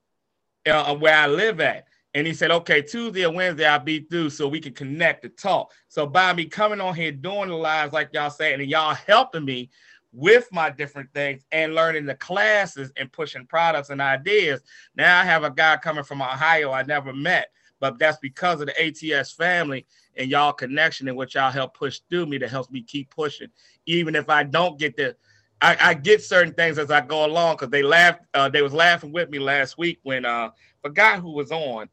uh, 0.69 0.95
where 0.95 1.15
I 1.15 1.27
live 1.27 1.61
at. 1.61 1.85
And 2.13 2.25
he 2.25 2.33
said, 2.33 2.49
okay, 2.51 2.81
Tuesday 2.81 3.25
or 3.25 3.31
Wednesday, 3.31 3.67
I'll 3.67 3.79
be 3.79 3.99
through 3.99 4.31
so 4.31 4.47
we 4.47 4.59
can 4.59 4.73
connect 4.73 5.21
to 5.23 5.29
talk. 5.29 5.71
So 5.89 6.07
by 6.07 6.33
me 6.33 6.45
coming 6.45 6.81
on 6.81 6.95
here 6.95 7.11
doing 7.11 7.49
the 7.49 7.55
lives 7.55 7.93
like 7.93 8.09
y'all 8.13 8.31
saying, 8.31 8.61
and 8.61 8.69
y'all 8.69 8.95
helping 8.95 9.45
me 9.45 9.69
with 10.11 10.47
my 10.51 10.71
different 10.71 11.13
things 11.13 11.45
and 11.51 11.75
learning 11.75 12.05
the 12.05 12.15
classes 12.15 12.91
and 12.97 13.11
pushing 13.11 13.45
products 13.45 13.91
and 13.91 14.01
ideas. 14.01 14.61
Now 14.95 15.19
I 15.19 15.23
have 15.23 15.43
a 15.43 15.51
guy 15.51 15.77
coming 15.77 16.03
from 16.03 16.21
Ohio 16.21 16.71
I 16.71 16.81
never 16.83 17.13
met, 17.13 17.51
but 17.79 17.99
that's 17.99 18.17
because 18.17 18.59
of 18.59 18.67
the 18.67 19.13
ATS 19.13 19.33
family 19.33 19.85
and 20.15 20.31
y'all 20.31 20.51
connection 20.51 21.07
and 21.07 21.15
what 21.15 21.35
y'all 21.35 21.51
help 21.51 21.75
push 21.75 21.99
through 22.09 22.25
me 22.25 22.39
that 22.39 22.49
helps 22.49 22.71
me 22.71 22.81
keep 22.81 23.11
pushing. 23.11 23.49
Even 23.85 24.15
if 24.15 24.29
I 24.29 24.43
don't 24.43 24.79
get 24.79 24.97
the 24.97 25.15
I, 25.61 25.77
I 25.81 25.93
get 25.93 26.23
certain 26.23 26.53
things 26.53 26.79
as 26.79 26.89
I 26.89 27.01
go 27.01 27.25
along 27.25 27.55
because 27.55 27.69
they 27.69 27.83
laughed, 27.83 28.21
uh, 28.33 28.47
they 28.47 28.61
was 28.61 28.71
laughing 28.71 29.11
with 29.11 29.29
me 29.29 29.39
last 29.39 29.77
week 29.77 29.99
when 30.03 30.25
uh 30.25 30.49
guy 30.93 31.19
who 31.19 31.31
was 31.33 31.51
on 31.51 31.87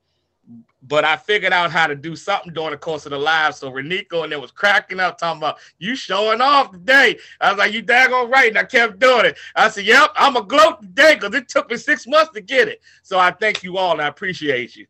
but 0.82 1.04
I 1.04 1.16
figured 1.16 1.52
out 1.52 1.72
how 1.72 1.86
to 1.86 1.94
do 1.94 2.14
something 2.14 2.52
during 2.52 2.70
the 2.70 2.76
course 2.76 3.06
of 3.06 3.10
the 3.10 3.18
live. 3.18 3.54
So 3.54 3.70
Renico 3.70 4.24
and 4.24 4.32
it 4.32 4.40
was 4.40 4.50
cracking 4.50 5.00
up, 5.00 5.18
talking 5.18 5.38
about 5.40 5.58
you 5.78 5.96
showing 5.96 6.40
off 6.40 6.70
today. 6.70 7.18
I 7.40 7.50
was 7.50 7.58
like, 7.58 7.72
you 7.72 7.82
daggone 7.82 8.30
right. 8.30 8.48
And 8.48 8.58
I 8.58 8.64
kept 8.64 8.98
doing 8.98 9.26
it. 9.26 9.36
I 9.54 9.68
said, 9.68 9.84
Yep, 9.84 10.12
I'm 10.14 10.36
a 10.36 10.42
gloat 10.42 10.82
today 10.82 11.14
because 11.14 11.34
it 11.34 11.48
took 11.48 11.70
me 11.70 11.76
six 11.76 12.06
months 12.06 12.32
to 12.34 12.40
get 12.40 12.68
it. 12.68 12.80
So 13.02 13.18
I 13.18 13.32
thank 13.32 13.62
you 13.62 13.78
all 13.78 13.92
and 13.92 14.02
I 14.02 14.08
appreciate 14.08 14.76
you. 14.76 14.86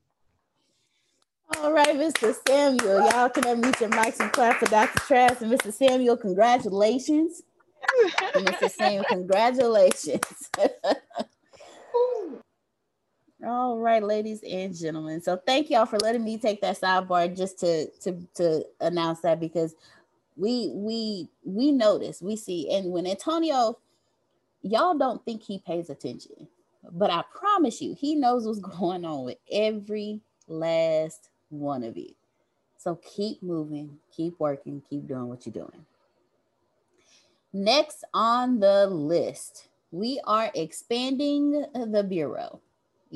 All 1.58 1.72
right, 1.72 1.96
Mr. 1.96 2.34
Samuel. 2.46 3.08
Y'all 3.10 3.30
can 3.30 3.44
unmute 3.44 3.80
your 3.80 3.90
mics 3.90 4.20
and 4.20 4.32
clap 4.32 4.58
for 4.58 4.66
Dr. 4.66 4.98
Trask 5.00 5.40
and 5.40 5.52
Mr. 5.52 5.72
Samuel. 5.72 6.16
Congratulations. 6.16 7.42
Mr. 8.34 8.68
Samuel, 8.68 9.04
congratulations. 9.04 10.50
All 13.46 13.78
right, 13.78 14.02
ladies 14.02 14.42
and 14.42 14.74
gentlemen. 14.74 15.20
So 15.20 15.36
thank 15.36 15.70
y'all 15.70 15.86
for 15.86 16.00
letting 16.00 16.24
me 16.24 16.36
take 16.36 16.60
that 16.62 16.80
sidebar 16.80 17.34
just 17.36 17.60
to 17.60 17.88
to 18.00 18.20
to 18.34 18.64
announce 18.80 19.20
that 19.20 19.38
because 19.38 19.76
we 20.36 20.72
we 20.74 21.28
we 21.44 21.70
notice, 21.70 22.20
we 22.20 22.34
see, 22.34 22.68
and 22.74 22.90
when 22.90 23.06
Antonio, 23.06 23.78
y'all 24.62 24.98
don't 24.98 25.24
think 25.24 25.44
he 25.44 25.60
pays 25.60 25.90
attention, 25.90 26.48
but 26.90 27.08
I 27.12 27.22
promise 27.32 27.80
you, 27.80 27.94
he 27.94 28.16
knows 28.16 28.48
what's 28.48 28.58
going 28.78 29.04
on 29.04 29.24
with 29.24 29.38
every 29.52 30.20
last 30.48 31.28
one 31.48 31.84
of 31.84 31.96
you. 31.96 32.16
So 32.78 32.96
keep 32.96 33.44
moving, 33.44 33.96
keep 34.10 34.34
working, 34.40 34.82
keep 34.90 35.06
doing 35.06 35.28
what 35.28 35.46
you're 35.46 35.52
doing. 35.52 35.86
Next 37.52 38.02
on 38.12 38.58
the 38.58 38.88
list, 38.88 39.68
we 39.92 40.20
are 40.24 40.50
expanding 40.52 41.64
the 41.74 42.02
bureau. 42.02 42.60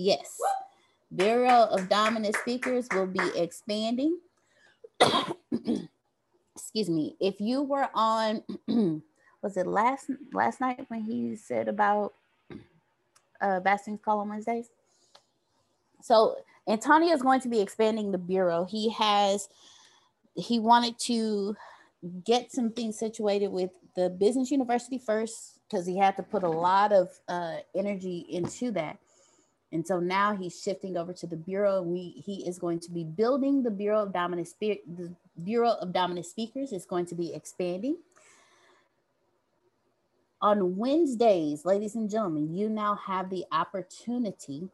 Yes. 0.01 0.40
Bureau 1.14 1.64
of 1.64 1.90
Dominant 1.90 2.34
Speakers 2.36 2.88
will 2.90 3.07
be 3.07 3.20
expanding. 3.36 4.18
Excuse 6.57 6.88
me. 6.88 7.16
If 7.20 7.38
you 7.38 7.62
were 7.62 7.90
on, 7.92 8.42
was 9.42 9.59
it 9.59 9.66
last 9.66 10.11
last 10.32 10.59
night 10.59 10.86
when 10.88 11.03
he 11.03 11.36
said 11.36 11.68
about 11.68 12.14
uh, 13.42 13.61
Bastion's 13.61 14.01
Call 14.03 14.20
on 14.20 14.30
Wednesdays? 14.30 14.70
So 16.01 16.36
Antonio 16.66 17.12
is 17.12 17.20
going 17.20 17.42
to 17.42 17.48
be 17.48 17.61
expanding 17.61 18.11
the 18.11 18.18
bureau. 18.18 18.64
He 18.64 18.88
has 18.92 19.51
he 20.34 20.59
wanted 20.59 20.98
to 21.01 21.57
get 22.24 22.51
some 22.51 22.72
things 22.72 22.98
situated 22.98 23.48
with 23.48 23.70
the 23.96 24.09
business 24.09 24.51
university 24.51 24.96
first 24.96 25.61
because 25.68 25.84
he 25.84 25.98
had 25.98 26.16
to 26.16 26.22
put 26.22 26.42
a 26.42 26.48
lot 26.48 26.90
of 26.90 27.11
uh, 27.28 27.57
energy 27.74 28.24
into 28.30 28.70
that 28.70 28.98
and 29.73 29.87
so 29.87 30.01
now 30.01 30.37
he's 30.37 30.61
shifting 30.61 30.97
over 30.97 31.12
to 31.12 31.27
the 31.27 31.37
Bureau. 31.37 31.83
We 31.83 32.23
he 32.25 32.47
is 32.47 32.59
going 32.59 32.81
to 32.81 32.91
be 32.91 33.05
building 33.05 33.62
the 33.62 33.71
Bureau 33.71 34.03
of 34.03 34.12
Dominant 34.12 34.49
Spirit. 34.49 34.83
The 34.97 35.12
Bureau 35.43 35.77
of 35.81 35.93
Dominant 35.93 36.27
Speakers 36.27 36.73
is 36.73 36.85
going 36.85 37.07
to 37.07 37.14
be 37.14 37.33
expanding. 37.33 37.97
On 40.43 40.77
Wednesdays, 40.77 41.64
ladies 41.64 41.95
and 41.95 42.11
gentlemen, 42.11 42.53
you 42.55 42.68
now 42.68 42.95
have 43.07 43.31
the 43.31 43.45
opportunity 43.53 44.68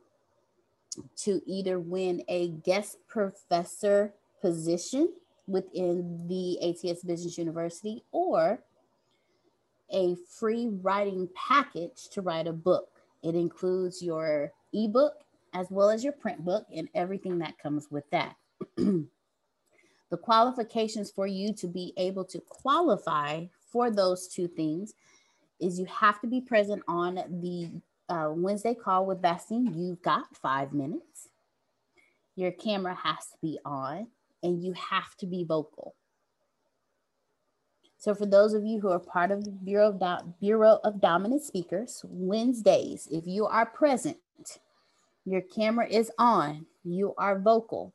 to 1.17 1.43
either 1.45 1.79
win 1.79 2.23
a 2.29 2.49
guest 2.49 2.99
professor 3.09 4.15
position 4.41 5.13
within 5.47 6.27
the 6.29 6.59
ATS 6.63 7.03
Business 7.03 7.37
University 7.37 8.03
or 8.13 8.61
a 9.93 10.17
free 10.39 10.69
writing 10.69 11.29
package 11.35 12.09
to 12.13 12.23
write 12.23 12.47
a 12.47 12.53
book. 12.53 12.89
It 13.23 13.35
includes 13.35 14.03
your 14.03 14.53
ebook 14.73 15.15
as 15.55 15.71
well 15.71 15.91
as 15.91 16.05
your 16.05 16.13
print 16.13 16.45
book 16.45 16.67
and 16.75 16.89
everything 16.95 17.39
that 17.39 17.59
comes 17.59 17.89
with 17.91 18.05
that. 18.11 18.37
the 18.77 19.07
qualifications 20.21 21.11
for 21.11 21.27
you 21.27 21.53
to 21.55 21.67
be 21.67 21.93
able 21.97 22.25
to 22.25 22.41
qualify 22.41 23.45
for 23.73 23.91
those 23.91 24.29
two 24.29 24.49
things 24.49 24.95
is 25.61 25.79
you 25.79 25.87
have 25.87 26.21
to 26.21 26.27
be 26.27 26.41
present 26.41 26.83
on 26.87 27.15
the 27.15 27.71
uh, 28.09 28.31
Wednesday 28.31 28.75
call 28.75 29.07
with 29.07 29.23
Bastine. 29.23 29.73
You've 29.75 30.03
got 30.03 30.37
five 30.37 30.73
minutes. 30.73 31.29
Your 32.37 32.53
camera 32.53 32.95
has 32.95 33.27
to 33.33 33.39
be 33.43 33.59
on 33.65 34.09
and 34.43 34.63
you 34.63 34.75
have 34.75 35.17
to 35.19 35.27
be 35.27 35.45
vocal. 35.45 35.95
So, 37.99 38.15
for 38.15 38.27
those 38.27 38.53
of 38.53 38.65
you 38.65 38.79
who 38.79 38.91
are 38.91 39.01
part 39.01 39.31
of 39.31 39.45
the 39.45 39.51
Bureau 39.51 39.89
of, 39.89 39.99
Do- 39.99 40.35
Bureau 40.39 40.79
of 40.85 41.01
Dominant 41.01 41.43
Speakers, 41.43 42.05
Wednesdays, 42.07 43.09
if 43.11 43.27
you 43.27 43.47
are 43.47 43.67
present, 43.67 44.19
your 45.25 45.41
camera 45.41 45.89
is 45.89 46.11
on, 46.19 46.67
you 46.85 47.15
are 47.19 47.39
vocal, 47.39 47.93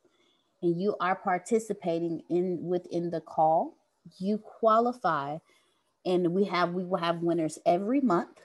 and 0.62 0.80
you 0.80 0.96
are 1.00 1.16
participating 1.16 2.22
in 2.30 2.60
within 2.62 3.10
the 3.10 3.22
call, 3.22 3.78
you 4.20 4.38
qualify. 4.38 5.38
And 6.06 6.34
we 6.34 6.46
have 6.46 6.74
we 6.74 6.84
will 6.84 6.98
have 6.98 7.22
winners 7.22 7.60
every 7.66 8.02
month. 8.02 8.42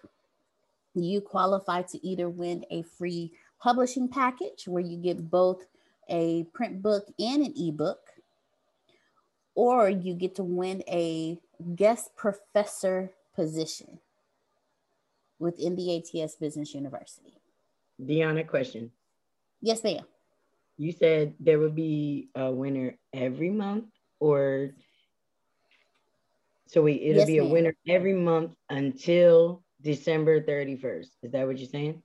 You 0.94 1.20
qualify 1.20 1.82
to 1.82 2.06
either 2.06 2.28
win 2.28 2.64
a 2.70 2.82
free 2.82 3.32
publishing 3.58 4.08
package 4.08 4.68
where 4.68 4.82
you 4.82 4.98
get 4.98 5.30
both 5.30 5.64
a 6.08 6.44
print 6.54 6.82
book 6.82 7.06
and 7.18 7.44
an 7.44 7.54
ebook, 7.56 8.00
or 9.54 9.88
you 9.88 10.14
get 10.14 10.36
to 10.36 10.44
win 10.44 10.82
a 10.86 11.38
guest 11.74 12.14
professor 12.14 13.10
position 13.34 13.98
within 15.38 15.76
the 15.76 15.96
ATS 15.96 16.36
Business 16.36 16.74
University. 16.74 17.35
Deanna, 18.00 18.46
question. 18.46 18.90
Yes, 19.60 19.82
ma'am. 19.82 20.04
You 20.78 20.92
said 20.92 21.34
there 21.40 21.58
would 21.58 21.74
be 21.74 22.28
a 22.34 22.50
winner 22.50 22.96
every 23.12 23.50
month, 23.50 23.86
or 24.20 24.72
so 26.66 26.82
we 26.82 26.94
it'll 26.94 27.20
yes, 27.20 27.26
be 27.26 27.38
a 27.38 27.44
winner 27.44 27.74
every 27.88 28.12
month 28.12 28.52
until 28.68 29.62
December 29.80 30.42
31st. 30.42 31.08
Is 31.22 31.32
that 31.32 31.46
what 31.46 31.58
you're 31.58 31.68
saying? 31.68 32.02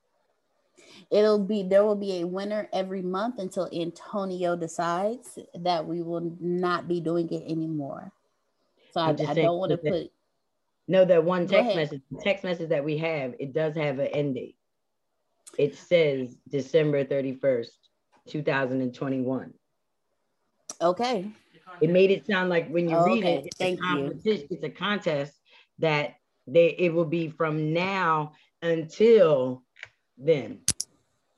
It'll 1.09 1.43
be 1.43 1.63
there 1.63 1.83
will 1.83 1.95
be 1.95 2.21
a 2.21 2.27
winner 2.27 2.69
every 2.71 3.01
month 3.01 3.39
until 3.39 3.67
Antonio 3.73 4.55
decides 4.55 5.37
that 5.55 5.85
we 5.85 6.01
will 6.01 6.35
not 6.39 6.87
be 6.87 7.01
doing 7.01 7.29
it 7.29 7.43
anymore. 7.51 8.13
So 8.93 9.01
I, 9.01 9.09
I 9.09 9.33
don't 9.33 9.57
want 9.57 9.71
to 9.71 9.77
put. 9.77 10.11
No, 10.87 11.03
that 11.05 11.23
one 11.23 11.47
text 11.47 11.75
message, 11.75 12.01
text 12.21 12.43
message 12.43 12.69
that 12.69 12.83
we 12.83 12.97
have, 12.97 13.33
it 13.39 13.53
does 13.53 13.75
have 13.75 13.99
an 13.99 14.07
end 14.07 14.35
date 14.35 14.55
it 15.57 15.75
says 15.75 16.35
December 16.49 17.03
31st, 17.05 17.67
2021. 18.27 19.53
Okay. 20.81 21.31
It 21.79 21.89
made 21.89 22.11
it 22.11 22.25
sound 22.25 22.49
like 22.49 22.69
when 22.69 22.89
you 22.89 22.97
read 23.05 23.23
okay. 23.23 23.35
it, 23.35 23.45
it's 23.45 23.57
Thank 23.57 23.79
a 23.79 23.83
competition, 23.83 24.47
you. 24.49 24.57
it's 24.57 24.63
a 24.63 24.69
contest 24.69 25.33
that 25.79 26.15
they 26.47 26.75
it 26.77 26.93
will 26.93 27.05
be 27.05 27.29
from 27.29 27.73
now 27.73 28.33
until 28.61 29.63
then. 30.17 30.59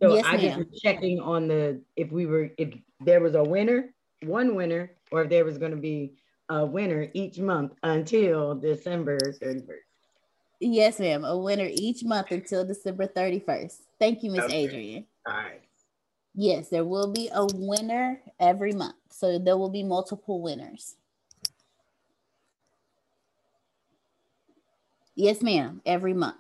So 0.02 0.16
Yes, 0.16 0.26
I 0.26 0.38
just 0.38 0.58
was 0.58 0.82
checking 0.82 1.20
on 1.20 1.48
the 1.48 1.82
if 1.96 2.12
we 2.12 2.26
were 2.26 2.50
if 2.58 2.74
there 3.00 3.22
was 3.22 3.36
a 3.36 3.44
winner, 3.44 3.94
one 4.24 4.56
winner, 4.56 4.92
or 5.12 5.24
if 5.24 5.30
there 5.30 5.46
was 5.46 5.58
going 5.58 5.72
to 5.72 5.78
be 5.78 6.16
a 6.50 6.66
winner 6.66 7.10
each 7.14 7.40
month 7.40 7.74
until 7.84 8.56
December 8.56 9.18
31st. 9.20 9.68
Yes, 10.66 10.98
ma'am. 11.00 11.26
A 11.26 11.38
winner 11.38 11.68
each 11.70 12.06
month 12.06 12.32
until 12.32 12.66
December 12.66 13.06
31st. 13.06 13.80
Thank 14.00 14.24
you, 14.24 14.32
Miss 14.32 14.46
Okay. 14.46 14.64
Adrian. 14.64 15.06
All 15.28 15.34
right. 15.34 15.62
Yes, 16.34 16.70
there 16.70 16.86
will 16.86 17.12
be 17.12 17.30
a 17.34 17.46
winner 17.54 18.22
every 18.40 18.72
month. 18.72 18.96
So 19.10 19.38
there 19.38 19.58
will 19.58 19.70
be 19.70 19.84
multiple 19.84 20.42
winners. 20.42 20.96
Yes, 25.16 25.42
ma'am. 25.42 25.82
Every 25.86 26.14
month. 26.14 26.38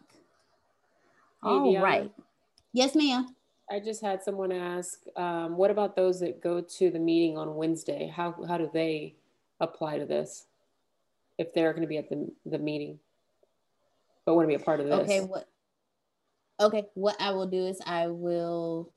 Hey, 1.44 1.50
All 1.50 1.74
Deanna. 1.74 1.82
right. 1.82 2.12
Yes, 2.72 2.96
ma'am. 2.96 3.36
I 3.70 3.80
just 3.82 4.02
had 4.02 4.24
someone 4.24 4.52
ask, 4.54 5.00
um, 5.18 5.58
what 5.58 5.70
about 5.70 5.96
those 5.98 6.20
that 6.22 6.42
go 6.42 6.62
to 6.62 6.90
the 6.92 7.00
meeting 7.00 7.38
on 7.38 7.56
Wednesday? 7.56 8.08
How, 8.14 8.34
how 8.48 8.58
do 8.58 8.70
they 8.74 9.16
apply 9.60 10.00
to 10.00 10.06
this? 10.06 10.46
If 11.38 11.54
they're 11.54 11.74
going 11.74 11.82
to 11.82 11.88
be 11.88 11.98
at 11.98 12.10
the, 12.10 12.32
the 12.46 12.58
meeting, 12.60 13.00
but 14.26 14.36
want 14.36 14.46
to 14.46 14.48
be 14.48 14.62
a 14.62 14.66
part 14.66 14.80
of 14.80 14.88
this? 14.88 15.00
Okay, 15.02 15.22
what 15.22 15.48
okay, 16.60 16.84
what 16.94 17.16
I 17.20 17.32
will 17.32 17.48
do 17.48 17.66
is 17.66 17.82
I 17.86 18.08
will 18.08 18.94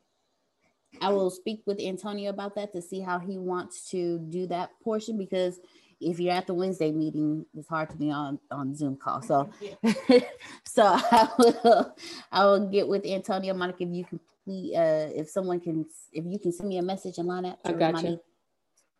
I 1.00 1.10
will 1.10 1.30
speak 1.30 1.62
with 1.66 1.80
Antonio 1.80 2.30
about 2.30 2.54
that 2.54 2.72
to 2.72 2.82
see 2.82 3.00
how 3.00 3.18
he 3.18 3.38
wants 3.38 3.90
to 3.90 4.18
do 4.18 4.46
that 4.46 4.70
portion 4.82 5.18
because 5.18 5.60
if 6.00 6.20
you're 6.20 6.34
at 6.34 6.46
the 6.46 6.54
Wednesday 6.54 6.92
meeting, 6.92 7.46
it's 7.56 7.68
hard 7.68 7.90
to 7.90 7.96
be 7.96 8.10
on 8.10 8.38
on 8.50 8.74
Zoom 8.74 8.96
call. 8.96 9.22
So 9.22 9.50
so 10.64 10.84
I 10.84 11.28
will 11.38 11.96
I 12.32 12.44
will 12.44 12.68
get 12.68 12.86
with 12.88 13.04
Antonio 13.06 13.54
Monica 13.54 13.82
if 13.82 13.90
you 13.90 14.04
can 14.04 14.20
please 14.44 14.74
uh 14.76 15.10
if 15.14 15.28
someone 15.28 15.60
can 15.60 15.86
if 16.12 16.24
you 16.24 16.38
can 16.38 16.52
send 16.52 16.68
me 16.68 16.78
a 16.78 16.82
message 16.82 17.18
and 17.18 17.28
line 17.28 17.46
up 17.46 17.58
I 17.64 17.72
got 17.72 18.02
you. 18.02 18.20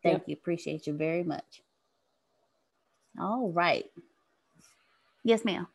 Thank 0.03 0.19
Yep. 0.19 0.23
you. 0.27 0.33
Appreciate 0.33 0.87
you 0.87 0.93
very 0.93 1.23
much. 1.23 1.61
All 3.19 3.51
right. 3.51 3.85
Yes, 5.23 5.43
ma'am. 5.43 5.67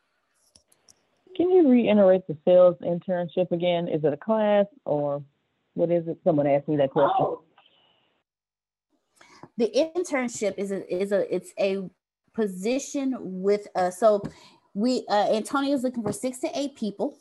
Can 1.35 1.49
you 1.51 1.67
reiterate 1.67 2.27
the 2.27 2.37
sales 2.45 2.75
internship 2.81 3.51
again? 3.51 3.87
Is 3.87 4.03
it 4.03 4.13
a 4.13 4.17
class 4.17 4.65
or 4.85 5.23
what 5.73 5.91
is 5.91 6.07
it? 6.07 6.17
Someone 6.23 6.47
asked 6.47 6.67
me 6.67 6.77
that 6.77 6.91
question. 6.91 7.37
the 9.57 9.71
internship 9.95 10.53
is 10.57 10.71
a 10.71 10.93
is 10.93 11.11
a 11.11 11.33
it's 11.33 11.53
a 11.59 11.89
position 12.33 13.15
with 13.19 13.67
uh 13.75 13.89
so 13.91 14.21
we 14.73 15.05
uh 15.09 15.33
Antonio 15.33 15.73
is 15.73 15.83
looking 15.83 16.03
for 16.03 16.13
six 16.13 16.39
to 16.39 16.49
eight 16.59 16.75
people 16.75 17.17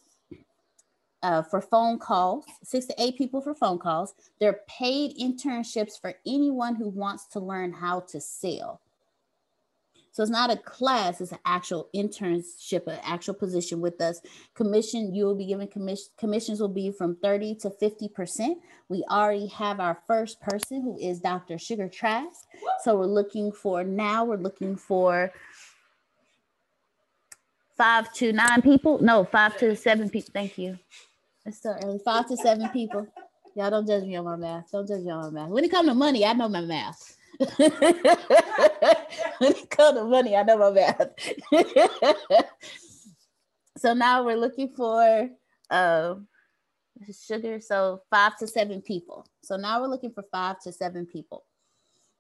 uh 1.23 1.43
for 1.43 1.61
phone 1.61 1.99
calls 1.99 2.45
six 2.65 2.87
to 2.87 2.95
eight 2.99 3.17
people 3.19 3.41
for 3.41 3.55
phone 3.55 3.79
calls 3.79 4.15
they're 4.41 4.61
paid 4.69 5.17
internships 5.19 6.01
for 6.01 6.15
anyone 6.27 6.75
who 6.75 6.89
wants 6.89 7.27
to 7.27 7.41
learn 7.41 7.73
how 7.73 8.01
to 8.01 8.21
sell 8.21 8.81
so 10.13 10.23
it's 10.23 10.31
not 10.31 10.53
a 10.53 10.57
class 10.59 11.21
it's 11.21 11.33
an 11.33 11.39
actual 11.47 11.89
internship 11.97 12.87
an 12.87 13.01
actual 13.03 13.35
position 13.35 13.81
with 13.81 14.01
us. 14.01 14.21
Commission 14.55 15.15
you 15.15 15.25
will 15.25 15.35
be 15.35 15.47
given 15.47 15.67
commission 15.67 16.13
commissions 16.19 16.61
will 16.61 16.69
be 16.69 16.93
from 16.93 17.17
30 17.17 17.57
to 17.57 17.71
50 17.71 18.09
percent. 18.09 18.59
We 18.89 19.05
already 19.11 19.49
have 19.49 19.81
our 19.81 19.99
first 20.07 20.41
person 20.41 20.83
who 20.83 20.99
is 20.99 21.21
dr 21.21 21.59
sugar 21.59 21.89
trask. 21.89 22.47
So 22.83 22.97
we're 22.97 23.07
looking 23.07 23.51
for 23.53 23.83
now 23.83 24.25
we're 24.25 24.37
looking 24.37 24.77
for 24.77 25.33
five 27.77 28.13
to 28.15 28.33
nine 28.33 28.61
people. 28.63 29.01
No 29.01 29.25
five 29.25 29.57
to 29.59 29.75
seven 29.75 30.11
people 30.11 30.31
thank 30.35 30.59
you. 30.59 30.79
It's 31.47 31.59
still 31.59 31.77
early. 31.83 31.99
Five 32.05 32.29
to 32.29 32.37
seven 32.37 32.69
people. 32.69 33.09
Y'all 33.57 33.71
don't 33.71 33.87
judge 33.87 34.05
me 34.05 34.17
on 34.17 34.25
my 34.25 34.37
math. 34.37 34.71
Don't 34.71 34.87
judge 34.87 35.03
me 35.03 35.11
on 35.11 35.33
my 35.33 35.43
math. 35.43 35.51
When 35.51 35.65
it 35.65 35.71
comes 35.71 35.89
to 35.89 35.95
money 35.95 36.25
i 36.25 36.33
know 36.35 36.49
my 36.49 36.61
math 36.61 37.17
when 39.39 39.53
it 39.53 39.71
comes 39.71 39.99
to 39.99 40.05
money, 40.05 40.37
I 40.37 40.43
know 40.43 40.59
my 40.59 40.71
math. 40.71 41.11
so 43.79 43.95
now 43.95 44.25
we're 44.25 44.37
looking 44.37 44.69
for 44.69 45.29
uh, 45.71 46.15
sugar. 47.27 47.61
So 47.61 48.03
five 48.11 48.37
to 48.39 48.47
seven 48.47 48.81
people. 48.81 49.27
So 49.43 49.57
now 49.57 49.81
we're 49.81 49.89
looking 49.89 50.13
for 50.13 50.25
five 50.31 50.61
to 50.61 50.73
seven 50.73 51.07
people. 51.07 51.45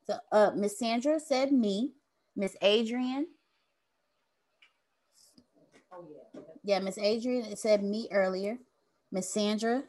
So 0.05 0.16
uh, 0.33 0.51
Miss 0.57 0.79
Sandra 0.79 1.20
said 1.20 1.53
me. 1.53 1.93
Miss 2.35 2.57
Adrian. 2.62 3.27
Yeah, 6.64 6.79
Miss 6.79 6.99
Adrian 6.99 7.57
said 7.57 7.83
me 7.83 8.09
earlier. 8.11 8.59
Miss 9.11 9.29
Sandra, 9.29 9.83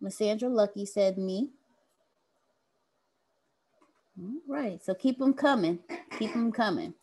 Miss 0.00 0.16
Sandra 0.16 0.48
Lucky 0.48 0.86
said 0.86 1.18
me. 1.18 1.50
All 4.20 4.34
right, 4.46 4.82
so 4.84 4.94
keep 4.94 5.18
them 5.18 5.32
coming. 5.32 5.78
Keep 6.18 6.34
them 6.34 6.52
coming. 6.52 6.94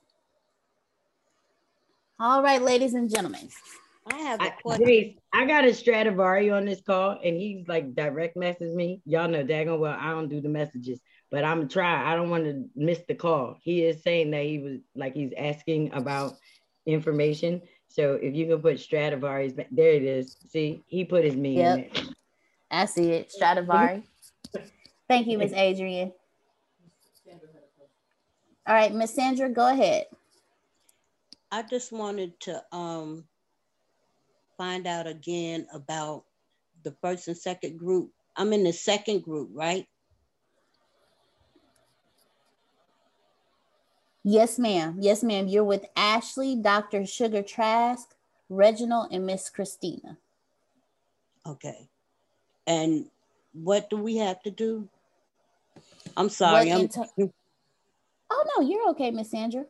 All 2.19 2.43
right, 2.43 2.61
ladies 2.61 2.93
and 2.93 3.09
gentlemen. 3.09 3.49
I 4.11 4.17
have 4.17 4.41
a 4.41 4.53
I, 4.69 4.77
Grace, 4.77 5.15
I 5.33 5.45
got 5.45 5.65
a 5.65 5.73
Stradivari 5.73 6.51
on 6.55 6.65
this 6.65 6.81
call, 6.81 7.19
and 7.23 7.35
he's 7.35 7.67
like 7.67 7.95
direct 7.95 8.35
message 8.35 8.73
me. 8.75 9.01
Y'all 9.05 9.27
know 9.27 9.43
daggone 9.43 9.79
well 9.79 9.97
I 9.99 10.11
don't 10.11 10.29
do 10.29 10.41
the 10.41 10.49
messages, 10.49 10.99
but 11.31 11.43
I'm 11.43 11.57
gonna 11.59 11.69
try. 11.69 12.11
I 12.11 12.15
don't 12.15 12.29
want 12.29 12.45
to 12.45 12.65
miss 12.75 12.99
the 13.07 13.15
call. 13.15 13.57
He 13.61 13.83
is 13.83 14.03
saying 14.03 14.31
that 14.31 14.43
he 14.43 14.59
was 14.59 14.79
like 14.95 15.13
he's 15.13 15.33
asking 15.37 15.93
about 15.93 16.37
information. 16.85 17.61
So 17.87 18.13
if 18.21 18.35
you 18.35 18.47
can 18.47 18.61
put 18.61 18.79
Stradivari's, 18.79 19.53
there 19.71 19.93
it 19.93 20.03
is. 20.03 20.37
See, 20.47 20.83
he 20.87 21.05
put 21.05 21.25
his 21.25 21.35
me 21.35 21.59
in 21.59 21.65
Yep. 21.65 21.93
there. 21.93 22.03
I 22.71 22.85
see 22.85 23.11
it. 23.11 23.31
Stradivari. 23.31 24.03
Thank 25.07 25.27
you, 25.27 25.37
Miss 25.37 25.53
Adrian. 25.55 26.11
All 28.69 28.75
right, 28.75 28.93
Miss 28.93 29.15
Sandra, 29.15 29.49
go 29.49 29.67
ahead. 29.67 30.05
I 31.51 31.63
just 31.63 31.91
wanted 31.91 32.39
to 32.41 32.63
um 32.71 33.25
find 34.59 34.85
out 34.85 35.07
again 35.07 35.65
about 35.73 36.25
the 36.83 36.91
first 37.01 37.27
and 37.27 37.35
second 37.35 37.79
group. 37.79 38.11
I'm 38.35 38.53
in 38.53 38.63
the 38.63 38.71
second 38.71 39.23
group, 39.23 39.49
right? 39.53 39.87
Yes, 44.23 44.59
ma'am. 44.59 44.97
Yes, 44.99 45.23
ma'am. 45.23 45.47
You're 45.47 45.63
with 45.63 45.85
Ashley, 45.95 46.55
Dr. 46.55 47.07
Sugar 47.07 47.41
Trask, 47.41 48.13
Reginald, 48.49 49.07
and 49.11 49.25
Miss 49.25 49.49
Christina. 49.49 50.15
Okay. 51.47 51.89
And 52.67 53.09
what 53.53 53.89
do 53.89 53.97
we 53.97 54.17
have 54.17 54.43
to 54.43 54.51
do? 54.51 54.87
I'm 56.15 56.29
sorry. 56.29 56.71
I'm 56.71 56.87
Oh 58.29 58.45
no, 58.55 58.67
you're 58.67 58.89
okay, 58.89 59.11
Miss 59.11 59.31
Sandra. 59.31 59.65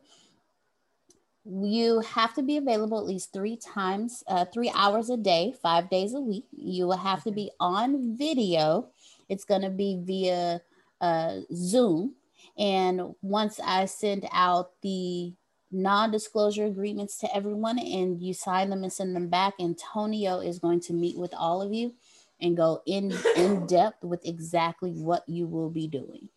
You 1.44 2.00
have 2.00 2.34
to 2.34 2.42
be 2.42 2.58
available 2.58 2.98
at 2.98 3.06
least 3.06 3.32
three 3.32 3.56
times, 3.56 4.22
uh, 4.28 4.44
three 4.52 4.70
hours 4.74 5.08
a 5.08 5.16
day, 5.16 5.54
five 5.62 5.88
days 5.88 6.14
a 6.14 6.20
week. 6.20 6.44
You 6.52 6.86
will 6.86 6.98
have 6.98 7.24
to 7.24 7.32
be 7.32 7.50
on 7.58 8.16
video. 8.16 8.90
It's 9.28 9.44
going 9.44 9.62
to 9.62 9.70
be 9.70 10.00
via 10.02 10.60
uh, 11.00 11.38
Zoom. 11.54 12.14
And 12.58 13.14
once 13.22 13.58
I 13.64 13.86
send 13.86 14.28
out 14.32 14.72
the 14.82 15.32
non-disclosure 15.72 16.66
agreements 16.66 17.16
to 17.18 17.34
everyone 17.34 17.78
and 17.78 18.20
you 18.20 18.34
sign 18.34 18.70
them 18.70 18.82
and 18.82 18.92
send 18.92 19.16
them 19.16 19.28
back, 19.28 19.54
Antonio 19.58 20.40
is 20.40 20.58
going 20.58 20.80
to 20.80 20.92
meet 20.92 21.16
with 21.16 21.32
all 21.34 21.62
of 21.62 21.72
you 21.72 21.94
and 22.40 22.56
go 22.56 22.82
in 22.86 23.12
in 23.36 23.66
depth 23.66 24.04
with 24.04 24.26
exactly 24.26 24.92
what 24.92 25.24
you 25.26 25.46
will 25.46 25.70
be 25.70 25.86
doing. 25.86 26.28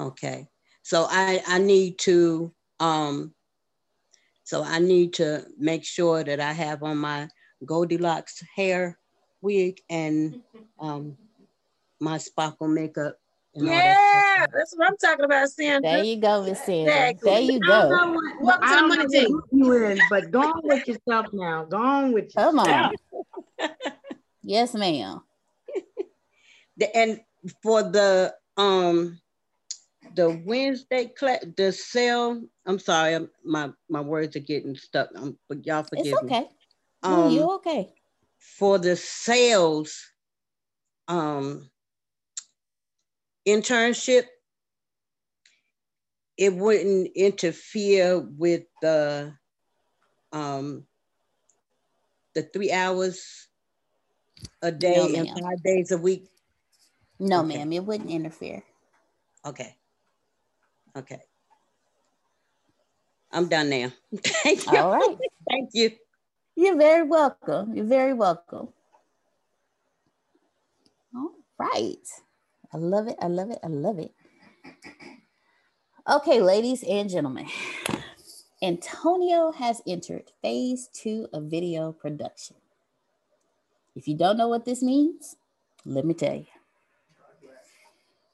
okay. 0.00 0.48
So 0.86 1.08
I 1.10 1.42
I 1.48 1.58
need 1.58 1.98
to 2.06 2.52
um 2.78 3.34
so 4.44 4.62
I 4.62 4.78
need 4.78 5.14
to 5.14 5.44
make 5.58 5.84
sure 5.84 6.22
that 6.22 6.38
I 6.38 6.52
have 6.52 6.84
on 6.84 6.98
my 6.98 7.26
Goldilocks 7.64 8.40
hair 8.54 8.96
wig 9.42 9.80
and 9.90 10.40
um 10.78 11.16
my 12.00 12.18
sparkle 12.18 12.68
makeup. 12.68 13.16
and 13.56 13.68
all 13.68 13.74
that 13.74 13.98
Yeah, 14.38 14.46
that's 14.54 14.76
what 14.76 14.86
I'm 14.86 14.96
talking 14.98 15.24
about, 15.24 15.48
Sandra. 15.50 15.90
There 15.90 16.04
you 16.04 16.20
go, 16.20 16.44
Miss 16.44 16.60
Sandra. 16.62 17.08
Exactly. 17.08 17.30
There 17.32 17.40
you 17.40 17.60
I 17.64 17.66
go. 17.66 17.88
don't 17.88 17.90
know 17.90 18.12
what- 18.12 18.42
Welcome 18.42 18.62
I 18.62 18.70
to 18.70 18.74
the 18.74 18.78
don't 18.78 18.88
money 18.88 19.06
team. 19.08 19.40
You 19.50 19.86
in, 19.86 19.98
but 20.08 20.30
go 20.30 20.40
on 20.42 20.60
with 20.62 20.86
yourself 20.86 21.26
now. 21.32 21.64
Go 21.64 21.78
on 21.78 22.12
with 22.12 22.26
yourself. 22.26 22.54
Come 22.54 22.58
on. 22.60 22.94
yes, 24.44 24.72
ma'am. 24.74 25.20
The- 26.76 26.96
and 26.96 27.20
for 27.60 27.82
the 27.82 28.36
um 28.56 29.18
the 30.16 30.30
Wednesday 30.46 31.06
class, 31.06 31.44
the 31.56 31.72
sale. 31.72 32.42
I'm 32.66 32.80
sorry, 32.80 33.14
I'm, 33.14 33.30
my 33.44 33.70
my 33.90 34.02
words 34.02 34.36
are 34.36 34.40
getting 34.40 34.76
stuck. 34.76 35.10
But 35.48 35.66
y'all 35.66 35.84
forgive 35.84 36.06
It's 36.06 36.22
okay. 36.24 36.48
No, 37.02 37.16
Um, 37.16 37.32
you're 37.32 37.54
okay. 37.56 37.94
For 38.40 38.78
the 38.78 38.96
sales, 38.96 40.00
um, 41.08 41.70
internship, 43.48 44.24
it 46.38 46.54
wouldn't 46.54 47.10
interfere 47.16 48.20
with 48.20 48.64
the 48.82 49.34
um, 50.32 50.86
the 52.34 52.42
three 52.42 52.72
hours 52.72 53.48
a 54.62 54.72
day 54.72 54.96
No, 54.96 55.06
and 55.16 55.28
five 55.28 55.62
days 55.64 55.92
a 55.92 55.98
week? 55.98 56.28
No, 57.20 57.42
Okay. 57.42 57.44
ma'am, 57.44 57.72
it 57.72 57.84
wouldn't 57.84 58.10
interfere. 58.10 58.62
Okay. 59.46 59.75
Okay. 60.96 61.20
I'm 63.30 63.48
done 63.48 63.68
now. 63.68 63.92
Thank 64.42 64.64
you. 64.72 64.78
All 64.78 64.92
right. 64.92 65.18
Thank 65.50 65.70
you. 65.74 65.90
You're 66.56 66.76
very 66.76 67.02
welcome. 67.02 67.74
You're 67.74 67.84
very 67.84 68.14
welcome. 68.14 68.68
All 71.14 71.32
right. 71.58 72.08
I 72.72 72.78
love 72.78 73.08
it. 73.08 73.16
I 73.20 73.26
love 73.26 73.50
it. 73.50 73.58
I 73.62 73.68
love 73.68 73.98
it. 73.98 74.12
Okay, 76.08 76.40
ladies 76.40 76.84
and 76.84 77.10
gentlemen, 77.10 77.48
Antonio 78.62 79.52
has 79.52 79.82
entered 79.86 80.30
phase 80.40 80.88
two 80.92 81.28
of 81.32 81.44
video 81.44 81.92
production. 81.92 82.56
If 83.96 84.06
you 84.06 84.16
don't 84.16 84.36
know 84.36 84.48
what 84.48 84.64
this 84.64 84.82
means, 84.82 85.36
let 85.84 86.04
me 86.04 86.14
tell 86.14 86.36
you. 86.36 86.46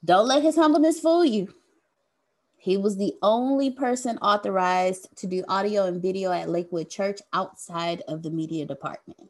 Don't 0.05 0.27
let 0.27 0.43
his 0.43 0.55
humbleness 0.55 0.99
fool 0.99 1.25
you. 1.25 1.53
He 2.63 2.77
was 2.77 2.95
the 2.95 3.13
only 3.21 3.71
person 3.71 4.17
authorized 4.19 5.09
to 5.17 5.27
do 5.27 5.43
audio 5.49 5.83
and 5.83 6.01
video 6.01 6.31
at 6.31 6.47
Lakewood 6.47 6.89
Church 6.89 7.19
outside 7.33 8.03
of 8.07 8.23
the 8.23 8.29
media 8.29 8.65
department. 8.65 9.29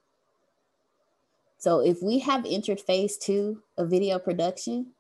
So 1.58 1.80
if 1.80 2.04
we 2.04 2.20
have 2.20 2.46
entered 2.48 2.80
phase 2.80 3.18
two 3.18 3.64
of 3.76 3.90
video 3.90 4.20
production, 4.20 4.92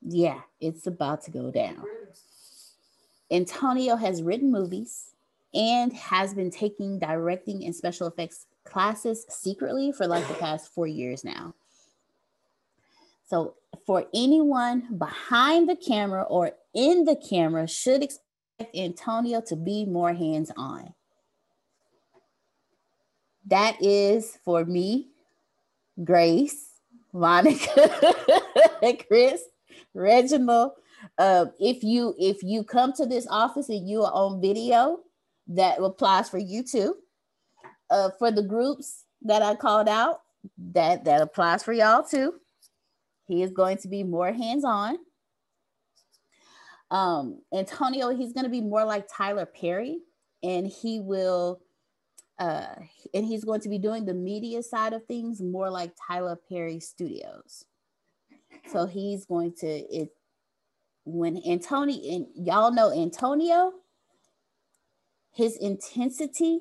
yeah, 0.00 0.42
it's 0.60 0.86
about 0.86 1.22
to 1.22 1.32
go 1.32 1.50
down. 1.50 1.82
Antonio 3.32 3.96
has 3.96 4.22
written 4.22 4.52
movies 4.52 5.10
and 5.52 5.92
has 5.92 6.34
been 6.34 6.52
taking 6.52 7.00
directing 7.00 7.64
and 7.64 7.74
special 7.74 8.06
effects 8.06 8.46
classes 8.62 9.26
secretly 9.28 9.90
for 9.90 10.06
like 10.06 10.28
the 10.28 10.34
past 10.34 10.72
four 10.72 10.86
years 10.86 11.24
now. 11.24 11.52
So, 13.26 13.54
for 13.86 14.06
anyone 14.14 14.96
behind 14.98 15.68
the 15.68 15.76
camera 15.76 16.22
or 16.22 16.52
in 16.74 17.04
the 17.04 17.16
camera, 17.16 17.66
should 17.66 18.02
expect 18.02 18.24
Antonio 18.74 19.40
to 19.42 19.56
be 19.56 19.84
more 19.84 20.12
hands 20.12 20.50
on. 20.56 20.94
That 23.46 23.82
is 23.82 24.38
for 24.44 24.64
me, 24.64 25.08
Grace, 26.04 26.70
Monica, 27.12 28.14
Chris, 29.08 29.42
Reginald. 29.94 30.72
Uh, 31.18 31.46
if 31.58 31.82
you 31.82 32.14
if 32.18 32.42
you 32.42 32.62
come 32.62 32.92
to 32.92 33.06
this 33.06 33.26
office 33.30 33.68
and 33.70 33.88
you 33.88 34.02
are 34.02 34.12
on 34.12 34.40
video, 34.40 35.00
that 35.48 35.80
applies 35.80 36.28
for 36.28 36.38
you 36.38 36.62
too. 36.62 36.96
Uh, 37.90 38.10
for 38.18 38.30
the 38.30 38.42
groups 38.42 39.04
that 39.22 39.42
I 39.42 39.54
called 39.56 39.88
out, 39.88 40.20
that 40.72 41.04
that 41.04 41.22
applies 41.22 41.62
for 41.62 41.72
y'all 41.72 42.04
too. 42.04 42.34
He 43.26 43.42
is 43.42 43.50
going 43.50 43.78
to 43.78 43.88
be 43.88 44.02
more 44.02 44.32
hands 44.32 44.64
on. 44.64 44.98
Um, 46.90 47.42
Antonio, 47.52 48.10
he's 48.10 48.32
going 48.32 48.44
to 48.44 48.50
be 48.50 48.60
more 48.60 48.84
like 48.84 49.06
Tyler 49.08 49.46
Perry, 49.46 49.98
and 50.42 50.66
he 50.66 51.00
will, 51.00 51.60
uh, 52.38 52.74
and 53.14 53.24
he's 53.24 53.44
going 53.44 53.60
to 53.60 53.68
be 53.68 53.78
doing 53.78 54.04
the 54.04 54.14
media 54.14 54.62
side 54.62 54.92
of 54.92 55.06
things 55.06 55.40
more 55.40 55.70
like 55.70 55.92
Tyler 56.08 56.38
Perry 56.48 56.80
Studios. 56.80 57.64
So 58.72 58.86
he's 58.86 59.24
going 59.24 59.52
to 59.60 59.66
it 59.66 60.10
when 61.04 61.40
Antonio 61.46 62.14
and 62.14 62.26
y'all 62.34 62.72
know 62.72 62.92
Antonio, 62.92 63.72
his 65.32 65.56
intensity. 65.56 66.60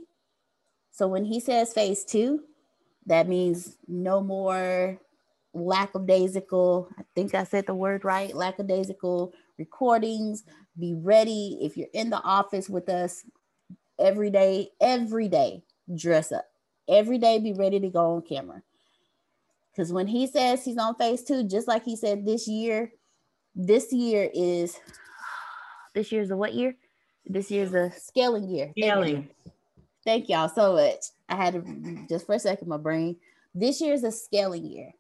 So 0.92 1.08
when 1.08 1.26
he 1.26 1.40
says 1.40 1.74
phase 1.74 2.04
two, 2.06 2.44
that 3.06 3.28
means 3.28 3.78
no 3.88 4.22
more 4.22 5.00
lackadaisical. 5.54 6.90
I 6.98 7.04
think 7.16 7.34
I 7.36 7.44
said 7.44 7.66
the 7.66 7.76
word 7.76 8.06
right. 8.06 8.36
Lackadaisical 8.36 9.34
recordings. 9.60 10.44
Be 10.80 10.96
ready 10.96 11.60
if 11.62 11.78
you're 11.78 11.88
in 11.94 12.10
the 12.10 12.22
office 12.22 12.70
with 12.70 12.90
us 12.90 13.24
every 14.00 14.32
day. 14.32 14.70
Every 14.82 15.28
day, 15.28 15.64
dress 15.94 16.32
up. 16.32 16.46
Every 16.88 17.20
day, 17.20 17.38
be 17.38 17.54
ready 17.54 17.80
to 17.80 17.90
go 17.90 18.16
on 18.16 18.24
camera. 18.24 18.64
Because 19.72 19.94
when 19.94 20.08
he 20.08 20.26
says 20.26 20.66
he's 20.66 20.78
on 20.78 20.96
phase 20.96 21.24
two, 21.24 21.44
just 21.44 21.68
like 21.68 21.84
he 21.84 21.96
said 21.96 22.26
this 22.26 22.48
year, 22.48 22.92
this 23.56 23.94
year 23.94 24.30
is 24.34 24.78
this 25.94 26.12
year's 26.12 26.32
a 26.32 26.38
what 26.38 26.54
year? 26.54 26.76
This 27.26 27.52
year's 27.52 27.74
a 27.74 27.92
scaling 27.92 28.50
year. 28.50 28.72
Scaling. 28.78 29.30
Thank 30.04 30.30
y'all 30.30 30.50
so 30.50 30.74
much. 30.74 31.06
I 31.28 31.36
had 31.36 31.54
to 31.54 32.06
just 32.10 32.26
for 32.26 32.36
a 32.36 32.40
second, 32.40 32.68
my 32.68 32.78
brain. 32.78 33.18
This 33.54 33.82
year 33.82 33.94
is 33.94 34.04
a 34.04 34.12
scaling 34.12 34.66
year, 34.66 34.92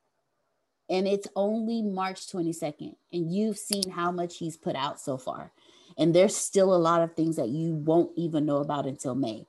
and 0.90 1.08
it's 1.08 1.28
only 1.36 1.82
March 1.82 2.28
22nd. 2.28 2.96
And 3.14 3.34
you've 3.34 3.58
seen 3.58 3.92
how 3.92 4.12
much 4.12 4.38
he's 4.38 4.58
put 4.58 4.76
out 4.76 5.00
so 5.00 5.18
far. 5.18 5.52
And 5.98 6.16
there's 6.16 6.36
still 6.36 6.74
a 6.74 6.78
lot 6.78 7.02
of 7.02 7.14
things 7.14 7.36
that 7.36 7.50
you 7.50 7.76
won't 7.76 8.12
even 8.16 8.46
know 8.46 8.58
about 8.58 8.86
until 8.86 9.16
May. 9.16 9.46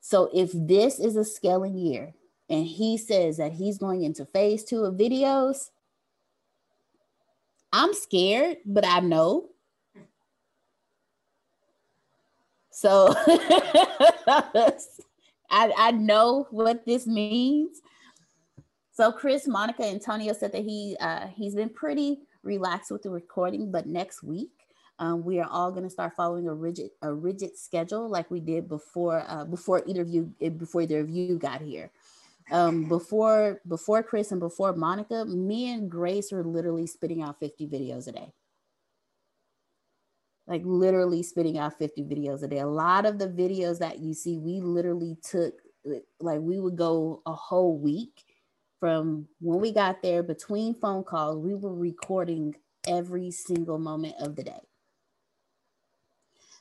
So 0.00 0.30
if 0.34 0.50
this 0.52 0.98
is 0.98 1.16
a 1.16 1.24
scaling 1.24 1.76
year, 1.76 2.14
and 2.48 2.64
he 2.64 2.96
says 2.96 3.38
that 3.38 3.52
he's 3.52 3.76
going 3.78 4.04
into 4.04 4.24
phase 4.24 4.62
two 4.64 4.84
of 4.84 4.94
videos, 4.94 5.70
I'm 7.72 7.92
scared, 7.92 8.58
but 8.64 8.86
I 8.86 9.00
know. 9.00 9.50
So 12.70 13.14
I, 14.26 14.72
I 15.50 15.90
know 15.92 16.46
what 16.50 16.86
this 16.86 17.06
means. 17.06 17.80
So 18.96 19.12
Chris, 19.12 19.46
Monica, 19.46 19.84
Antonio 19.84 20.32
said 20.32 20.52
that 20.52 20.62
he 20.62 20.96
uh, 21.00 21.26
he's 21.26 21.54
been 21.54 21.68
pretty 21.68 22.20
relaxed 22.42 22.90
with 22.90 23.02
the 23.02 23.10
recording, 23.10 23.70
but 23.70 23.86
next 23.86 24.22
week 24.22 24.48
um, 24.98 25.22
we 25.22 25.38
are 25.38 25.46
all 25.50 25.70
going 25.70 25.84
to 25.84 25.90
start 25.90 26.14
following 26.16 26.48
a 26.48 26.54
rigid 26.54 26.92
a 27.02 27.12
rigid 27.12 27.58
schedule 27.58 28.08
like 28.08 28.30
we 28.30 28.40
did 28.40 28.70
before 28.70 29.22
uh, 29.28 29.44
before 29.44 29.82
either 29.86 30.00
of 30.00 30.08
you 30.08 30.32
before 30.56 30.80
either 30.80 31.00
of 31.00 31.10
you 31.10 31.36
got 31.36 31.60
here. 31.60 31.90
Um, 32.50 32.88
before 32.88 33.60
before 33.68 34.02
Chris 34.02 34.32
and 34.32 34.40
before 34.40 34.72
Monica, 34.72 35.26
me 35.26 35.74
and 35.74 35.90
Grace 35.90 36.32
were 36.32 36.42
literally 36.42 36.86
spitting 36.86 37.20
out 37.20 37.38
50 37.38 37.66
videos 37.66 38.08
a 38.08 38.12
day 38.12 38.32
like 40.46 40.62
literally 40.64 41.24
spitting 41.24 41.58
out 41.58 41.76
50 41.76 42.04
videos 42.04 42.44
a 42.44 42.46
day. 42.46 42.60
A 42.60 42.66
lot 42.68 43.04
of 43.04 43.18
the 43.18 43.26
videos 43.26 43.80
that 43.80 43.98
you 43.98 44.14
see, 44.14 44.38
we 44.38 44.60
literally 44.60 45.16
took, 45.28 45.54
like, 46.20 46.38
we 46.38 46.60
would 46.60 46.76
go 46.76 47.20
a 47.26 47.32
whole 47.32 47.76
week 47.76 48.25
from 48.80 49.28
when 49.40 49.60
we 49.60 49.72
got 49.72 50.02
there 50.02 50.22
between 50.22 50.74
phone 50.74 51.04
calls, 51.04 51.38
we 51.38 51.54
were 51.54 51.74
recording 51.74 52.54
every 52.86 53.30
single 53.30 53.78
moment 53.78 54.16
of 54.20 54.36
the 54.36 54.44
day. 54.44 54.60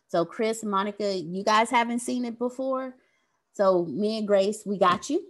So, 0.08 0.26
Chris, 0.26 0.64
Monica, 0.64 1.16
you 1.16 1.44
guys 1.44 1.70
haven't 1.70 2.00
seen 2.00 2.26
it 2.26 2.40
before. 2.40 2.96
So, 3.54 3.86
me 3.86 4.18
and 4.18 4.28
Grace, 4.28 4.64
we 4.66 4.78
got 4.78 5.10
you. 5.10 5.24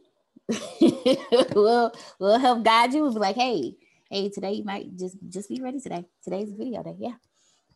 we'll, 1.56 1.92
we'll 2.20 2.40
help 2.40 2.64
guide 2.64 2.94
you. 2.94 3.02
We'll 3.02 3.14
be 3.14 3.20
like, 3.20 3.36
hey, 3.36 3.76
hey, 4.12 4.30
today 4.30 4.54
you 4.54 4.64
might 4.64 4.96
just 4.98 5.18
just 5.30 5.50
be 5.50 5.62
ready 5.62 5.80
today. 5.80 6.06
Today's 6.24 6.52
video 6.52 6.84
day. 6.84 6.96
Yeah 7.00 7.14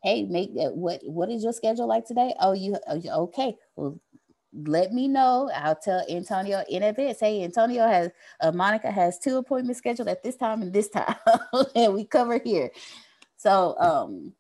hey 0.04 0.24
make 0.24 0.56
that 0.56 0.76
what 0.76 1.02
what 1.04 1.30
is 1.30 1.44
your 1.44 1.54
schedule 1.54 1.88
like 1.88 2.06
today 2.06 2.34
oh 2.40 2.54
you, 2.54 2.78
oh, 2.88 3.24
okay 3.24 3.56
well 3.76 4.00
let 4.54 4.94
me 4.94 5.08
know. 5.08 5.50
I'll 5.56 5.76
tell 5.76 6.04
antonio 6.10 6.64
in 6.70 6.84
advance 6.84 7.20
hey 7.20 7.44
antonio 7.44 7.88
has 7.88 8.12
uh, 8.42 8.52
monica 8.52 8.92
has 8.92 9.20
two 9.20 9.38
appointments 9.38 9.78
scheduled 9.78 10.08
at 10.08 10.24
this 10.24 10.36
time 10.36 10.62
and 10.62 10.74
this 10.74 10.90
time 10.90 11.16
and 11.76 11.94
we 11.94 12.06
cover 12.06 12.40
here. 12.44 12.72
So 13.38 13.76
um 13.80 14.34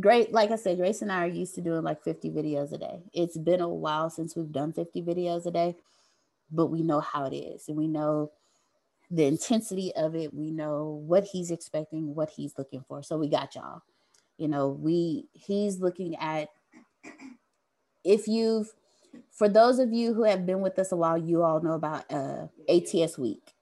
great 0.00 0.32
like 0.32 0.50
i 0.50 0.56
said 0.56 0.76
grace 0.76 1.02
and 1.02 1.12
i 1.12 1.22
are 1.22 1.28
used 1.28 1.54
to 1.54 1.60
doing 1.60 1.82
like 1.82 2.02
50 2.02 2.30
videos 2.30 2.72
a 2.72 2.78
day. 2.78 3.02
It's 3.12 3.36
been 3.36 3.60
a 3.60 3.68
while 3.68 4.10
since 4.10 4.34
we've 4.34 4.50
done 4.50 4.72
50 4.72 5.02
videos 5.02 5.46
a 5.46 5.50
day 5.50 5.76
but 6.50 6.66
we 6.66 6.82
know 6.82 7.00
how 7.00 7.26
it 7.26 7.34
is 7.34 7.68
and 7.68 7.76
we 7.76 7.86
know 7.86 8.30
the 9.10 9.24
intensity 9.24 9.92
of 9.94 10.14
it. 10.14 10.32
We 10.32 10.50
know 10.50 11.02
what 11.06 11.24
he's 11.24 11.50
expecting 11.50 12.14
what 12.14 12.30
he's 12.30 12.54
looking 12.58 12.84
for. 12.88 13.02
So 13.02 13.18
we 13.18 13.28
got 13.28 13.54
y'all. 13.54 13.82
You 14.38 14.48
know 14.48 14.68
we 14.68 15.26
he's 15.32 15.78
looking 15.78 16.16
at 16.16 16.48
if 18.02 18.26
you've 18.26 18.72
for 19.30 19.48
those 19.48 19.78
of 19.78 19.92
you 19.92 20.14
who 20.14 20.24
have 20.24 20.46
been 20.46 20.60
with 20.60 20.78
us 20.78 20.92
a 20.92 20.96
while 20.96 21.18
you 21.18 21.42
all 21.42 21.60
know 21.60 21.72
about 21.72 22.10
uh 22.10 22.46
ats 22.68 23.18
week. 23.18 23.54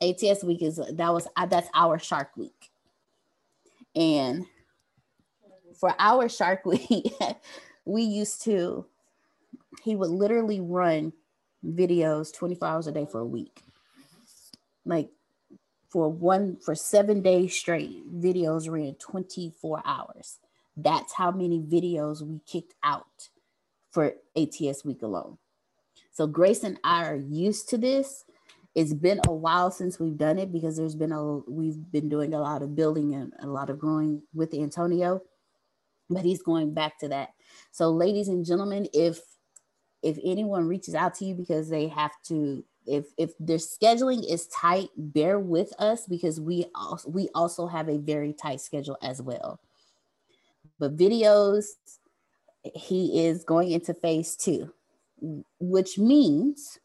Ats 0.00 0.44
week 0.44 0.62
is 0.62 0.76
that 0.76 1.12
was 1.12 1.26
uh, 1.36 1.46
that's 1.46 1.68
our 1.74 1.98
shark 1.98 2.36
week. 2.36 2.70
And 3.94 4.44
for 5.80 5.94
our 5.98 6.28
shark 6.28 6.64
week 6.66 7.12
we 7.84 8.02
used 8.02 8.42
to 8.42 8.86
he 9.82 9.94
would 9.96 10.10
literally 10.10 10.60
run 10.60 11.12
videos 11.64 12.34
24 12.34 12.68
hours 12.68 12.86
a 12.86 12.92
day 12.92 13.06
for 13.10 13.20
a 13.20 13.26
week. 13.26 13.62
Like 14.84 15.10
for 15.88 16.08
one 16.10 16.56
for 16.56 16.74
seven 16.74 17.22
days 17.22 17.54
straight 17.54 18.12
videos 18.20 18.70
ran 18.70 18.94
24 18.94 19.82
hours. 19.84 20.38
That's 20.76 21.14
how 21.14 21.30
many 21.30 21.60
videos 21.60 22.20
we 22.20 22.40
kicked 22.46 22.74
out 22.82 23.30
for 23.96 24.12
ATS 24.36 24.84
week 24.84 25.00
alone. 25.00 25.38
So 26.12 26.26
Grace 26.26 26.64
and 26.64 26.78
I 26.84 27.06
are 27.06 27.16
used 27.16 27.70
to 27.70 27.78
this. 27.78 28.26
It's 28.74 28.92
been 28.92 29.22
a 29.26 29.32
while 29.32 29.70
since 29.70 29.98
we've 29.98 30.18
done 30.18 30.38
it 30.38 30.52
because 30.52 30.76
there's 30.76 30.94
been 30.94 31.12
a 31.12 31.38
we've 31.50 31.78
been 31.90 32.10
doing 32.10 32.34
a 32.34 32.38
lot 32.38 32.60
of 32.60 32.76
building 32.76 33.14
and 33.14 33.32
a 33.40 33.46
lot 33.46 33.70
of 33.70 33.78
growing 33.78 34.20
with 34.34 34.52
Antonio, 34.52 35.22
but 36.10 36.26
he's 36.26 36.42
going 36.42 36.74
back 36.74 36.98
to 36.98 37.08
that. 37.08 37.30
So 37.72 37.90
ladies 37.90 38.28
and 38.28 38.44
gentlemen, 38.44 38.86
if 38.92 39.18
if 40.02 40.18
anyone 40.22 40.68
reaches 40.68 40.94
out 40.94 41.14
to 41.14 41.24
you 41.24 41.34
because 41.34 41.70
they 41.70 41.88
have 41.88 42.12
to 42.24 42.62
if 42.84 43.06
if 43.16 43.32
their 43.40 43.56
scheduling 43.56 44.30
is 44.30 44.46
tight 44.48 44.90
bear 44.98 45.38
with 45.40 45.72
us 45.78 46.06
because 46.06 46.38
we 46.38 46.66
also 46.74 47.08
we 47.08 47.30
also 47.34 47.66
have 47.66 47.88
a 47.88 47.96
very 47.96 48.34
tight 48.34 48.60
schedule 48.60 48.98
as 49.02 49.22
well 49.22 49.58
but 50.78 50.96
videos 50.96 51.64
he 52.74 53.26
is 53.26 53.44
going 53.44 53.70
into 53.70 53.94
phase 53.94 54.36
two 54.36 54.72
which 55.58 55.98
means 55.98 56.78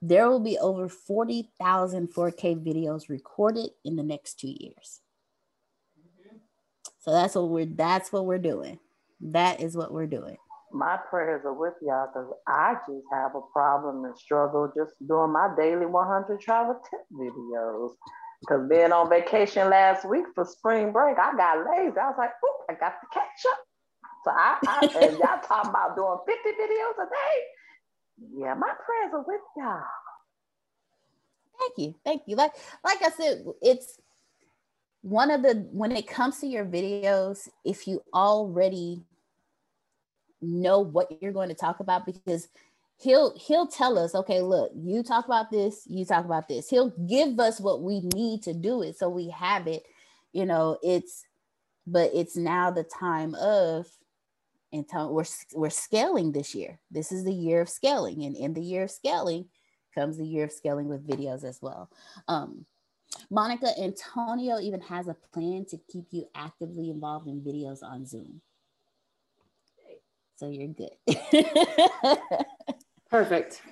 there 0.00 0.28
will 0.28 0.40
be 0.40 0.58
over 0.58 0.88
40,000 0.88 2.12
4K 2.12 2.64
videos 2.64 3.08
recorded 3.08 3.70
in 3.84 3.96
the 3.96 4.02
next 4.02 4.38
two 4.38 4.48
years. 4.48 5.00
So 7.00 7.12
that's 7.12 7.34
what 7.34 7.48
we're 7.48 7.66
that's 7.66 8.12
what 8.12 8.24
we're 8.24 8.38
doing. 8.38 8.78
That 9.20 9.60
is 9.60 9.76
what 9.76 9.92
we're 9.92 10.06
doing. 10.06 10.36
My 10.72 10.96
prayers 10.96 11.42
are 11.44 11.52
with 11.52 11.74
y'all 11.82 12.06
because 12.06 12.32
I 12.48 12.76
just 12.86 13.04
have 13.12 13.34
a 13.34 13.42
problem 13.52 14.04
and 14.04 14.16
struggle 14.16 14.72
just 14.74 14.94
doing 15.06 15.30
my 15.30 15.54
daily 15.56 15.86
100 15.86 16.40
travel 16.40 16.80
tip 16.90 17.00
videos. 17.12 17.92
Because 18.40 18.68
being 18.68 18.92
on 18.92 19.08
vacation 19.08 19.70
last 19.70 20.08
week 20.08 20.24
for 20.34 20.44
spring 20.44 20.92
break, 20.92 21.18
I 21.18 21.36
got 21.36 21.58
lazy. 21.58 21.96
I 21.96 22.08
was 22.08 22.16
like, 22.18 22.30
"Ooh, 22.44 22.64
I 22.70 22.74
got 22.74 23.00
to 23.00 23.06
catch 23.12 23.46
up." 23.52 23.58
So 24.24 24.30
I, 24.30 24.58
I 24.66 24.80
and 25.02 25.18
y'all 25.18 25.40
talking 25.46 25.70
about 25.70 25.96
doing 25.96 26.18
50 26.26 26.48
videos 26.50 27.04
a 27.04 27.08
day. 27.10 28.38
Yeah, 28.38 28.54
my 28.54 28.72
prayers 28.84 29.12
are 29.12 29.24
with 29.26 29.40
y'all. 29.56 29.82
Thank 31.58 31.78
you. 31.78 31.94
Thank 32.04 32.22
you. 32.26 32.36
Like 32.36 32.52
like 32.82 33.02
I 33.02 33.10
said, 33.10 33.44
it's 33.62 34.00
one 35.02 35.30
of 35.30 35.42
the 35.42 35.68
when 35.70 35.92
it 35.92 36.06
comes 36.06 36.38
to 36.38 36.46
your 36.46 36.64
videos, 36.64 37.48
if 37.64 37.86
you 37.86 38.02
already 38.14 39.04
know 40.40 40.80
what 40.80 41.10
you're 41.20 41.32
going 41.32 41.48
to 41.48 41.54
talk 41.54 41.80
about 41.80 42.06
because 42.06 42.48
he'll 42.96 43.36
he'll 43.38 43.66
tell 43.66 43.98
us 43.98 44.14
okay 44.14 44.40
look 44.40 44.70
you 44.76 45.02
talk 45.02 45.24
about 45.24 45.50
this 45.50 45.84
you 45.88 46.04
talk 46.04 46.24
about 46.24 46.48
this 46.48 46.68
he'll 46.68 46.92
give 47.08 47.40
us 47.40 47.60
what 47.60 47.82
we 47.82 48.00
need 48.14 48.42
to 48.42 48.52
do 48.52 48.82
it 48.82 48.96
so 48.96 49.08
we 49.08 49.28
have 49.30 49.66
it 49.66 49.82
you 50.32 50.44
know 50.46 50.78
it's 50.82 51.24
but 51.86 52.10
it's 52.14 52.36
now 52.36 52.70
the 52.70 52.84
time 52.84 53.34
of 53.34 53.86
and 54.74 54.84
we're 55.10 55.24
we're 55.54 55.70
scaling 55.70 56.32
this 56.32 56.54
year. 56.54 56.80
This 56.90 57.12
is 57.12 57.24
the 57.24 57.32
year 57.32 57.60
of 57.60 57.68
scaling, 57.68 58.24
and 58.24 58.36
in 58.36 58.54
the 58.54 58.60
year 58.60 58.84
of 58.84 58.90
scaling 58.90 59.46
comes 59.94 60.18
the 60.18 60.26
year 60.26 60.44
of 60.44 60.52
scaling 60.52 60.88
with 60.88 61.06
videos 61.06 61.44
as 61.44 61.60
well. 61.62 61.88
Um, 62.26 62.66
Monica 63.30 63.68
Antonio 63.80 64.58
even 64.58 64.80
has 64.80 65.06
a 65.06 65.16
plan 65.32 65.64
to 65.66 65.78
keep 65.90 66.06
you 66.10 66.26
actively 66.34 66.90
involved 66.90 67.28
in 67.28 67.40
videos 67.40 67.84
on 67.84 68.04
Zoom. 68.04 68.40
So 70.36 70.48
you're 70.48 70.66
good. 70.66 70.90
Perfect. 73.08 73.62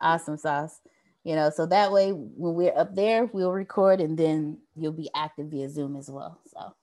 Awesome 0.00 0.36
sauce. 0.36 0.80
You 1.22 1.36
know, 1.36 1.50
so 1.50 1.66
that 1.66 1.92
way 1.92 2.10
when 2.10 2.54
we're 2.54 2.76
up 2.76 2.96
there, 2.96 3.26
we'll 3.26 3.52
record 3.52 4.00
and 4.00 4.18
then 4.18 4.58
you'll 4.74 4.92
be 4.92 5.08
active 5.14 5.46
via 5.46 5.70
Zoom 5.70 5.94
as 5.94 6.10
well. 6.10 6.40
So 6.52 6.74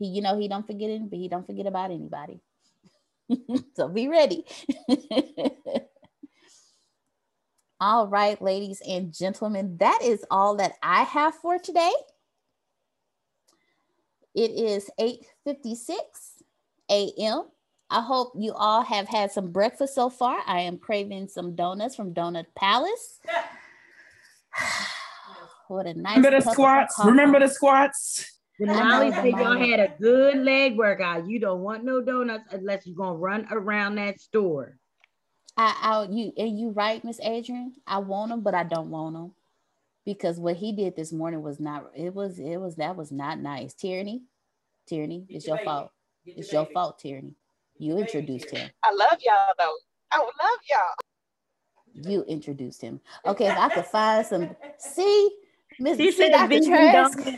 he, 0.00 0.06
you 0.06 0.22
know, 0.22 0.36
he 0.38 0.48
don't 0.48 0.66
forget 0.66 0.90
it, 0.90 1.08
but 1.08 1.18
he 1.18 1.28
don't 1.28 1.46
forget 1.46 1.66
about 1.66 1.90
anybody. 1.90 2.40
so 3.76 3.86
be 3.86 4.08
ready. 4.08 4.44
all 7.80 8.08
right, 8.08 8.40
ladies 8.40 8.82
and 8.88 9.12
gentlemen, 9.12 9.76
that 9.78 10.00
is 10.02 10.24
all 10.30 10.56
that 10.56 10.72
I 10.82 11.02
have 11.02 11.34
for 11.34 11.58
today. 11.58 11.92
It 14.34 14.50
is 14.52 14.90
8:56 14.98 15.98
a.m. 16.90 17.44
I 17.90 18.00
hope 18.00 18.32
you 18.38 18.54
all 18.54 18.82
have 18.82 19.06
had 19.06 19.32
some 19.32 19.50
breakfast 19.50 19.94
so 19.94 20.08
far. 20.08 20.40
I 20.46 20.60
am 20.60 20.78
craving 20.78 21.28
some 21.28 21.56
donuts 21.56 21.94
from 21.94 22.14
Donut 22.14 22.46
Palace. 22.56 23.18
what 25.68 25.86
a 25.86 25.92
nice 25.92 26.16
Remember 26.16 26.40
the 26.40 26.50
squats. 26.52 26.94
Remember 27.04 27.38
the 27.40 27.48
squats. 27.48 28.39
Denali 28.60 29.14
said 29.14 29.26
y'all 29.26 29.58
had 29.58 29.80
a 29.80 29.94
good 30.00 30.36
leg 30.38 30.76
workout. 30.76 31.28
You 31.28 31.38
don't 31.38 31.60
want 31.60 31.84
no 31.84 32.02
donuts 32.02 32.44
unless 32.52 32.86
you're 32.86 32.96
gonna 32.96 33.16
run 33.16 33.46
around 33.50 33.94
that 33.94 34.20
store. 34.20 34.76
I, 35.56 35.74
I 35.82 36.06
you 36.10 36.32
and 36.36 36.58
you 36.58 36.70
right, 36.70 37.02
Miss 37.02 37.20
Adrian. 37.20 37.74
I 37.86 37.98
want 37.98 38.30
them, 38.30 38.42
but 38.42 38.54
I 38.54 38.64
don't 38.64 38.90
want 38.90 39.14
them 39.14 39.32
because 40.04 40.38
what 40.38 40.56
he 40.56 40.72
did 40.72 40.94
this 40.94 41.12
morning 41.12 41.42
was 41.42 41.58
not. 41.58 41.90
It 41.96 42.14
was. 42.14 42.38
It 42.38 42.58
was. 42.58 42.76
That 42.76 42.96
was 42.96 43.10
not 43.10 43.38
nice. 43.38 43.72
Tierney, 43.72 44.22
Tierney, 44.86 45.24
it's 45.28 45.46
your 45.46 45.58
fault. 45.58 45.90
It's 46.26 46.52
your 46.52 46.66
fault, 46.66 46.98
Tierney. 46.98 47.34
You 47.78 47.96
introduced 47.96 48.50
him. 48.50 48.70
I 48.84 48.92
love 48.92 49.18
y'all 49.24 49.54
though. 49.58 49.76
I 50.12 50.18
love 50.18 50.58
y'all. 50.68 52.10
You 52.10 52.24
introduced 52.24 52.82
him. 52.82 53.00
Okay, 53.24 53.46
if 53.46 53.56
I 53.56 53.68
could 53.70 53.86
find 53.86 54.26
some. 54.26 54.54
See, 54.78 55.30
Miss 55.78 55.96
He 55.96 56.12
said 56.12 56.32
Dr. 56.32 56.60
Trask. 56.60 57.18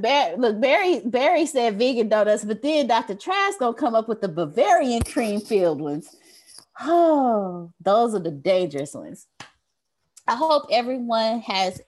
Bar- 0.00 0.36
look, 0.36 0.60
Barry 0.60 1.00
Barry 1.04 1.46
said 1.46 1.78
vegan 1.78 2.08
donuts, 2.08 2.44
but 2.44 2.62
then 2.62 2.86
Dr. 2.86 3.14
Trask 3.14 3.58
gonna 3.58 3.74
come 3.74 3.94
up 3.94 4.08
with 4.08 4.20
the 4.20 4.28
Bavarian 4.28 5.02
cream 5.02 5.40
filled 5.40 5.80
ones. 5.80 6.14
Oh, 6.80 7.72
those 7.80 8.14
are 8.14 8.20
the 8.20 8.30
dangerous 8.30 8.94
ones. 8.94 9.26
I 10.26 10.36
hope 10.36 10.64
everyone 10.70 11.40
has. 11.40 11.80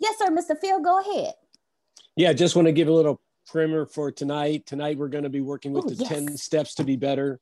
Yes, 0.00 0.18
sir, 0.18 0.30
Mr. 0.30 0.58
Phil, 0.58 0.80
go 0.80 1.00
ahead. 1.00 1.34
Yeah, 2.16 2.32
just 2.32 2.56
want 2.56 2.66
to 2.66 2.72
give 2.72 2.88
a 2.88 2.92
little 2.92 3.20
primer 3.46 3.86
for 3.86 4.10
tonight. 4.10 4.66
Tonight 4.66 4.98
we're 4.98 5.08
going 5.08 5.24
to 5.24 5.30
be 5.30 5.40
working 5.40 5.72
with 5.72 5.84
Ooh, 5.86 5.90
the 5.90 5.94
yes. 5.94 6.08
10 6.08 6.36
steps 6.36 6.74
to 6.76 6.84
be 6.84 6.96
better. 6.96 7.40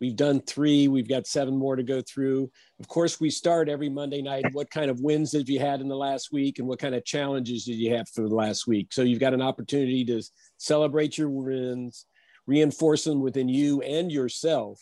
We've 0.00 0.16
done 0.16 0.40
three, 0.40 0.88
we've 0.88 1.08
got 1.08 1.26
seven 1.26 1.56
more 1.56 1.74
to 1.74 1.82
go 1.82 2.02
through. 2.02 2.50
Of 2.80 2.88
course, 2.88 3.18
we 3.18 3.30
start 3.30 3.68
every 3.68 3.88
Monday 3.88 4.20
night. 4.20 4.44
What 4.52 4.70
kind 4.70 4.90
of 4.90 5.00
wins 5.00 5.32
have 5.32 5.48
you 5.48 5.58
had 5.58 5.80
in 5.80 5.88
the 5.88 5.96
last 5.96 6.32
week, 6.32 6.58
and 6.58 6.68
what 6.68 6.78
kind 6.78 6.94
of 6.94 7.04
challenges 7.04 7.64
did 7.64 7.76
you 7.76 7.94
have 7.94 8.08
for 8.10 8.28
the 8.28 8.34
last 8.34 8.66
week? 8.66 8.92
So 8.92 9.02
you've 9.02 9.20
got 9.20 9.34
an 9.34 9.42
opportunity 9.42 10.04
to 10.06 10.22
celebrate 10.58 11.16
your 11.16 11.30
wins, 11.30 12.04
reinforce 12.46 13.04
them 13.04 13.20
within 13.20 13.48
you 13.48 13.80
and 13.80 14.12
yourself 14.12 14.80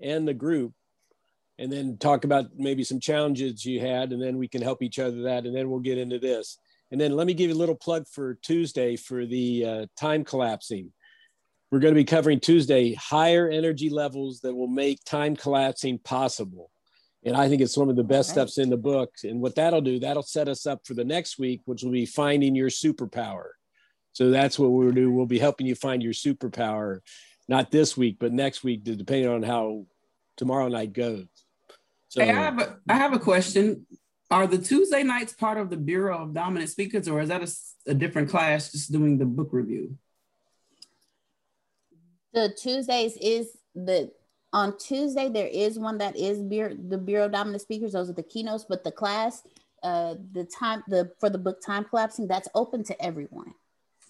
and 0.00 0.28
the 0.28 0.34
group, 0.34 0.72
and 1.58 1.72
then 1.72 1.96
talk 1.98 2.24
about 2.24 2.46
maybe 2.56 2.84
some 2.84 3.00
challenges 3.00 3.64
you 3.64 3.80
had, 3.80 4.12
and 4.12 4.22
then 4.22 4.36
we 4.36 4.48
can 4.48 4.62
help 4.62 4.82
each 4.82 4.98
other 4.98 5.22
that, 5.22 5.46
and 5.46 5.56
then 5.56 5.70
we'll 5.70 5.80
get 5.80 5.98
into 5.98 6.18
this. 6.18 6.58
And 6.90 7.00
then 7.00 7.12
let 7.12 7.26
me 7.26 7.34
give 7.34 7.50
you 7.50 7.56
a 7.56 7.58
little 7.58 7.76
plug 7.76 8.06
for 8.08 8.34
Tuesday 8.42 8.96
for 8.96 9.24
the 9.24 9.64
uh, 9.64 9.86
time 9.98 10.24
collapsing. 10.24 10.92
We're 11.70 11.78
going 11.78 11.94
to 11.94 12.00
be 12.00 12.04
covering 12.04 12.40
Tuesday 12.40 12.94
higher 12.94 13.48
energy 13.48 13.90
levels 13.90 14.40
that 14.40 14.54
will 14.54 14.68
make 14.68 15.04
time 15.04 15.36
collapsing 15.36 15.98
possible. 15.98 16.70
And 17.24 17.36
I 17.36 17.48
think 17.48 17.62
it's 17.62 17.76
one 17.76 17.90
of 17.90 17.96
the 17.96 18.02
best 18.02 18.30
right. 18.30 18.34
steps 18.34 18.58
in 18.58 18.70
the 18.70 18.76
book. 18.76 19.12
And 19.22 19.40
what 19.40 19.54
that'll 19.54 19.82
do, 19.82 20.00
that'll 20.00 20.22
set 20.22 20.48
us 20.48 20.66
up 20.66 20.86
for 20.86 20.94
the 20.94 21.04
next 21.04 21.38
week, 21.38 21.60
which 21.66 21.82
will 21.82 21.92
be 21.92 22.06
finding 22.06 22.54
your 22.56 22.70
superpower. 22.70 23.50
So 24.12 24.30
that's 24.30 24.58
what 24.58 24.72
we'll 24.72 24.90
do. 24.90 25.12
We'll 25.12 25.26
be 25.26 25.38
helping 25.38 25.66
you 25.66 25.74
find 25.74 26.02
your 26.02 26.12
superpower, 26.12 27.00
not 27.48 27.70
this 27.70 27.96
week, 27.96 28.16
but 28.18 28.32
next 28.32 28.64
week, 28.64 28.82
depending 28.82 29.28
on 29.28 29.42
how 29.42 29.86
tomorrow 30.36 30.68
night 30.68 30.92
goes. 30.92 31.26
So 32.08 32.24
Hey, 32.24 32.30
I 32.30 32.34
have 32.34 32.58
a 32.58 32.76
I 32.88 32.94
have 32.94 33.12
a 33.12 33.18
question. 33.20 33.86
Are 34.30 34.46
the 34.46 34.58
Tuesday 34.58 35.02
nights 35.02 35.32
part 35.32 35.58
of 35.58 35.70
the 35.70 35.76
Bureau 35.76 36.22
of 36.22 36.34
Dominant 36.34 36.70
Speakers, 36.70 37.06
or 37.08 37.20
is 37.20 37.28
that 37.28 37.48
a 37.86 37.94
different 37.94 38.30
class 38.30 38.72
just 38.72 38.90
doing 38.90 39.18
the 39.18 39.26
book 39.26 39.50
review? 39.52 39.96
The 42.32 42.54
Tuesdays 42.60 43.16
is 43.20 43.56
the 43.74 44.10
on 44.52 44.76
Tuesday 44.78 45.28
there 45.28 45.46
is 45.46 45.78
one 45.78 45.98
that 45.98 46.16
is 46.16 46.42
Bureau, 46.42 46.74
the 46.74 46.98
Bureau 46.98 47.28
Dominant 47.28 47.62
Speakers. 47.62 47.92
Those 47.92 48.10
are 48.10 48.14
the 48.14 48.22
keynotes, 48.22 48.64
but 48.68 48.82
the 48.84 48.92
class, 48.92 49.42
uh, 49.82 50.14
the 50.32 50.44
time 50.44 50.82
the 50.88 51.12
for 51.20 51.30
the 51.30 51.38
book 51.38 51.60
time 51.64 51.84
collapsing 51.84 52.26
that's 52.26 52.48
open 52.54 52.82
to 52.84 53.02
everyone. 53.02 53.54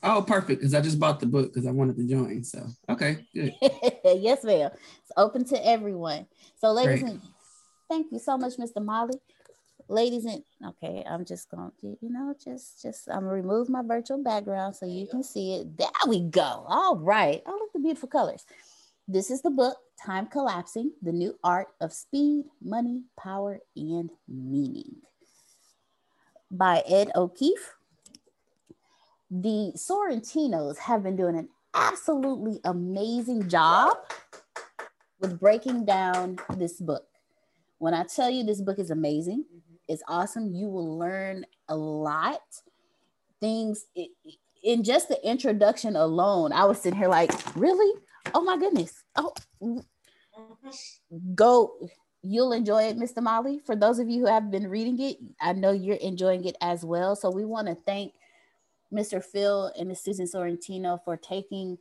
Oh, 0.03 0.23
perfect. 0.23 0.61
Because 0.61 0.75
I 0.75 0.81
just 0.81 0.99
bought 0.99 1.21
the 1.21 1.27
book 1.27 1.53
because 1.53 1.67
I 1.67 1.73
wanted 1.73 1.97
to 1.97 2.05
join. 2.05 2.43
So 2.43 2.67
okay, 2.89 3.27
good. 3.35 3.55
yes, 4.05 4.45
ma'am. 4.45 4.71
It's 4.73 5.13
open 5.17 5.45
to 5.47 5.67
everyone. 5.67 6.27
So, 6.57 6.73
ladies 6.73 7.01
Great. 7.01 7.13
and 7.13 7.21
thank 7.89 8.07
you 8.11 8.19
so 8.19 8.39
much, 8.39 8.55
Mr. 8.57 8.83
Molly. 8.83 9.19
Ladies 9.91 10.27
and 10.27 10.45
okay, 10.67 11.05
I'm 11.11 11.27
just 11.27 11.51
to, 11.53 11.99
you 12.03 12.11
know, 12.11 12.35
just 12.45 12.83
just 12.83 13.09
I'm 13.09 13.23
gonna 13.23 13.35
remove 13.35 13.71
my 13.71 13.83
virtual 13.83 14.23
background 14.25 14.77
so 14.77 14.87
you 14.87 15.09
can 15.09 15.25
see 15.25 15.55
it. 15.57 15.79
There 15.79 15.89
we 16.09 16.23
go. 16.23 16.65
All 16.69 16.99
right. 16.99 17.43
Oh, 17.47 17.53
look 17.53 17.75
the 17.75 17.81
beautiful 17.81 18.09
colors. 18.11 18.47
This 19.09 19.31
is 19.31 19.43
the 19.43 19.51
book, 19.51 19.79
Time 20.05 20.27
Collapsing: 20.29 20.93
The 21.03 21.13
New 21.13 21.39
Art 21.45 21.69
of 21.81 21.93
Speed, 21.93 22.47
Money, 22.63 23.05
Power, 23.19 23.61
and 23.77 24.11
Meaning. 24.29 24.97
by 26.51 26.83
Ed 26.89 27.11
O'Keefe. 27.17 27.77
The 29.31 29.73
Sorrentinos 29.77 30.79
have 30.79 31.03
been 31.05 31.17
doing 31.17 31.37
an 31.39 31.49
absolutely 31.75 32.61
amazing 32.65 33.49
job 33.49 33.97
with 35.21 35.41
breaking 35.41 35.87
down 35.87 36.39
this 36.57 36.81
book. 36.81 37.07
When 37.79 37.95
I 37.95 38.05
tell 38.05 38.31
you 38.31 38.45
this 38.45 38.61
book 38.63 38.79
is 38.79 38.91
amazing, 38.91 39.45
it's 39.91 40.03
awesome. 40.07 40.55
You 40.55 40.69
will 40.69 40.97
learn 40.97 41.45
a 41.69 41.77
lot. 41.77 42.41
Things 43.41 43.87
in 44.63 44.85
just 44.85 45.09
the 45.09 45.29
introduction 45.29 45.97
alone, 45.97 46.53
I 46.53 46.65
was 46.65 46.81
sitting 46.81 46.99
here 46.99 47.09
like, 47.09 47.33
really? 47.57 48.01
Oh 48.33 48.43
my 48.43 48.57
goodness. 48.57 49.03
Oh, 49.17 49.35
go. 51.35 51.75
You'll 52.23 52.53
enjoy 52.53 52.85
it, 52.85 52.99
Mr. 52.99 53.23
Molly. 53.23 53.61
For 53.65 53.75
those 53.75 53.99
of 53.99 54.09
you 54.09 54.21
who 54.21 54.27
have 54.27 54.51
been 54.51 54.69
reading 54.69 55.01
it, 55.01 55.17
I 55.41 55.55
know 55.55 55.73
you're 55.73 55.97
enjoying 55.97 56.45
it 56.45 56.57
as 56.61 56.85
well. 56.85 57.17
So 57.17 57.31
we 57.31 57.45
want 57.45 57.67
to 57.67 57.75
thank 57.75 58.13
Mr. 58.93 59.25
Phil 59.25 59.73
and 59.77 59.89
Ms. 59.89 60.03
Susan 60.03 60.27
Sorrentino 60.27 61.03
for 61.05 61.17
taking 61.17 61.79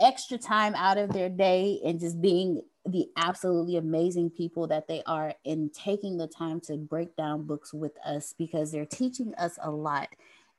extra 0.00 0.38
time 0.38 0.74
out 0.76 0.96
of 0.96 1.12
their 1.12 1.28
day 1.28 1.80
and 1.84 2.00
just 2.00 2.22
being 2.22 2.62
the 2.86 3.08
absolutely 3.16 3.76
amazing 3.76 4.30
people 4.30 4.66
that 4.66 4.86
they 4.86 5.02
are 5.06 5.34
in 5.44 5.70
taking 5.70 6.18
the 6.18 6.26
time 6.26 6.60
to 6.60 6.76
break 6.76 7.16
down 7.16 7.44
books 7.44 7.72
with 7.72 7.92
us 8.04 8.34
because 8.36 8.72
they're 8.72 8.84
teaching 8.84 9.34
us 9.36 9.58
a 9.62 9.70
lot 9.70 10.08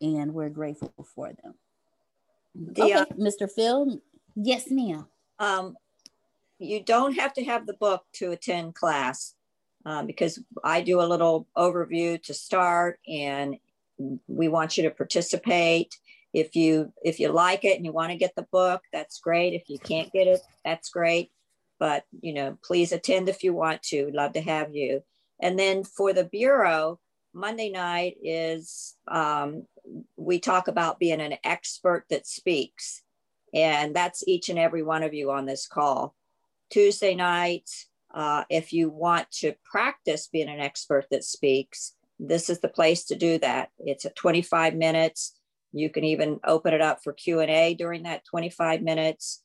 and 0.01 0.34
we're 0.34 0.49
grateful 0.49 0.91
for 1.13 1.32
them. 1.43 1.53
The, 2.55 2.84
okay, 2.84 2.93
uh, 2.93 3.05
Mr. 3.17 3.49
Phil. 3.49 4.01
Yes, 4.36 4.71
ma'am. 4.71 5.07
Um, 5.39 5.78
you 6.57 6.84
don't 6.84 7.13
have 7.13 7.34
to 7.34 7.43
have 7.43 7.67
the 7.67 7.73
book 7.73 8.05
to 8.13 8.32
attend 8.32 8.76
class 8.76 9.36
um, 9.86 10.07
because 10.07 10.39
I 10.63 10.82
do 10.82 11.01
a 11.01 11.03
little 11.03 11.47
overview 11.55 12.21
to 12.23 12.34
start 12.34 12.99
and 13.07 13.57
we 14.28 14.47
want 14.47 14.78
you 14.78 14.84
to 14.84 14.91
participate. 14.91 15.95
If 16.34 16.55
you 16.55 16.91
if 17.03 17.19
you 17.19 17.30
like 17.30 17.63
it 17.63 17.78
and 17.78 17.86
you 17.86 17.93
want 17.93 18.11
to 18.11 18.17
get 18.17 18.36
the 18.36 18.47
book, 18.51 18.82
that's 18.91 19.19
great. 19.19 19.53
If 19.53 19.69
you 19.69 19.80
can't 19.80 20.11
get 20.11 20.28
it, 20.28 20.41
that's 20.65 20.89
great. 20.89 21.32
But 21.80 22.03
you 22.21 22.34
know, 22.34 22.57
please 22.63 22.91
attend 22.91 23.30
if 23.30 23.43
you 23.43 23.53
want 23.53 23.84
to. 23.84 24.05
We'd 24.05 24.15
love 24.15 24.34
to 24.34 24.41
have 24.41 24.73
you. 24.73 25.03
And 25.41 25.59
then 25.59 25.84
for 25.84 26.13
the 26.13 26.23
bureau, 26.23 26.99
Monday 27.34 27.69
night 27.69 28.15
is 28.23 28.95
um, 29.09 29.67
we 30.15 30.39
talk 30.39 30.67
about 30.67 30.99
being 30.99 31.19
an 31.19 31.36
expert 31.43 32.05
that 32.09 32.26
speaks, 32.26 33.03
and 33.53 33.95
that's 33.95 34.23
each 34.28 34.49
and 34.49 34.57
every 34.57 34.84
one 34.84 35.03
of 35.03 35.13
you 35.13 35.32
on 35.32 35.45
this 35.45 35.67
call. 35.67 36.15
Tuesday 36.69 37.13
nights, 37.13 37.88
uh, 38.13 38.43
if 38.49 38.71
you 38.71 38.89
want 38.89 39.30
to 39.32 39.53
practice 39.69 40.28
being 40.28 40.49
an 40.49 40.61
expert 40.61 41.05
that 41.11 41.23
speaks, 41.23 41.93
this 42.19 42.49
is 42.49 42.59
the 42.59 42.69
place 42.69 43.05
to 43.05 43.15
do 43.15 43.38
that. 43.39 43.69
It's 43.80 44.05
at 44.05 44.15
25 44.15 44.73
minutes. 44.76 45.38
You 45.73 45.89
can 45.89 46.05
even 46.05 46.39
open 46.45 46.73
it 46.73 46.82
up 46.82 47.03
for 47.03 47.11
Q&A 47.11 47.76
during 47.76 48.03
that 48.03 48.23
25 48.26 48.82
minutes 48.82 49.43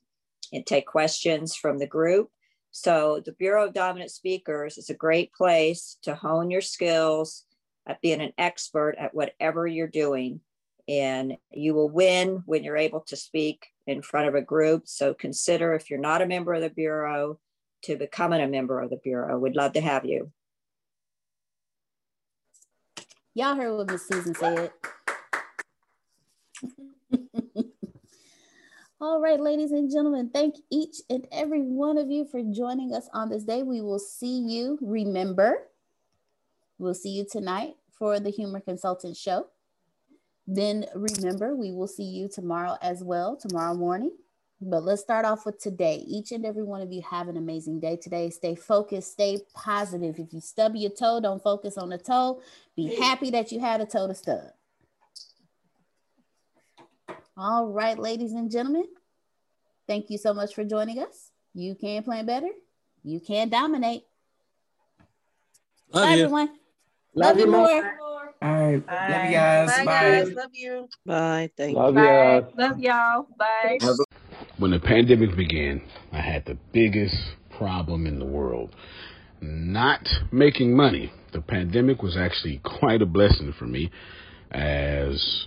and 0.53 0.67
take 0.67 0.87
questions 0.87 1.55
from 1.55 1.79
the 1.79 1.87
group. 1.87 2.31
So 2.71 3.21
the 3.25 3.33
Bureau 3.33 3.67
of 3.67 3.75
Dominant 3.75 4.11
Speakers 4.11 4.79
is 4.79 4.91
a 4.91 4.95
great 4.95 5.33
place 5.33 5.99
to 6.03 6.15
hone 6.15 6.51
your 6.51 6.61
skills 6.61 7.45
at 7.87 8.01
being 8.01 8.21
an 8.21 8.33
expert 8.39 8.95
at 8.99 9.15
whatever 9.15 9.67
you're 9.67 9.89
doing. 9.89 10.41
And 10.89 11.37
you 11.53 11.75
will 11.75 11.89
win 11.89 12.43
when 12.47 12.65
you're 12.65 12.77
able 12.77 13.01
to 13.03 13.17
speak 13.17 13.67
in 13.87 14.03
front 14.03 14.29
of 14.29 14.35
a 14.35 14.43
group. 14.43 14.87
So 14.87 15.15
consider 15.15 15.75
if 15.75 15.91
you're 15.91 15.99
not 15.99 16.23
a 16.23 16.27
member 16.27 16.55
of 16.55 16.63
the 16.63 16.71
Bureau 16.71 17.39
to 17.83 17.97
becoming 17.97 18.41
a 18.41 18.49
member 18.49 18.81
of 18.81 18.91
the 18.91 18.97
Bureau. 18.97 19.39
We'd 19.39 19.57
love 19.57 19.73
to 19.75 19.81
have 19.81 20.05
you. 20.05 20.33
Y'all 23.35 23.55
heard 23.55 23.77
what 23.77 23.91
Miss 23.91 24.07
Susan 24.07 24.35
said. 24.35 24.73
All 29.03 29.19
right, 29.19 29.41
ladies 29.41 29.71
and 29.73 29.91
gentlemen, 29.91 30.29
thank 30.29 30.57
each 30.69 30.97
and 31.09 31.27
every 31.33 31.63
one 31.63 31.97
of 31.97 32.11
you 32.11 32.27
for 32.27 32.43
joining 32.43 32.93
us 32.93 33.09
on 33.15 33.31
this 33.31 33.45
day. 33.45 33.63
We 33.63 33.81
will 33.81 33.99
see 33.99 34.41
you. 34.41 34.79
Remember, 34.83 35.69
we'll 36.79 36.93
see 36.93 37.09
you 37.09 37.25
tonight 37.25 37.77
for 37.99 38.21
the 38.21 38.29
Humor 38.29 38.61
Consultant 38.61 39.17
Show. 39.17 39.47
Then 40.47 40.85
remember, 40.95 41.57
we 41.57 41.73
will 41.73 41.87
see 41.87 42.05
you 42.05 42.29
tomorrow 42.29 42.77
as 42.83 43.03
well, 43.03 43.37
tomorrow 43.37 43.73
morning. 43.73 44.13
But 44.61 44.83
let's 44.83 45.01
start 45.01 45.25
off 45.25 45.47
with 45.47 45.59
today. 45.59 46.05
Each 46.07 46.31
and 46.31 46.45
every 46.45 46.65
one 46.65 46.83
of 46.83 46.93
you 46.93 47.01
have 47.11 47.29
an 47.29 47.39
amazing 47.39 47.81
day 47.81 47.97
today. 47.97 48.29
Stay 48.29 48.55
focused, 48.55 49.13
stay 49.13 49.39
positive. 49.55 50.19
If 50.19 50.35
you 50.35 50.43
stub 50.43 50.77
your 50.77 50.91
toe, 50.91 51.21
don't 51.21 51.43
focus 51.43 51.79
on 51.79 51.89
the 51.89 51.97
toe. 51.97 52.43
Be 52.77 52.97
happy 52.97 53.31
that 53.31 53.51
you 53.51 53.61
had 53.61 53.81
a 53.81 53.87
toe 53.87 54.09
to 54.09 54.15
stub. 54.15 54.51
All 57.43 57.69
right, 57.69 57.99
ladies 57.99 58.33
and 58.33 58.51
gentlemen, 58.51 58.85
thank 59.87 60.11
you 60.11 60.19
so 60.19 60.35
much 60.35 60.55
for 60.55 60.63
joining 60.63 60.99
us. 60.99 61.31
You 61.55 61.75
can 61.75 62.03
plan 62.03 62.27
better. 62.27 62.51
You 63.03 63.19
can 63.19 63.49
dominate. 63.49 64.03
Love 65.91 66.05
Bye, 66.05 66.15
you. 66.17 66.23
everyone. 66.25 66.49
Love 67.15 67.39
you 67.39 67.47
more. 67.47 67.67
more. 67.97 68.35
All 68.43 68.73
right. 68.73 68.87
Bye. 68.87 69.09
Love 69.09 69.25
you 69.25 69.31
guys. 69.31 69.69
Bye, 69.71 69.85
Bye. 69.87 70.11
guys. 70.11 70.33
Love 70.35 70.51
you. 70.53 70.89
Bye. 71.07 71.51
Thank 71.57 71.79
Love 71.79 71.95
you. 71.95 72.03
ya. 72.03 72.41
Love 72.59 72.79
y'all. 72.79 73.27
Bye. 73.39 73.79
When 74.59 74.73
the 74.73 74.79
pandemic 74.79 75.35
began, 75.35 75.81
I 76.13 76.21
had 76.21 76.45
the 76.45 76.59
biggest 76.73 77.17
problem 77.57 78.07
in 78.07 78.19
the 78.19 78.27
world. 78.27 78.77
Not 79.41 80.07
making 80.31 80.77
money. 80.77 81.11
The 81.33 81.41
pandemic 81.41 82.03
was 82.03 82.19
actually 82.19 82.59
quite 82.63 83.01
a 83.01 83.07
blessing 83.07 83.55
for 83.59 83.65
me 83.67 83.91
as 84.51 85.47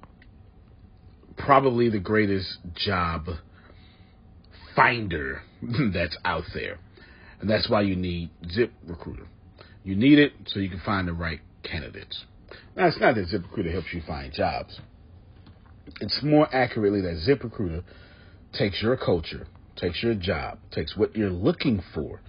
probably 1.45 1.89
the 1.89 1.99
greatest 1.99 2.57
job 2.75 3.25
finder 4.75 5.41
that's 5.93 6.17
out 6.25 6.43
there? 6.53 6.79
And 7.39 7.49
that's 7.49 7.69
why 7.69 7.81
you 7.81 7.95
need 7.95 8.29
ZipRecruiter. 8.45 9.25
You 9.83 9.95
need 9.95 10.19
it 10.19 10.33
so 10.47 10.59
you 10.59 10.69
can 10.69 10.81
find 10.85 11.07
the 11.07 11.13
right 11.13 11.39
candidates. 11.63 12.25
Now, 12.75 12.87
it's 12.87 12.99
not 12.99 13.15
that 13.15 13.27
ZipRecruiter 13.27 13.71
helps 13.71 13.87
you 13.93 14.01
find 14.05 14.31
jobs. 14.31 14.79
It's 15.99 16.21
more 16.23 16.47
accurately 16.53 17.01
that 17.01 17.27
ZipRecruiter 17.27 17.83
takes 18.53 18.81
your 18.81 18.95
culture, 18.95 19.47
takes 19.75 20.03
your 20.03 20.13
job, 20.13 20.59
takes 20.71 20.95
what 20.95 21.15
you're 21.15 21.29
looking 21.29 21.81
for, 21.93 22.21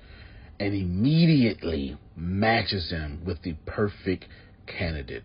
and 0.59 0.75
immediately 0.75 1.99
matches 2.17 2.91
them 2.91 3.23
with 3.25 3.43
the 3.43 3.55
perfect 3.67 4.27
candidate. 4.67 5.25